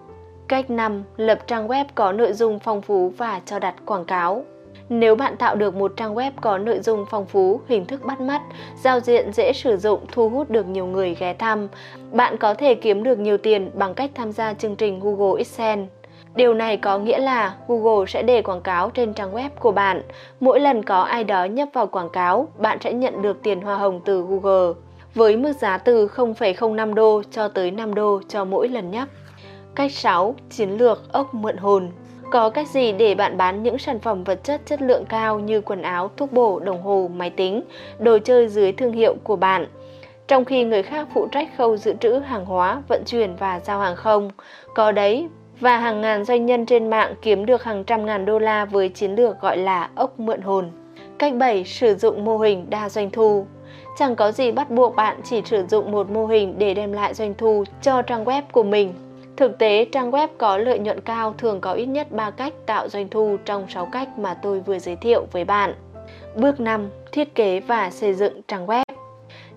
Cách 0.47 0.69
5. 0.69 1.03
Lập 1.17 1.47
trang 1.47 1.67
web 1.67 1.85
có 1.95 2.11
nội 2.11 2.33
dung 2.33 2.59
phong 2.59 2.81
phú 2.81 3.13
và 3.17 3.41
cho 3.45 3.59
đặt 3.59 3.75
quảng 3.85 4.05
cáo. 4.05 4.43
Nếu 4.89 5.15
bạn 5.15 5.37
tạo 5.37 5.55
được 5.55 5.75
một 5.75 5.93
trang 5.97 6.15
web 6.15 6.31
có 6.41 6.57
nội 6.57 6.79
dung 6.79 7.05
phong 7.09 7.25
phú, 7.25 7.61
hình 7.67 7.85
thức 7.85 8.05
bắt 8.05 8.21
mắt, 8.21 8.41
giao 8.83 8.99
diện 8.99 9.33
dễ 9.33 9.53
sử 9.53 9.77
dụng, 9.77 9.99
thu 10.11 10.29
hút 10.29 10.49
được 10.49 10.67
nhiều 10.67 10.85
người 10.85 11.15
ghé 11.19 11.33
thăm, 11.33 11.67
bạn 12.11 12.37
có 12.37 12.53
thể 12.53 12.75
kiếm 12.75 13.03
được 13.03 13.19
nhiều 13.19 13.37
tiền 13.37 13.71
bằng 13.73 13.93
cách 13.93 14.11
tham 14.15 14.31
gia 14.31 14.53
chương 14.53 14.75
trình 14.75 14.99
Google 14.99 15.39
AdSense. 15.39 15.98
Điều 16.39 16.53
này 16.53 16.77
có 16.77 16.97
nghĩa 16.97 17.19
là 17.19 17.55
Google 17.67 18.05
sẽ 18.07 18.23
để 18.23 18.41
quảng 18.41 18.61
cáo 18.61 18.89
trên 18.89 19.13
trang 19.13 19.33
web 19.33 19.49
của 19.59 19.71
bạn. 19.71 20.01
Mỗi 20.39 20.59
lần 20.59 20.83
có 20.83 21.01
ai 21.01 21.23
đó 21.23 21.43
nhấp 21.43 21.69
vào 21.73 21.87
quảng 21.87 22.09
cáo, 22.09 22.47
bạn 22.57 22.77
sẽ 22.81 22.93
nhận 22.93 23.21
được 23.21 23.43
tiền 23.43 23.61
hoa 23.61 23.75
hồng 23.75 24.01
từ 24.05 24.21
Google 24.21 24.73
với 25.15 25.37
mức 25.37 25.53
giá 25.53 25.77
từ 25.77 26.07
0,05 26.07 26.93
đô 26.93 27.21
cho 27.31 27.47
tới 27.47 27.71
5 27.71 27.93
đô 27.93 28.21
cho 28.29 28.45
mỗi 28.45 28.67
lần 28.67 28.91
nhấp. 28.91 29.07
Cách 29.75 29.91
6. 29.91 30.35
Chiến 30.49 30.69
lược 30.69 31.11
ốc 31.11 31.33
mượn 31.33 31.57
hồn 31.57 31.91
có 32.31 32.49
cách 32.49 32.67
gì 32.67 32.91
để 32.91 33.15
bạn 33.15 33.37
bán 33.37 33.63
những 33.63 33.77
sản 33.77 33.99
phẩm 33.99 34.23
vật 34.23 34.43
chất 34.43 34.61
chất 34.65 34.81
lượng 34.81 35.05
cao 35.09 35.39
như 35.39 35.61
quần 35.61 35.81
áo, 35.81 36.11
thuốc 36.17 36.33
bổ, 36.33 36.59
đồng 36.59 36.81
hồ, 36.81 37.09
máy 37.15 37.29
tính, 37.29 37.61
đồ 37.99 38.17
chơi 38.17 38.47
dưới 38.47 38.71
thương 38.71 38.93
hiệu 38.93 39.15
của 39.23 39.35
bạn? 39.35 39.67
Trong 40.27 40.45
khi 40.45 40.63
người 40.63 40.83
khác 40.83 41.07
phụ 41.13 41.27
trách 41.31 41.49
khâu 41.57 41.77
dự 41.77 41.93
trữ 41.99 42.11
hàng 42.11 42.45
hóa, 42.45 42.81
vận 42.87 43.03
chuyển 43.05 43.35
và 43.35 43.59
giao 43.59 43.79
hàng 43.79 43.95
không. 43.95 44.29
Có 44.75 44.91
đấy, 44.91 45.27
và 45.59 45.77
hàng 45.77 46.01
ngàn 46.01 46.25
doanh 46.25 46.45
nhân 46.45 46.65
trên 46.65 46.89
mạng 46.89 47.13
kiếm 47.21 47.45
được 47.45 47.63
hàng 47.63 47.83
trăm 47.83 48.05
ngàn 48.05 48.25
đô 48.25 48.39
la 48.39 48.65
với 48.65 48.89
chiến 48.89 49.15
lược 49.15 49.41
gọi 49.41 49.57
là 49.57 49.89
ốc 49.95 50.19
mượn 50.19 50.41
hồn. 50.41 50.71
Cách 51.17 51.33
7. 51.35 51.63
Sử 51.63 51.95
dụng 51.95 52.25
mô 52.25 52.37
hình 52.37 52.69
đa 52.69 52.89
doanh 52.89 53.09
thu 53.09 53.45
Chẳng 53.97 54.15
có 54.15 54.31
gì 54.31 54.51
bắt 54.51 54.71
buộc 54.71 54.95
bạn 54.95 55.17
chỉ 55.23 55.41
sử 55.45 55.63
dụng 55.69 55.91
một 55.91 56.09
mô 56.09 56.25
hình 56.25 56.55
để 56.57 56.73
đem 56.73 56.93
lại 56.93 57.13
doanh 57.13 57.33
thu 57.37 57.63
cho 57.81 58.01
trang 58.01 58.25
web 58.25 58.41
của 58.51 58.63
mình 58.63 58.93
Thực 59.39 59.57
tế, 59.57 59.85
trang 59.85 60.11
web 60.11 60.27
có 60.37 60.57
lợi 60.57 60.79
nhuận 60.79 61.01
cao 61.01 61.33
thường 61.37 61.61
có 61.61 61.73
ít 61.73 61.85
nhất 61.85 62.11
3 62.11 62.31
cách 62.31 62.53
tạo 62.65 62.89
doanh 62.89 63.09
thu 63.09 63.37
trong 63.45 63.69
6 63.69 63.85
cách 63.85 64.17
mà 64.17 64.33
tôi 64.33 64.59
vừa 64.59 64.79
giới 64.79 64.95
thiệu 64.95 65.27
với 65.31 65.45
bạn. 65.45 65.73
Bước 66.35 66.59
5. 66.59 66.89
Thiết 67.11 67.35
kế 67.35 67.59
và 67.59 67.89
xây 67.89 68.13
dựng 68.13 68.41
trang 68.47 68.65
web. 68.67 68.88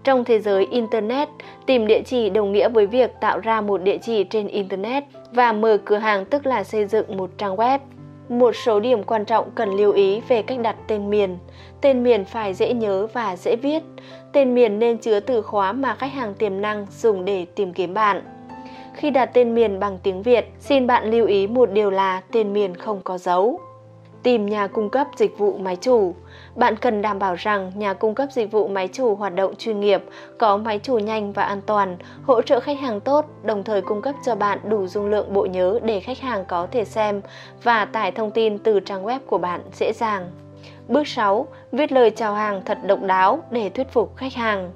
Trong 0.05 0.25
thế 0.25 0.39
giới 0.39 0.67
Internet, 0.67 1.29
tìm 1.67 1.87
địa 1.87 2.03
chỉ 2.03 2.31
đồng 2.31 2.53
nghĩa 2.53 2.69
với 2.69 2.87
việc 2.87 3.21
tạo 3.21 3.41
ra 3.41 3.61
một 3.61 3.83
địa 3.83 3.99
chỉ 3.99 4.25
trên 4.25 4.49
Internet 4.49 5.05
và 5.33 5.53
mở 5.53 5.79
cửa 5.85 5.97
hàng 5.97 6.25
tức 6.25 6.47
là 6.47 6.65
xây 6.65 6.87
dựng 6.87 7.17
một 7.17 7.31
trang 7.39 7.57
web. 7.57 7.79
Một 8.29 8.57
số 8.57 8.81
điểm 8.81 9.03
quan 9.03 9.25
trọng 9.25 9.51
cần 9.51 9.71
lưu 9.71 9.93
ý 9.93 10.21
về 10.29 10.43
cách 10.43 10.59
đặt 10.61 10.77
tên 10.87 11.11
miền. 11.11 11.39
Tên 11.81 12.03
miền 12.03 12.25
phải 12.25 12.55
dễ 12.55 12.73
nhớ 12.73 13.07
và 13.13 13.37
dễ 13.37 13.57
viết. 13.57 13.83
Tên 14.33 14.55
miền 14.55 14.79
nên 14.79 14.99
chứa 14.99 15.21
từ 15.21 15.43
khóa 15.43 15.73
mà 15.73 15.95
khách 15.95 16.13
hàng 16.13 16.35
tiềm 16.35 16.61
năng 16.61 16.87
dùng 16.91 17.25
để 17.25 17.47
tìm 17.55 17.73
kiếm 17.73 17.95
bạn. 17.95 18.23
Khi 18.95 19.11
đặt 19.11 19.31
tên 19.33 19.55
miền 19.55 19.81
bằng 19.81 19.99
tiếng 20.03 20.23
Việt, 20.23 20.53
xin 20.61 20.87
bạn 20.87 21.11
lưu 21.11 21.27
ý 21.27 21.47
một 21.47 21.71
điều 21.73 21.91
là 21.91 22.21
tên 22.33 22.53
miền 22.53 22.75
không 22.75 23.01
có 23.05 23.19
dấu. 23.19 23.61
Tìm 24.23 24.47
nhà 24.47 24.67
cung 24.67 24.91
cấp 24.91 25.07
dịch 25.17 25.39
vụ 25.39 25.59
máy 25.59 25.77
chủ. 25.77 26.15
Bạn 26.57 26.77
cần 26.77 27.03
đảm 27.03 27.19
bảo 27.19 27.35
rằng 27.35 27.73
nhà 27.75 27.95
cung 27.95 28.15
cấp 28.15 28.29
dịch 28.33 28.53
vụ 28.53 28.69
máy 28.69 28.89
chủ 28.93 29.15
hoạt 29.15 29.35
động 29.35 29.55
chuyên 29.59 29.81
nghiệp, 29.81 30.03
có 30.39 30.57
máy 30.57 30.81
chủ 30.83 30.99
nhanh 30.99 31.33
và 31.33 31.43
an 31.43 31.61
toàn, 31.67 31.97
hỗ 32.23 32.43
trợ 32.43 32.61
khách 32.61 32.81
hàng 32.81 33.01
tốt, 33.01 33.27
đồng 33.43 33.65
thời 33.65 33.83
cung 33.83 34.03
cấp 34.03 34.15
cho 34.27 34.35
bạn 34.35 34.59
đủ 34.65 34.87
dung 34.87 35.07
lượng 35.07 35.35
bộ 35.35 35.47
nhớ 35.47 35.79
để 35.83 36.01
khách 36.01 36.19
hàng 36.19 36.45
có 36.45 36.67
thể 36.71 36.85
xem 36.85 37.21
và 37.63 37.85
tải 37.85 38.13
thông 38.13 38.31
tin 38.31 38.59
từ 38.59 38.81
trang 38.81 39.05
web 39.05 39.19
của 39.27 39.39
bạn 39.39 39.61
dễ 39.73 39.93
dàng. 39.93 40.31
Bước 40.89 41.09
6. 41.09 41.47
Viết 41.73 41.93
lời 41.93 42.11
chào 42.11 42.35
hàng 42.35 42.63
thật 42.65 42.79
độc 42.87 43.03
đáo 43.03 43.43
để 43.51 43.69
thuyết 43.69 43.93
phục 43.93 44.17
khách 44.17 44.35
hàng. 44.35 44.71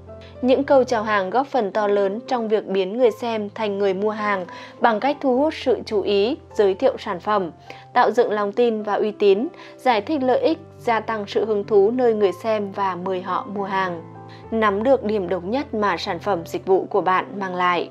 Những 0.46 0.64
câu 0.64 0.84
chào 0.84 1.02
hàng 1.02 1.30
góp 1.30 1.46
phần 1.46 1.72
to 1.72 1.86
lớn 1.86 2.20
trong 2.26 2.48
việc 2.48 2.66
biến 2.66 2.98
người 2.98 3.10
xem 3.10 3.48
thành 3.54 3.78
người 3.78 3.94
mua 3.94 4.10
hàng 4.10 4.46
bằng 4.80 5.00
cách 5.00 5.16
thu 5.20 5.38
hút 5.38 5.54
sự 5.54 5.78
chú 5.86 6.02
ý, 6.02 6.36
giới 6.54 6.74
thiệu 6.74 6.96
sản 6.98 7.20
phẩm, 7.20 7.50
tạo 7.92 8.10
dựng 8.10 8.30
lòng 8.30 8.52
tin 8.52 8.82
và 8.82 8.94
uy 8.94 9.10
tín, 9.10 9.48
giải 9.76 10.00
thích 10.00 10.22
lợi 10.22 10.40
ích, 10.40 10.58
gia 10.78 11.00
tăng 11.00 11.24
sự 11.26 11.44
hứng 11.44 11.64
thú 11.64 11.90
nơi 11.90 12.14
người 12.14 12.32
xem 12.32 12.72
và 12.72 12.96
mời 12.96 13.22
họ 13.22 13.46
mua 13.54 13.64
hàng. 13.64 14.02
Nắm 14.50 14.82
được 14.82 15.04
điểm 15.04 15.28
độc 15.28 15.44
nhất 15.44 15.74
mà 15.74 15.96
sản 15.96 16.18
phẩm 16.18 16.46
dịch 16.46 16.66
vụ 16.66 16.86
của 16.90 17.00
bạn 17.00 17.40
mang 17.40 17.54
lại. 17.54 17.90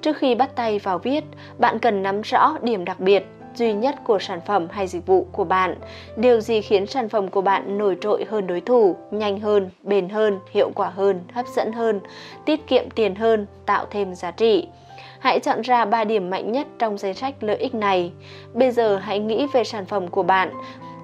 Trước 0.00 0.16
khi 0.16 0.34
bắt 0.34 0.56
tay 0.56 0.78
vào 0.78 0.98
viết, 0.98 1.24
bạn 1.58 1.78
cần 1.78 2.02
nắm 2.02 2.22
rõ 2.22 2.56
điểm 2.62 2.84
đặc 2.84 3.00
biệt 3.00 3.26
duy 3.56 3.72
nhất 3.72 3.94
của 4.04 4.18
sản 4.18 4.40
phẩm 4.46 4.68
hay 4.70 4.86
dịch 4.86 5.06
vụ 5.06 5.26
của 5.32 5.44
bạn. 5.44 5.74
Điều 6.16 6.40
gì 6.40 6.60
khiến 6.60 6.86
sản 6.86 7.08
phẩm 7.08 7.28
của 7.28 7.40
bạn 7.40 7.78
nổi 7.78 7.96
trội 8.00 8.24
hơn 8.28 8.46
đối 8.46 8.60
thủ, 8.60 8.96
nhanh 9.10 9.40
hơn, 9.40 9.70
bền 9.82 10.08
hơn, 10.08 10.38
hiệu 10.50 10.70
quả 10.74 10.88
hơn, 10.88 11.20
hấp 11.32 11.46
dẫn 11.46 11.72
hơn, 11.72 12.00
tiết 12.44 12.66
kiệm 12.66 12.90
tiền 12.90 13.14
hơn, 13.14 13.46
tạo 13.66 13.86
thêm 13.90 14.14
giá 14.14 14.30
trị. 14.30 14.68
Hãy 15.20 15.40
chọn 15.40 15.60
ra 15.60 15.84
3 15.84 16.04
điểm 16.04 16.30
mạnh 16.30 16.52
nhất 16.52 16.66
trong 16.78 16.98
danh 16.98 17.14
sách 17.14 17.34
lợi 17.40 17.56
ích 17.56 17.74
này. 17.74 18.12
Bây 18.54 18.70
giờ 18.70 18.96
hãy 18.96 19.18
nghĩ 19.18 19.46
về 19.52 19.64
sản 19.64 19.86
phẩm 19.86 20.08
của 20.08 20.22
bạn 20.22 20.50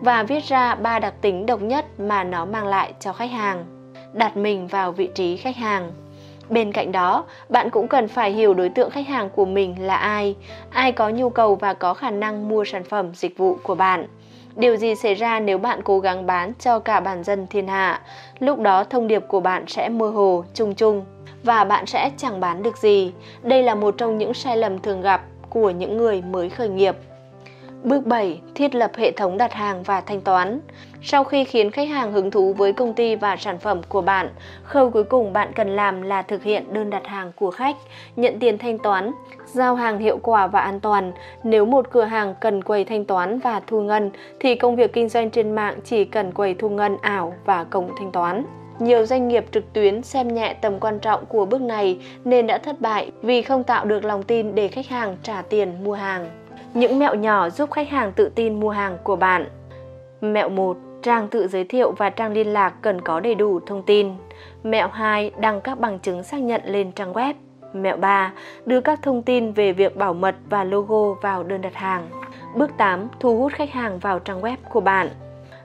và 0.01 0.23
viết 0.23 0.45
ra 0.45 0.75
3 0.75 0.99
đặc 0.99 1.15
tính 1.21 1.47
độc 1.47 1.63
nhất 1.63 1.85
mà 1.99 2.25
nó 2.25 2.45
mang 2.45 2.67
lại 2.67 2.93
cho 3.01 3.13
khách 3.13 3.31
hàng. 3.31 3.65
Đặt 4.13 4.37
mình 4.37 4.67
vào 4.67 4.93
vị 4.93 5.09
trí 5.15 5.37
khách 5.37 5.57
hàng. 5.57 5.93
Bên 6.53 6.73
cạnh 6.73 6.93
đó, 6.93 7.25
bạn 7.49 7.71
cũng 7.71 7.89
cần 7.89 8.09
phải 8.09 8.33
hiểu 8.33 8.55
đối 8.55 8.69
tượng 8.69 8.91
khách 8.91 9.09
hàng 9.09 9.31
của 9.31 9.45
mình 9.45 9.87
là 9.87 9.97
ai, 9.97 10.37
ai 10.71 10.93
có 10.93 11.09
nhu 11.09 11.31
cầu 11.31 11.55
và 11.55 11.75
có 11.75 11.95
khả 11.95 12.11
năng 12.11 12.49
mua 12.49 12.65
sản 12.65 12.85
phẩm 12.85 13.15
dịch 13.15 13.39
vụ 13.39 13.57
của 13.63 13.75
bạn. 13.75 14.07
Điều 14.57 14.77
gì 14.77 14.95
xảy 14.95 15.15
ra 15.15 15.41
nếu 15.41 15.59
bạn 15.59 15.81
cố 15.85 16.01
gắng 16.01 16.27
bán 16.27 16.53
cho 16.59 16.79
cả 16.79 17.01
bản 17.01 17.25
dân 17.25 17.47
thiên 17.47 17.69
hạ? 17.69 18.01
Lúc 18.39 18.59
đó 18.61 18.85
thông 18.85 19.09
điệp 19.09 19.25
của 19.29 19.41
bạn 19.41 19.65
sẽ 19.67 19.89
mơ 19.89 20.09
hồ, 20.09 20.45
chung 20.55 20.75
chung 20.75 21.05
và 21.43 21.65
bạn 21.65 21.87
sẽ 21.87 22.11
chẳng 22.17 22.41
bán 22.41 22.63
được 22.63 22.77
gì. 22.77 23.13
Đây 23.43 23.63
là 23.63 23.75
một 23.75 23.95
trong 23.99 24.19
những 24.19 24.35
sai 24.35 24.57
lầm 24.57 24.79
thường 24.79 25.03
gặp 25.03 25.23
của 25.51 25.71
những 25.71 25.97
người 25.97 26.23
mới 26.23 26.51
khởi 26.51 26.69
nghiệp. 26.69 26.97
Bước 27.85 28.07
7. 28.07 28.41
Thiết 28.55 28.75
lập 28.75 28.91
hệ 28.97 29.13
thống 29.13 29.39
đặt 29.39 29.53
hàng 29.53 29.83
và 29.83 30.01
thanh 30.01 30.21
toán. 30.21 30.61
Sau 31.03 31.25
khi 31.25 31.45
khiến 31.45 31.71
khách 31.71 31.89
hàng 31.89 32.13
hứng 32.13 32.31
thú 32.31 32.53
với 32.53 32.73
công 32.73 32.95
ty 32.95 33.17
và 33.17 33.37
sản 33.37 33.59
phẩm 33.59 33.81
của 33.89 34.01
bạn, 34.01 34.29
khâu 34.63 34.91
cuối 34.91 35.05
cùng 35.05 35.33
bạn 35.33 35.53
cần 35.55 35.77
làm 35.77 36.03
là 36.03 36.23
thực 36.23 36.43
hiện 36.43 36.75
đơn 36.75 36.91
đặt 36.91 37.07
hàng 37.07 37.33
của 37.37 37.51
khách, 37.51 37.77
nhận 38.17 38.39
tiền 38.39 38.59
thanh 38.59 38.79
toán, 38.79 39.13
giao 39.47 39.75
hàng 39.75 39.99
hiệu 39.99 40.19
quả 40.23 40.47
và 40.47 40.61
an 40.61 40.81
toàn. 40.81 41.13
Nếu 41.43 41.65
một 41.65 41.91
cửa 41.91 42.05
hàng 42.05 42.35
cần 42.41 42.65
quầy 42.65 42.85
thanh 42.85 43.05
toán 43.05 43.39
và 43.39 43.61
thu 43.67 43.81
ngân 43.81 44.11
thì 44.41 44.55
công 44.55 44.77
việc 44.77 44.93
kinh 44.93 45.09
doanh 45.09 45.31
trên 45.31 45.53
mạng 45.53 45.79
chỉ 45.85 46.05
cần 46.05 46.33
quầy 46.33 46.55
thu 46.55 46.69
ngân 46.69 46.97
ảo 47.01 47.35
và 47.45 47.65
cổng 47.65 47.91
thanh 47.99 48.13
toán. 48.13 48.45
Nhiều 48.79 49.07
doanh 49.07 49.29
nghiệp 49.29 49.45
trực 49.53 49.73
tuyến 49.73 50.03
xem 50.03 50.35
nhẹ 50.35 50.55
tầm 50.55 50.81
quan 50.81 50.99
trọng 50.99 51.27
của 51.27 51.47
bước 51.47 51.61
này 51.61 51.99
nên 52.25 52.47
đã 52.47 52.59
thất 52.59 52.81
bại 52.81 53.11
vì 53.23 53.43
không 53.43 53.65
tạo 53.65 53.85
được 53.85 54.05
lòng 54.05 54.23
tin 54.23 54.55
để 54.55 54.69
khách 54.69 54.89
hàng 54.89 55.17
trả 55.23 55.43
tiền 55.43 55.85
mua 55.85 55.95
hàng. 55.95 56.42
Những 56.75 56.99
mẹo 56.99 57.15
nhỏ 57.15 57.51
giúp 57.51 57.71
khách 57.71 57.89
hàng 57.89 58.13
tự 58.13 58.29
tin 58.29 58.61
mua 58.61 58.71
hàng 58.71 58.99
của 59.03 59.17
bạn. 59.17 59.47
Mẹo 60.21 60.49
1. 60.49 60.77
Trang 61.03 61.29
tự 61.29 61.49
giới 61.49 61.65
thiệu 61.65 61.93
và 61.99 62.11
trang 62.11 62.33
liên 62.33 62.53
lạc 62.53 62.75
cần 62.83 63.01
có 63.01 63.21
đầy 63.21 63.35
đủ 63.35 63.61
thông 63.67 63.83
tin. 63.83 64.11
Mẹo 64.63 64.89
2. 64.89 65.31
Đăng 65.39 65.61
các 65.61 65.81
bằng 65.81 65.99
chứng 65.99 66.23
xác 66.23 66.39
nhận 66.39 66.61
lên 66.65 66.93
trang 66.93 67.13
web. 67.13 67.35
Mẹo 67.73 67.97
3. 67.97 68.33
Đưa 68.67 68.81
các 68.81 69.03
thông 69.03 69.23
tin 69.23 69.53
về 69.53 69.73
việc 69.73 69.97
bảo 69.97 70.15
mật 70.15 70.35
và 70.51 70.65
logo 70.65 71.15
vào 71.23 71.43
đơn 71.43 71.61
đặt 71.61 71.75
hàng. 71.75 72.09
Bước 72.57 72.71
8. 72.77 73.09
Thu 73.21 73.39
hút 73.39 73.53
khách 73.53 73.71
hàng 73.71 73.99
vào 73.99 74.19
trang 74.19 74.41
web 74.41 74.57
của 74.73 74.81
bạn. 74.81 75.09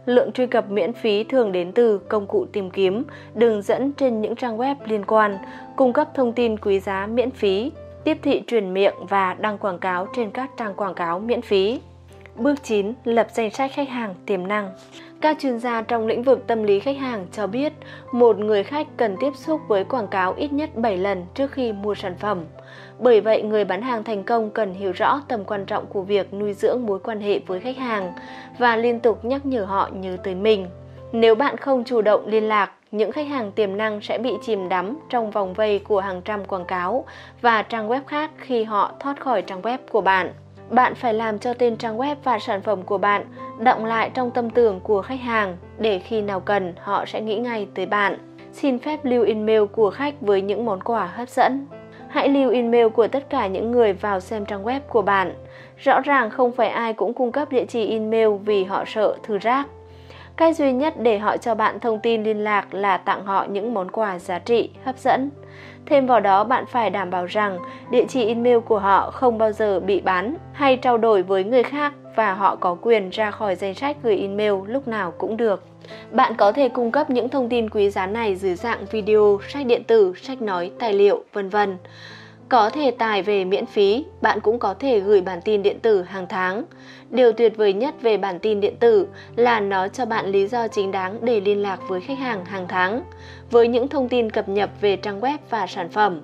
Lượng 0.06 0.32
truy 0.32 0.48
cập 0.48 0.72
miễn 0.72 0.94
phí 0.94 1.24
thường 1.24 1.52
đến 1.52 1.72
từ 1.72 1.98
công 1.98 2.28
cụ 2.28 2.46
tìm 2.54 2.70
kiếm, 2.70 3.04
đường 3.36 3.62
dẫn 3.62 3.92
trên 3.92 4.22
những 4.22 4.36
trang 4.36 4.58
web 4.58 4.76
liên 4.86 5.06
quan, 5.06 5.38
cung 5.76 5.94
cấp 5.94 6.08
thông 6.16 6.34
tin 6.34 6.58
quý 6.58 6.80
giá 6.80 7.08
miễn 7.08 7.32
phí, 7.32 7.72
tiếp 8.08 8.18
thị 8.22 8.42
truyền 8.48 8.74
miệng 8.74 8.94
và 9.10 9.34
đăng 9.34 9.58
quảng 9.58 9.80
cáo 9.80 10.08
trên 10.16 10.32
các 10.32 10.50
trang 10.58 10.74
quảng 10.74 10.94
cáo 10.94 11.20
miễn 11.20 11.42
phí. 11.42 11.80
Bước 12.36 12.64
9. 12.64 12.94
Lập 13.04 13.28
danh 13.34 13.52
sách 13.52 13.72
khách 13.74 13.90
hàng 13.90 14.16
tiềm 14.26 14.48
năng. 14.48 14.70
Các 15.22 15.38
chuyên 15.40 15.60
gia 15.60 15.82
trong 15.82 16.08
lĩnh 16.08 16.24
vực 16.24 16.48
tâm 16.48 16.64
lý 16.64 16.80
khách 16.80 16.98
hàng 16.98 17.28
cho 17.32 17.48
biết, 17.48 17.74
một 18.12 18.40
người 18.40 18.64
khách 18.64 18.88
cần 18.98 19.16
tiếp 19.20 19.36
xúc 19.36 19.62
với 19.68 19.84
quảng 19.84 20.08
cáo 20.08 20.34
ít 20.34 20.54
nhất 20.54 20.76
7 20.76 20.98
lần 20.98 21.26
trước 21.34 21.52
khi 21.52 21.72
mua 21.72 21.96
sản 21.96 22.16
phẩm. 22.20 22.46
Bởi 23.00 23.22
vậy, 23.22 23.42
người 23.44 23.66
bán 23.66 23.82
hàng 23.82 24.04
thành 24.04 24.24
công 24.24 24.50
cần 24.50 24.74
hiểu 24.74 24.92
rõ 24.92 25.22
tầm 25.28 25.44
quan 25.44 25.66
trọng 25.66 25.86
của 25.86 26.02
việc 26.02 26.34
nuôi 26.34 26.54
dưỡng 26.54 26.86
mối 26.86 27.00
quan 27.00 27.22
hệ 27.22 27.40
với 27.48 27.60
khách 27.60 27.78
hàng 27.78 28.14
và 28.58 28.76
liên 28.76 29.00
tục 29.00 29.26
nhắc 29.26 29.46
nhở 29.46 29.64
họ 29.64 29.90
nhớ 29.94 30.18
tới 30.24 30.36
mình. 30.36 30.68
Nếu 31.12 31.36
bạn 31.36 31.58
không 31.58 31.84
chủ 31.84 32.02
động 32.02 32.28
liên 32.28 32.44
lạc, 32.44 32.72
những 32.92 33.12
khách 33.12 33.28
hàng 33.28 33.52
tiềm 33.52 33.78
năng 33.78 34.02
sẽ 34.02 34.18
bị 34.18 34.34
chìm 34.42 34.70
đắm 34.70 35.00
trong 35.10 35.32
vòng 35.32 35.54
vây 35.54 35.80
của 35.80 36.00
hàng 36.00 36.22
trăm 36.22 36.46
quảng 36.46 36.66
cáo 36.66 37.06
và 37.42 37.62
trang 37.62 37.90
web 37.90 38.02
khác 38.08 38.32
khi 38.38 38.64
họ 38.64 38.92
thoát 39.00 39.20
khỏi 39.20 39.42
trang 39.42 39.62
web 39.62 39.78
của 39.92 40.02
bạn. 40.02 40.34
Bạn 40.70 40.96
phải 40.96 41.14
làm 41.14 41.40
cho 41.40 41.54
tên 41.54 41.78
trang 41.78 41.98
web 41.98 42.16
và 42.24 42.40
sản 42.40 42.62
phẩm 42.62 42.82
của 42.82 42.98
bạn 42.98 43.26
động 43.60 43.86
lại 43.86 44.12
trong 44.14 44.32
tâm 44.32 44.50
tưởng 44.50 44.80
của 44.80 45.02
khách 45.02 45.20
hàng 45.20 45.58
để 45.78 46.00
khi 46.00 46.22
nào 46.22 46.40
cần, 46.40 46.74
họ 46.80 47.06
sẽ 47.06 47.22
nghĩ 47.22 47.36
ngay 47.36 47.68
tới 47.74 47.86
bạn. 47.86 48.18
Xin 48.54 48.80
phép 48.80 49.06
lưu 49.06 49.26
email 49.26 49.66
của 49.66 49.90
khách 49.90 50.22
với 50.22 50.42
những 50.42 50.66
món 50.66 50.84
quà 50.84 51.06
hấp 51.06 51.30
dẫn. 51.30 51.68
Hãy 52.10 52.30
lưu 52.30 52.52
email 52.52 52.88
của 52.88 53.08
tất 53.08 53.30
cả 53.30 53.48
những 53.48 53.72
người 53.72 53.94
vào 53.94 54.20
xem 54.20 54.46
trang 54.46 54.64
web 54.64 54.80
của 54.88 55.02
bạn. 55.02 55.34
Rõ 55.78 56.02
ràng 56.02 56.30
không 56.30 56.52
phải 56.52 56.70
ai 56.70 56.94
cũng 56.94 57.14
cung 57.14 57.32
cấp 57.32 57.52
địa 57.52 57.66
chỉ 57.66 57.90
email 57.90 58.30
vì 58.46 58.64
họ 58.64 58.84
sợ 58.88 59.16
thư 59.24 59.38
rác. 59.38 59.68
Cách 60.38 60.56
duy 60.56 60.72
nhất 60.72 60.94
để 61.02 61.18
họ 61.18 61.38
cho 61.38 61.56
bạn 61.56 61.80
thông 61.80 62.00
tin 62.00 62.24
liên 62.24 62.44
lạc 62.44 62.74
là 62.74 62.98
tặng 62.98 63.26
họ 63.26 63.46
những 63.50 63.74
món 63.74 63.92
quà 63.92 64.20
giá 64.20 64.40
trị, 64.40 64.70
hấp 64.84 64.98
dẫn. 64.98 65.30
Thêm 65.86 66.08
vào 66.08 66.20
đó, 66.20 66.44
bạn 66.44 66.66
phải 66.66 66.90
đảm 66.90 67.10
bảo 67.10 67.26
rằng 67.26 67.58
địa 67.92 68.06
chỉ 68.10 68.28
email 68.28 68.60
của 68.60 68.80
họ 68.80 69.12
không 69.12 69.38
bao 69.38 69.52
giờ 69.52 69.80
bị 69.80 70.02
bán 70.02 70.36
hay 70.54 70.78
trao 70.78 70.98
đổi 70.98 71.24
với 71.24 71.44
người 71.44 71.64
khác 71.64 71.94
và 72.16 72.34
họ 72.34 72.56
có 72.56 72.78
quyền 72.82 73.10
ra 73.10 73.32
khỏi 73.32 73.56
danh 73.56 73.74
sách 73.74 73.98
gửi 74.04 74.18
email 74.18 74.54
lúc 74.68 74.88
nào 74.88 75.12
cũng 75.18 75.38
được. 75.38 75.64
Bạn 76.12 76.34
có 76.38 76.52
thể 76.52 76.70
cung 76.70 76.92
cấp 76.92 77.10
những 77.10 77.30
thông 77.30 77.50
tin 77.50 77.70
quý 77.70 77.90
giá 77.90 78.06
này 78.06 78.36
dưới 78.36 78.56
dạng 78.56 78.86
video, 78.92 79.40
sách 79.48 79.66
điện 79.66 79.84
tử, 79.84 80.14
sách 80.22 80.42
nói, 80.42 80.72
tài 80.80 80.94
liệu, 80.94 81.24
vân 81.34 81.50
vân. 81.50 81.78
Có 82.50 82.70
thể 82.70 82.92
tải 82.92 83.22
về 83.22 83.46
miễn 83.46 83.66
phí, 83.66 84.06
bạn 84.22 84.40
cũng 84.40 84.60
có 84.60 84.74
thể 84.74 85.00
gửi 85.00 85.22
bản 85.22 85.42
tin 85.46 85.64
điện 85.64 85.80
tử 85.80 86.02
hàng 86.02 86.26
tháng. 86.30 86.64
Điều 87.10 87.32
tuyệt 87.32 87.58
vời 87.58 87.74
nhất 87.74 87.96
về 88.02 88.18
bản 88.18 88.40
tin 88.40 88.62
điện 88.62 88.76
tử 88.80 89.08
là 89.36 89.60
nó 89.60 89.88
cho 89.88 90.06
bạn 90.06 90.26
lý 90.26 90.48
do 90.48 90.68
chính 90.68 90.92
đáng 90.92 91.18
để 91.22 91.42
liên 91.42 91.62
lạc 91.62 91.80
với 91.88 92.02
khách 92.02 92.18
hàng 92.20 92.46
hàng 92.46 92.68
tháng, 92.68 93.02
với 93.52 93.68
những 93.68 93.88
thông 93.88 94.10
tin 94.10 94.30
cập 94.30 94.50
nhật 94.50 94.70
về 94.82 94.96
trang 94.96 95.22
web 95.22 95.38
và 95.50 95.68
sản 95.68 95.90
phẩm. 95.90 96.22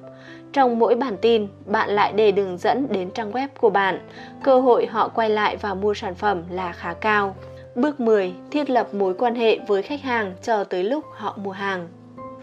Trong 0.54 0.80
mỗi 0.80 0.96
bản 0.96 1.18
tin, 1.22 1.48
bạn 1.66 1.90
lại 1.90 2.14
để 2.14 2.32
đường 2.32 2.58
dẫn 2.58 2.88
đến 2.90 3.10
trang 3.12 3.32
web 3.32 3.48
của 3.60 3.70
bạn, 3.70 4.00
cơ 4.44 4.60
hội 4.60 4.86
họ 4.86 5.08
quay 5.08 5.30
lại 5.30 5.58
và 5.58 5.74
mua 5.74 5.94
sản 5.94 6.16
phẩm 6.16 6.44
là 6.50 6.72
khá 6.72 6.94
cao. 6.94 7.36
Bước 7.76 8.00
10. 8.00 8.34
Thiết 8.52 8.70
lập 8.70 8.94
mối 8.94 9.14
quan 9.14 9.36
hệ 9.36 9.60
với 9.68 9.84
khách 9.84 10.02
hàng 10.02 10.34
cho 10.44 10.64
tới 10.64 10.84
lúc 10.84 11.06
họ 11.16 11.38
mua 11.44 11.52
hàng. 11.52 11.88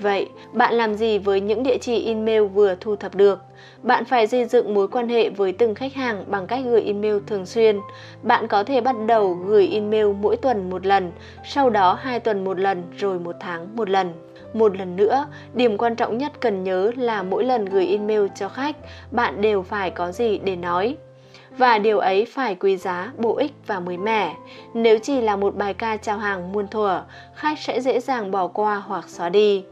Vậy, 0.01 0.29
bạn 0.53 0.75
làm 0.75 0.95
gì 0.95 1.19
với 1.19 1.41
những 1.41 1.63
địa 1.63 1.79
chỉ 1.79 2.07
email 2.07 2.43
vừa 2.43 2.75
thu 2.81 2.97
thập 2.97 3.15
được? 3.15 3.39
Bạn 3.83 4.05
phải 4.05 4.27
xây 4.27 4.45
dựng 4.45 4.75
mối 4.75 4.89
quan 4.89 5.09
hệ 5.09 5.31
với 5.31 5.53
từng 5.53 5.75
khách 5.75 5.95
hàng 5.95 6.25
bằng 6.29 6.47
cách 6.47 6.65
gửi 6.65 6.83
email 6.83 7.17
thường 7.27 7.47
xuyên. 7.47 7.81
Bạn 8.23 8.49
có 8.49 8.65
thể 8.65 8.81
bắt 8.81 8.97
đầu 9.07 9.35
gửi 9.35 9.69
email 9.73 10.07
mỗi 10.21 10.37
tuần 10.37 10.71
một 10.71 10.87
lần, 10.87 11.13
sau 11.45 11.71
đó 11.71 11.99
hai 12.03 12.21
tuần 12.21 12.45
một 12.45 12.61
lần 12.61 12.83
rồi 12.97 13.19
một 13.19 13.37
tháng 13.41 13.77
một 13.77 13.91
lần. 13.91 14.13
Một 14.53 14.77
lần 14.77 14.97
nữa, 14.97 15.27
điểm 15.55 15.79
quan 15.79 15.97
trọng 15.97 16.19
nhất 16.19 16.33
cần 16.41 16.65
nhớ 16.65 16.93
là 16.97 17.23
mỗi 17.23 17.45
lần 17.45 17.65
gửi 17.65 17.87
email 17.87 18.27
cho 18.35 18.49
khách, 18.49 18.77
bạn 19.11 19.41
đều 19.41 19.63
phải 19.63 19.91
có 19.91 20.13
gì 20.13 20.39
để 20.39 20.57
nói. 20.57 20.97
và 21.59 21.79
điều 21.79 21.99
ấy 21.99 22.25
phải 22.25 22.55
quý 22.55 22.77
giá, 22.77 23.13
bổ 23.19 23.37
ích 23.37 23.53
và 23.67 23.81
mới 23.81 23.97
mẻ. 23.97 24.35
Nếu 24.75 24.99
chỉ 24.99 25.21
là 25.21 25.37
một 25.37 25.57
bài 25.57 25.75
ca 25.75 25.97
chào 25.97 26.19
hàng 26.19 26.53
muôn 26.53 26.69
thuở, 26.69 27.03
khách 27.35 27.59
sẽ 27.59 27.81
dễ 27.81 28.01
dàng 28.01 28.31
bỏ 28.31 28.47
qua 28.47 28.83
hoặc 28.87 29.09
xóa 29.09 29.29
đi. 29.29 29.65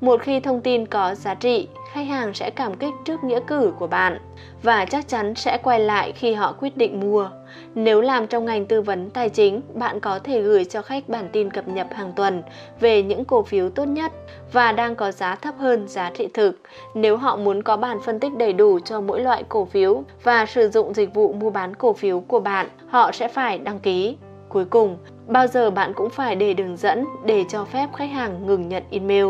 Một 0.00 0.20
khi 0.22 0.40
thông 0.40 0.60
tin 0.60 0.86
có 0.86 1.14
giá 1.14 1.34
trị, 1.34 1.68
khách 1.92 2.06
hàng 2.06 2.34
sẽ 2.34 2.50
cảm 2.50 2.74
kích 2.74 2.94
trước 3.04 3.24
nghĩa 3.24 3.40
cử 3.46 3.72
của 3.78 3.86
bạn 3.86 4.18
và 4.62 4.84
chắc 4.84 5.08
chắn 5.08 5.34
sẽ 5.34 5.58
quay 5.62 5.80
lại 5.80 6.12
khi 6.12 6.34
họ 6.34 6.52
quyết 6.60 6.76
định 6.76 7.00
mua. 7.00 7.30
Nếu 7.74 8.00
làm 8.00 8.26
trong 8.26 8.44
ngành 8.44 8.66
tư 8.66 8.82
vấn 8.82 9.10
tài 9.10 9.28
chính, 9.28 9.60
bạn 9.74 10.00
có 10.00 10.18
thể 10.18 10.42
gửi 10.42 10.64
cho 10.64 10.82
khách 10.82 11.08
bản 11.08 11.28
tin 11.32 11.50
cập 11.50 11.68
nhật 11.68 11.86
hàng 11.94 12.12
tuần 12.16 12.42
về 12.80 13.02
những 13.02 13.24
cổ 13.24 13.42
phiếu 13.42 13.70
tốt 13.70 13.84
nhất 13.84 14.12
và 14.52 14.72
đang 14.72 14.96
có 14.96 15.12
giá 15.12 15.34
thấp 15.34 15.54
hơn 15.58 15.88
giá 15.88 16.10
trị 16.10 16.28
thực. 16.34 16.60
Nếu 16.94 17.16
họ 17.16 17.36
muốn 17.36 17.62
có 17.62 17.76
bản 17.76 17.98
phân 18.04 18.20
tích 18.20 18.36
đầy 18.36 18.52
đủ 18.52 18.78
cho 18.84 19.00
mỗi 19.00 19.20
loại 19.20 19.44
cổ 19.48 19.64
phiếu 19.64 20.02
và 20.22 20.46
sử 20.46 20.68
dụng 20.68 20.94
dịch 20.94 21.14
vụ 21.14 21.32
mua 21.32 21.50
bán 21.50 21.74
cổ 21.74 21.92
phiếu 21.92 22.20
của 22.20 22.40
bạn, 22.40 22.68
họ 22.88 23.12
sẽ 23.12 23.28
phải 23.28 23.58
đăng 23.58 23.78
ký. 23.78 24.16
Cuối 24.56 24.64
cùng, 24.64 24.96
bao 25.26 25.46
giờ 25.46 25.70
bạn 25.70 25.92
cũng 25.94 26.10
phải 26.10 26.36
để 26.36 26.54
đường 26.54 26.76
dẫn 26.76 27.04
để 27.24 27.44
cho 27.48 27.64
phép 27.64 27.88
khách 27.96 28.10
hàng 28.10 28.46
ngừng 28.46 28.68
nhận 28.68 28.82
email. 28.90 29.26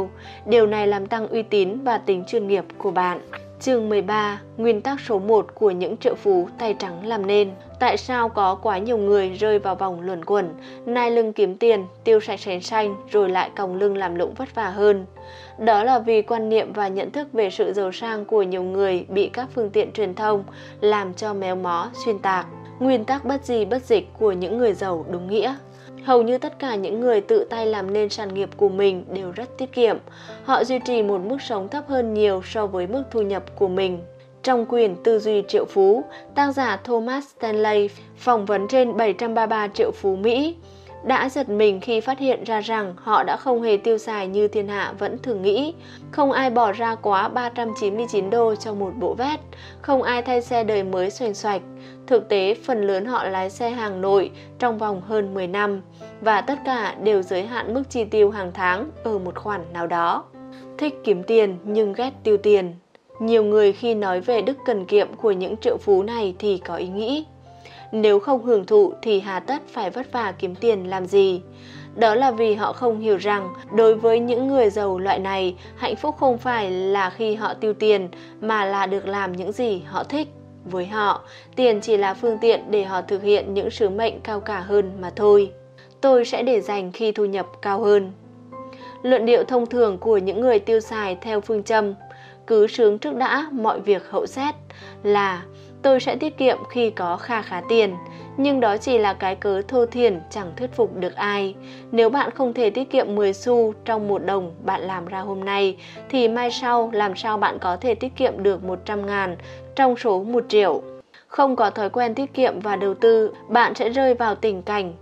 Điều 0.46 0.66
này 0.66 0.86
làm 0.86 1.06
tăng 1.06 1.28
uy 1.28 1.42
tín 1.42 1.84
và 1.84 1.98
tính 1.98 2.24
chuyên 2.26 2.48
nghiệp 2.48 2.64
của 2.78 2.90
bạn. 2.90 3.20
Chương 3.60 3.88
13, 3.88 4.40
nguyên 4.56 4.80
tắc 4.80 5.00
số 5.00 5.18
1 5.18 5.46
của 5.54 5.70
những 5.70 5.96
triệu 5.96 6.14
phú 6.14 6.48
tay 6.58 6.74
trắng 6.78 7.06
làm 7.06 7.26
nên. 7.26 7.50
Tại 7.80 7.96
sao 7.96 8.28
có 8.28 8.54
quá 8.54 8.78
nhiều 8.78 8.98
người 8.98 9.28
rơi 9.28 9.58
vào 9.58 9.74
vòng 9.74 10.00
luẩn 10.00 10.24
quẩn, 10.24 10.48
nai 10.86 11.10
lưng 11.10 11.32
kiếm 11.32 11.56
tiền, 11.56 11.84
tiêu 12.04 12.20
sạch 12.20 12.40
sành 12.40 12.60
xanh 12.60 12.96
rồi 13.10 13.28
lại 13.28 13.50
còng 13.56 13.74
lưng 13.74 13.96
làm 13.96 14.14
lụng 14.14 14.34
vất 14.34 14.54
vả 14.54 14.70
hơn? 14.70 15.06
Đó 15.58 15.84
là 15.84 15.98
vì 15.98 16.22
quan 16.22 16.48
niệm 16.48 16.72
và 16.72 16.88
nhận 16.88 17.10
thức 17.10 17.32
về 17.32 17.50
sự 17.50 17.72
giàu 17.72 17.92
sang 17.92 18.24
của 18.24 18.42
nhiều 18.42 18.62
người 18.62 19.06
bị 19.08 19.28
các 19.28 19.48
phương 19.54 19.70
tiện 19.70 19.92
truyền 19.92 20.14
thông 20.14 20.44
làm 20.80 21.14
cho 21.14 21.34
méo 21.34 21.56
mó, 21.56 21.90
xuyên 22.04 22.18
tạc. 22.18 22.46
Nguyên 22.80 23.04
tắc 23.04 23.24
bất 23.24 23.44
di 23.44 23.64
bất 23.64 23.84
dịch 23.84 24.08
của 24.18 24.32
những 24.32 24.58
người 24.58 24.72
giàu 24.72 25.06
đúng 25.10 25.30
nghĩa. 25.30 25.54
Hầu 26.04 26.22
như 26.22 26.38
tất 26.38 26.58
cả 26.58 26.74
những 26.74 27.00
người 27.00 27.20
tự 27.20 27.44
tay 27.44 27.66
làm 27.66 27.92
nên 27.92 28.08
sản 28.08 28.34
nghiệp 28.34 28.48
của 28.56 28.68
mình 28.68 29.04
đều 29.12 29.30
rất 29.30 29.58
tiết 29.58 29.72
kiệm. 29.72 29.96
Họ 30.44 30.64
duy 30.64 30.78
trì 30.78 31.02
một 31.02 31.18
mức 31.18 31.42
sống 31.42 31.68
thấp 31.68 31.84
hơn 31.88 32.14
nhiều 32.14 32.42
so 32.44 32.66
với 32.66 32.86
mức 32.86 33.02
thu 33.10 33.22
nhập 33.22 33.44
của 33.58 33.68
mình. 33.68 33.98
Trong 34.42 34.66
quyển 34.66 34.96
Tư 35.04 35.18
duy 35.18 35.42
triệu 35.48 35.64
phú, 35.64 36.04
tác 36.34 36.52
giả 36.52 36.76
Thomas 36.76 37.24
Stanley 37.24 37.88
phỏng 38.16 38.46
vấn 38.46 38.68
trên 38.68 38.96
733 38.96 39.68
triệu 39.68 39.90
phú 39.90 40.16
Mỹ 40.16 40.56
đã 41.06 41.28
giật 41.28 41.48
mình 41.48 41.80
khi 41.80 42.00
phát 42.00 42.18
hiện 42.18 42.44
ra 42.44 42.60
rằng 42.60 42.94
họ 42.96 43.22
đã 43.22 43.36
không 43.36 43.62
hề 43.62 43.76
tiêu 43.76 43.98
xài 43.98 44.26
như 44.26 44.48
thiên 44.48 44.68
hạ 44.68 44.94
vẫn 44.98 45.18
thường 45.18 45.42
nghĩ. 45.42 45.74
Không 46.10 46.32
ai 46.32 46.50
bỏ 46.50 46.72
ra 46.72 46.94
quá 46.94 47.28
399 47.28 48.30
đô 48.30 48.54
cho 48.54 48.74
một 48.74 48.92
bộ 48.98 49.14
vest, 49.14 49.40
không 49.80 50.02
ai 50.02 50.22
thay 50.22 50.42
xe 50.42 50.64
đời 50.64 50.82
mới 50.82 51.10
xoành 51.10 51.34
xoạch. 51.34 51.62
Thực 52.06 52.28
tế, 52.28 52.54
phần 52.64 52.86
lớn 52.86 53.04
họ 53.04 53.24
lái 53.24 53.50
xe 53.50 53.70
hàng 53.70 54.00
nội 54.00 54.30
trong 54.58 54.78
vòng 54.78 55.00
hơn 55.00 55.34
10 55.34 55.46
năm 55.46 55.82
và 56.20 56.40
tất 56.40 56.58
cả 56.64 56.94
đều 57.02 57.22
giới 57.22 57.42
hạn 57.42 57.74
mức 57.74 57.82
chi 57.90 58.04
tiêu 58.04 58.30
hàng 58.30 58.50
tháng 58.54 58.90
ở 59.04 59.18
một 59.18 59.34
khoản 59.38 59.60
nào 59.72 59.86
đó. 59.86 60.24
Thích 60.78 60.94
kiếm 61.04 61.22
tiền 61.22 61.58
nhưng 61.64 61.92
ghét 61.92 62.10
tiêu 62.22 62.36
tiền. 62.36 62.74
Nhiều 63.18 63.44
người 63.44 63.72
khi 63.72 63.94
nói 63.94 64.20
về 64.20 64.42
đức 64.42 64.56
cần 64.66 64.84
kiệm 64.84 65.14
của 65.14 65.32
những 65.32 65.56
triệu 65.56 65.76
phú 65.76 66.02
này 66.02 66.34
thì 66.38 66.58
có 66.58 66.76
ý 66.76 66.88
nghĩ 66.88 67.24
nếu 67.92 68.18
không 68.18 68.44
hưởng 68.44 68.66
thụ 68.66 68.92
thì 69.02 69.20
hà 69.20 69.40
tất 69.40 69.62
phải 69.68 69.90
vất 69.90 70.12
vả 70.12 70.32
kiếm 70.38 70.54
tiền 70.54 70.90
làm 70.90 71.06
gì? 71.06 71.40
Đó 71.96 72.14
là 72.14 72.30
vì 72.30 72.54
họ 72.54 72.72
không 72.72 73.00
hiểu 73.00 73.16
rằng 73.16 73.48
đối 73.72 73.94
với 73.94 74.20
những 74.20 74.48
người 74.48 74.70
giàu 74.70 74.98
loại 74.98 75.18
này, 75.18 75.56
hạnh 75.76 75.96
phúc 75.96 76.16
không 76.18 76.38
phải 76.38 76.70
là 76.70 77.10
khi 77.10 77.34
họ 77.34 77.54
tiêu 77.54 77.74
tiền 77.74 78.08
mà 78.40 78.64
là 78.64 78.86
được 78.86 79.06
làm 79.06 79.32
những 79.32 79.52
gì 79.52 79.82
họ 79.86 80.04
thích. 80.04 80.28
Với 80.64 80.86
họ, 80.86 81.20
tiền 81.56 81.80
chỉ 81.80 81.96
là 81.96 82.14
phương 82.14 82.38
tiện 82.40 82.70
để 82.70 82.84
họ 82.84 83.02
thực 83.02 83.22
hiện 83.22 83.54
những 83.54 83.70
sứ 83.70 83.88
mệnh 83.88 84.20
cao 84.20 84.40
cả 84.40 84.60
hơn 84.60 84.92
mà 85.00 85.10
thôi. 85.16 85.52
Tôi 86.00 86.24
sẽ 86.24 86.42
để 86.42 86.60
dành 86.60 86.92
khi 86.92 87.12
thu 87.12 87.24
nhập 87.24 87.46
cao 87.62 87.80
hơn. 87.80 88.12
Luận 89.02 89.26
điệu 89.26 89.44
thông 89.44 89.66
thường 89.66 89.98
của 89.98 90.18
những 90.18 90.40
người 90.40 90.58
tiêu 90.58 90.80
xài 90.80 91.16
theo 91.20 91.40
phương 91.40 91.62
châm 91.62 91.94
cứ 92.46 92.66
sướng 92.66 92.98
trước 92.98 93.14
đã, 93.14 93.48
mọi 93.52 93.80
việc 93.80 94.10
hậu 94.10 94.26
xét 94.26 94.54
là 95.02 95.42
tôi 95.86 96.00
sẽ 96.00 96.16
tiết 96.16 96.38
kiệm 96.38 96.58
khi 96.70 96.90
có 96.90 97.16
kha 97.16 97.42
khá 97.42 97.62
tiền. 97.68 97.96
Nhưng 98.36 98.60
đó 98.60 98.76
chỉ 98.76 98.98
là 98.98 99.14
cái 99.14 99.34
cớ 99.34 99.62
thô 99.68 99.86
thiển 99.86 100.20
chẳng 100.30 100.52
thuyết 100.56 100.72
phục 100.72 100.96
được 100.96 101.14
ai. 101.14 101.54
Nếu 101.92 102.10
bạn 102.10 102.30
không 102.30 102.52
thể 102.52 102.70
tiết 102.70 102.90
kiệm 102.90 103.14
10 103.14 103.32
xu 103.32 103.74
trong 103.84 104.08
một 104.08 104.24
đồng 104.24 104.54
bạn 104.64 104.80
làm 104.80 105.06
ra 105.06 105.20
hôm 105.20 105.44
nay, 105.44 105.76
thì 106.08 106.28
mai 106.28 106.50
sau 106.50 106.90
làm 106.92 107.16
sao 107.16 107.36
bạn 107.36 107.58
có 107.58 107.76
thể 107.76 107.94
tiết 107.94 108.16
kiệm 108.16 108.42
được 108.42 108.64
100 108.64 109.06
ngàn 109.06 109.36
trong 109.74 109.96
số 109.96 110.22
1 110.22 110.44
triệu. 110.48 110.82
Không 111.26 111.56
có 111.56 111.70
thói 111.70 111.90
quen 111.90 112.14
tiết 112.14 112.34
kiệm 112.34 112.60
và 112.60 112.76
đầu 112.76 112.94
tư, 112.94 113.34
bạn 113.48 113.74
sẽ 113.74 113.90
rơi 113.90 114.14
vào 114.14 114.34
tình 114.34 114.62
cảnh 114.62 114.92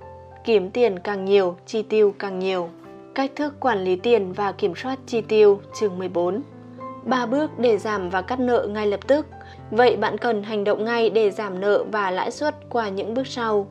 kiếm 0.45 0.71
tiền 0.71 0.99
càng 0.99 1.25
nhiều, 1.25 1.57
chi 1.67 1.83
tiêu 1.83 2.15
càng 2.19 2.39
nhiều. 2.39 2.69
Cách 3.15 3.31
thức 3.37 3.61
quản 3.61 3.85
lý 3.85 3.97
tiền 3.97 4.33
và 4.33 4.53
kiểm 4.53 4.75
soát 4.75 4.99
chi 5.07 5.21
tiêu, 5.21 5.61
chương 5.81 5.99
14. 5.99 6.43
3 7.05 7.27
bước 7.27 7.59
để 7.59 7.79
giảm 7.79 8.11
và 8.11 8.23
cắt 8.23 8.41
nợ 8.41 8.67
ngay 8.71 8.87
lập 8.87 9.01
tức. 9.07 9.27
Vậy 9.77 9.97
bạn 9.97 10.19
cần 10.19 10.43
hành 10.43 10.65
động 10.65 10.85
ngay 10.85 11.11
để 11.11 11.31
giảm 11.31 11.61
nợ 11.61 11.85
và 11.93 12.11
lãi 12.11 12.31
suất 12.31 12.55
qua 12.71 12.89
những 12.89 13.15
bước 13.15 13.27
sau. 13.27 13.67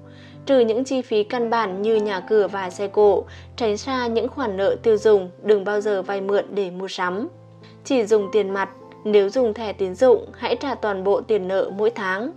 Trừ 0.46 0.60
những 0.60 0.84
chi 0.84 1.02
phí 1.02 1.24
căn 1.24 1.50
bản 1.50 1.82
như 1.82 1.96
nhà 1.96 2.20
cửa 2.20 2.48
và 2.48 2.70
xe 2.70 2.88
cộ, 2.88 3.24
tránh 3.56 3.78
xa 3.78 4.08
những 4.08 4.28
khoản 4.28 4.58
nợ 4.58 4.76
tiêu 4.84 4.98
dùng, 4.98 5.30
đừng 5.44 5.64
bao 5.64 5.82
giờ 5.82 6.02
vay 6.02 6.22
mượn 6.22 6.46
để 6.50 6.72
mua 6.72 6.88
sắm. 6.88 7.28
Chỉ 7.84 8.06
dùng 8.06 8.30
tiền 8.32 8.50
mặt, 8.50 8.70
nếu 9.04 9.30
dùng 9.30 9.54
thẻ 9.54 9.74
tín 9.74 9.96
dụng, 9.96 10.26
hãy 10.34 10.56
trả 10.56 10.76
toàn 10.76 11.04
bộ 11.04 11.22
tiền 11.22 11.48
nợ 11.48 11.72
mỗi 11.78 11.90
tháng 11.90 12.32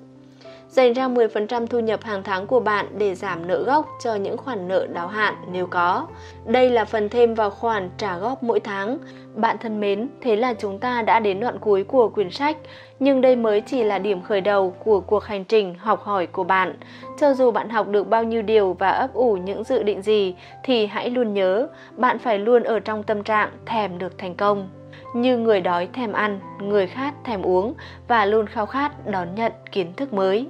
dành 0.69 0.93
ra 0.93 1.09
10% 1.09 1.67
thu 1.67 1.79
nhập 1.79 2.01
hàng 2.03 2.23
tháng 2.23 2.47
của 2.47 2.61
bạn 2.61 2.87
để 2.99 3.14
giảm 3.14 3.47
nợ 3.47 3.62
gốc 3.62 3.87
cho 4.05 4.14
những 4.14 4.37
khoản 4.37 4.69
nợ 4.69 4.87
đáo 4.87 5.09
hạn 5.09 5.35
nếu 5.53 5.67
có. 5.67 6.07
Đây 6.45 6.71
là 6.71 6.85
phần 6.85 7.09
thêm 7.09 7.35
vào 7.35 7.51
khoản 7.51 7.91
trả 7.99 8.19
góp 8.19 8.43
mỗi 8.43 8.61
tháng. 8.61 8.99
Bạn 9.35 9.57
thân 9.61 9.81
mến, 9.81 10.09
thế 10.21 10.37
là 10.37 10.55
chúng 10.55 10.79
ta 10.79 11.03
đã 11.03 11.21
đến 11.21 11.41
đoạn 11.41 11.59
cuối 11.59 11.85
của 11.85 12.09
quyển 12.09 12.31
sách, 12.31 12.57
nhưng 13.01 13.21
đây 13.21 13.37
mới 13.37 13.61
chỉ 13.61 13.83
là 13.83 13.99
điểm 13.99 14.23
khởi 14.23 14.41
đầu 14.41 14.71
của 14.71 15.01
cuộc 15.01 15.25
hành 15.25 15.45
trình 15.45 15.75
học 15.79 16.03
hỏi 16.03 16.27
của 16.27 16.45
bạn. 16.45 16.75
Cho 17.21 17.35
dù 17.35 17.51
bạn 17.51 17.69
học 17.69 17.89
được 17.89 18.09
bao 18.09 18.25
nhiêu 18.25 18.43
điều 18.43 18.73
và 18.73 18.91
ấp 18.91 19.14
ủ 19.14 19.37
những 19.37 19.64
dự 19.64 19.83
định 19.83 20.03
gì 20.03 20.35
thì 20.62 20.87
hãy 20.87 21.11
luôn 21.11 21.35
nhớ, 21.35 21.69
bạn 21.97 22.19
phải 22.19 22.39
luôn 22.39 22.62
ở 22.62 22.81
trong 22.81 23.03
tâm 23.03 23.23
trạng 23.23 23.51
thèm 23.67 23.99
được 23.99 24.19
thành 24.19 24.35
công 24.35 24.69
như 25.14 25.39
người 25.39 25.61
đói 25.61 25.89
thèm 25.93 26.12
ăn, 26.12 26.41
người 26.59 26.87
khát 26.87 27.14
thèm 27.25 27.43
uống 27.43 27.75
và 28.09 28.25
luôn 28.25 28.47
khao 28.47 28.67
khát 28.67 29.07
đón 29.07 29.35
nhận 29.35 29.53
kiến 29.73 29.93
thức 29.97 30.12
mới. 30.12 30.47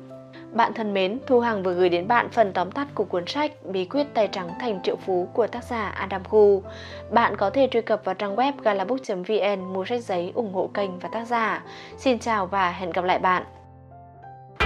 Bạn 0.57 0.73
thân 0.75 0.95
mến, 0.95 1.19
Thu 1.27 1.41
Hằng 1.41 1.63
vừa 1.63 1.75
gửi 1.75 1.89
đến 1.89 2.09
bạn 2.09 2.29
phần 2.29 2.53
tóm 2.53 2.71
tắt 2.71 2.87
của 2.95 3.05
cuốn 3.05 3.27
sách 3.27 3.53
Bí 3.65 3.85
quyết 3.85 4.07
tài 4.15 4.29
trắng 4.29 4.51
thành 4.61 4.81
triệu 4.83 4.97
phú 4.97 5.29
của 5.33 5.47
tác 5.47 5.65
giả 5.65 5.89
Adam 5.89 6.25
Khu. 6.25 6.63
Bạn 7.11 7.37
có 7.37 7.51
thể 7.51 7.69
truy 7.71 7.81
cập 7.81 8.05
vào 8.05 8.15
trang 8.15 8.37
web 8.37 8.53
galabook.vn 8.63 9.73
mua 9.73 9.85
sách 9.85 10.05
giấy 10.05 10.33
ủng 10.35 10.53
hộ 10.53 10.71
kênh 10.75 10.99
và 10.99 11.09
tác 11.13 11.25
giả. 11.25 11.63
Xin 11.99 12.19
chào 12.19 12.47
và 12.47 12.71
hẹn 12.71 12.91
gặp 12.91 13.05
lại 13.05 13.19
bạn. 13.19 13.43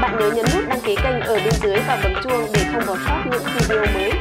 Bạn 0.01 0.17
nhớ 0.19 0.31
nhấn 0.37 0.47
nút 0.55 0.65
đăng 0.69 0.81
ký 0.81 0.97
kênh 1.03 1.21
ở 1.21 1.35
bên 1.35 1.55
dưới 1.63 1.77
và 1.89 2.01
bấm 2.03 2.13
chuông 2.23 2.43
để 2.55 2.61
không 2.73 2.83
bỏ 2.87 2.97
sót 3.07 3.25
những 3.31 3.43
video 3.59 3.85
mới. 3.95 4.13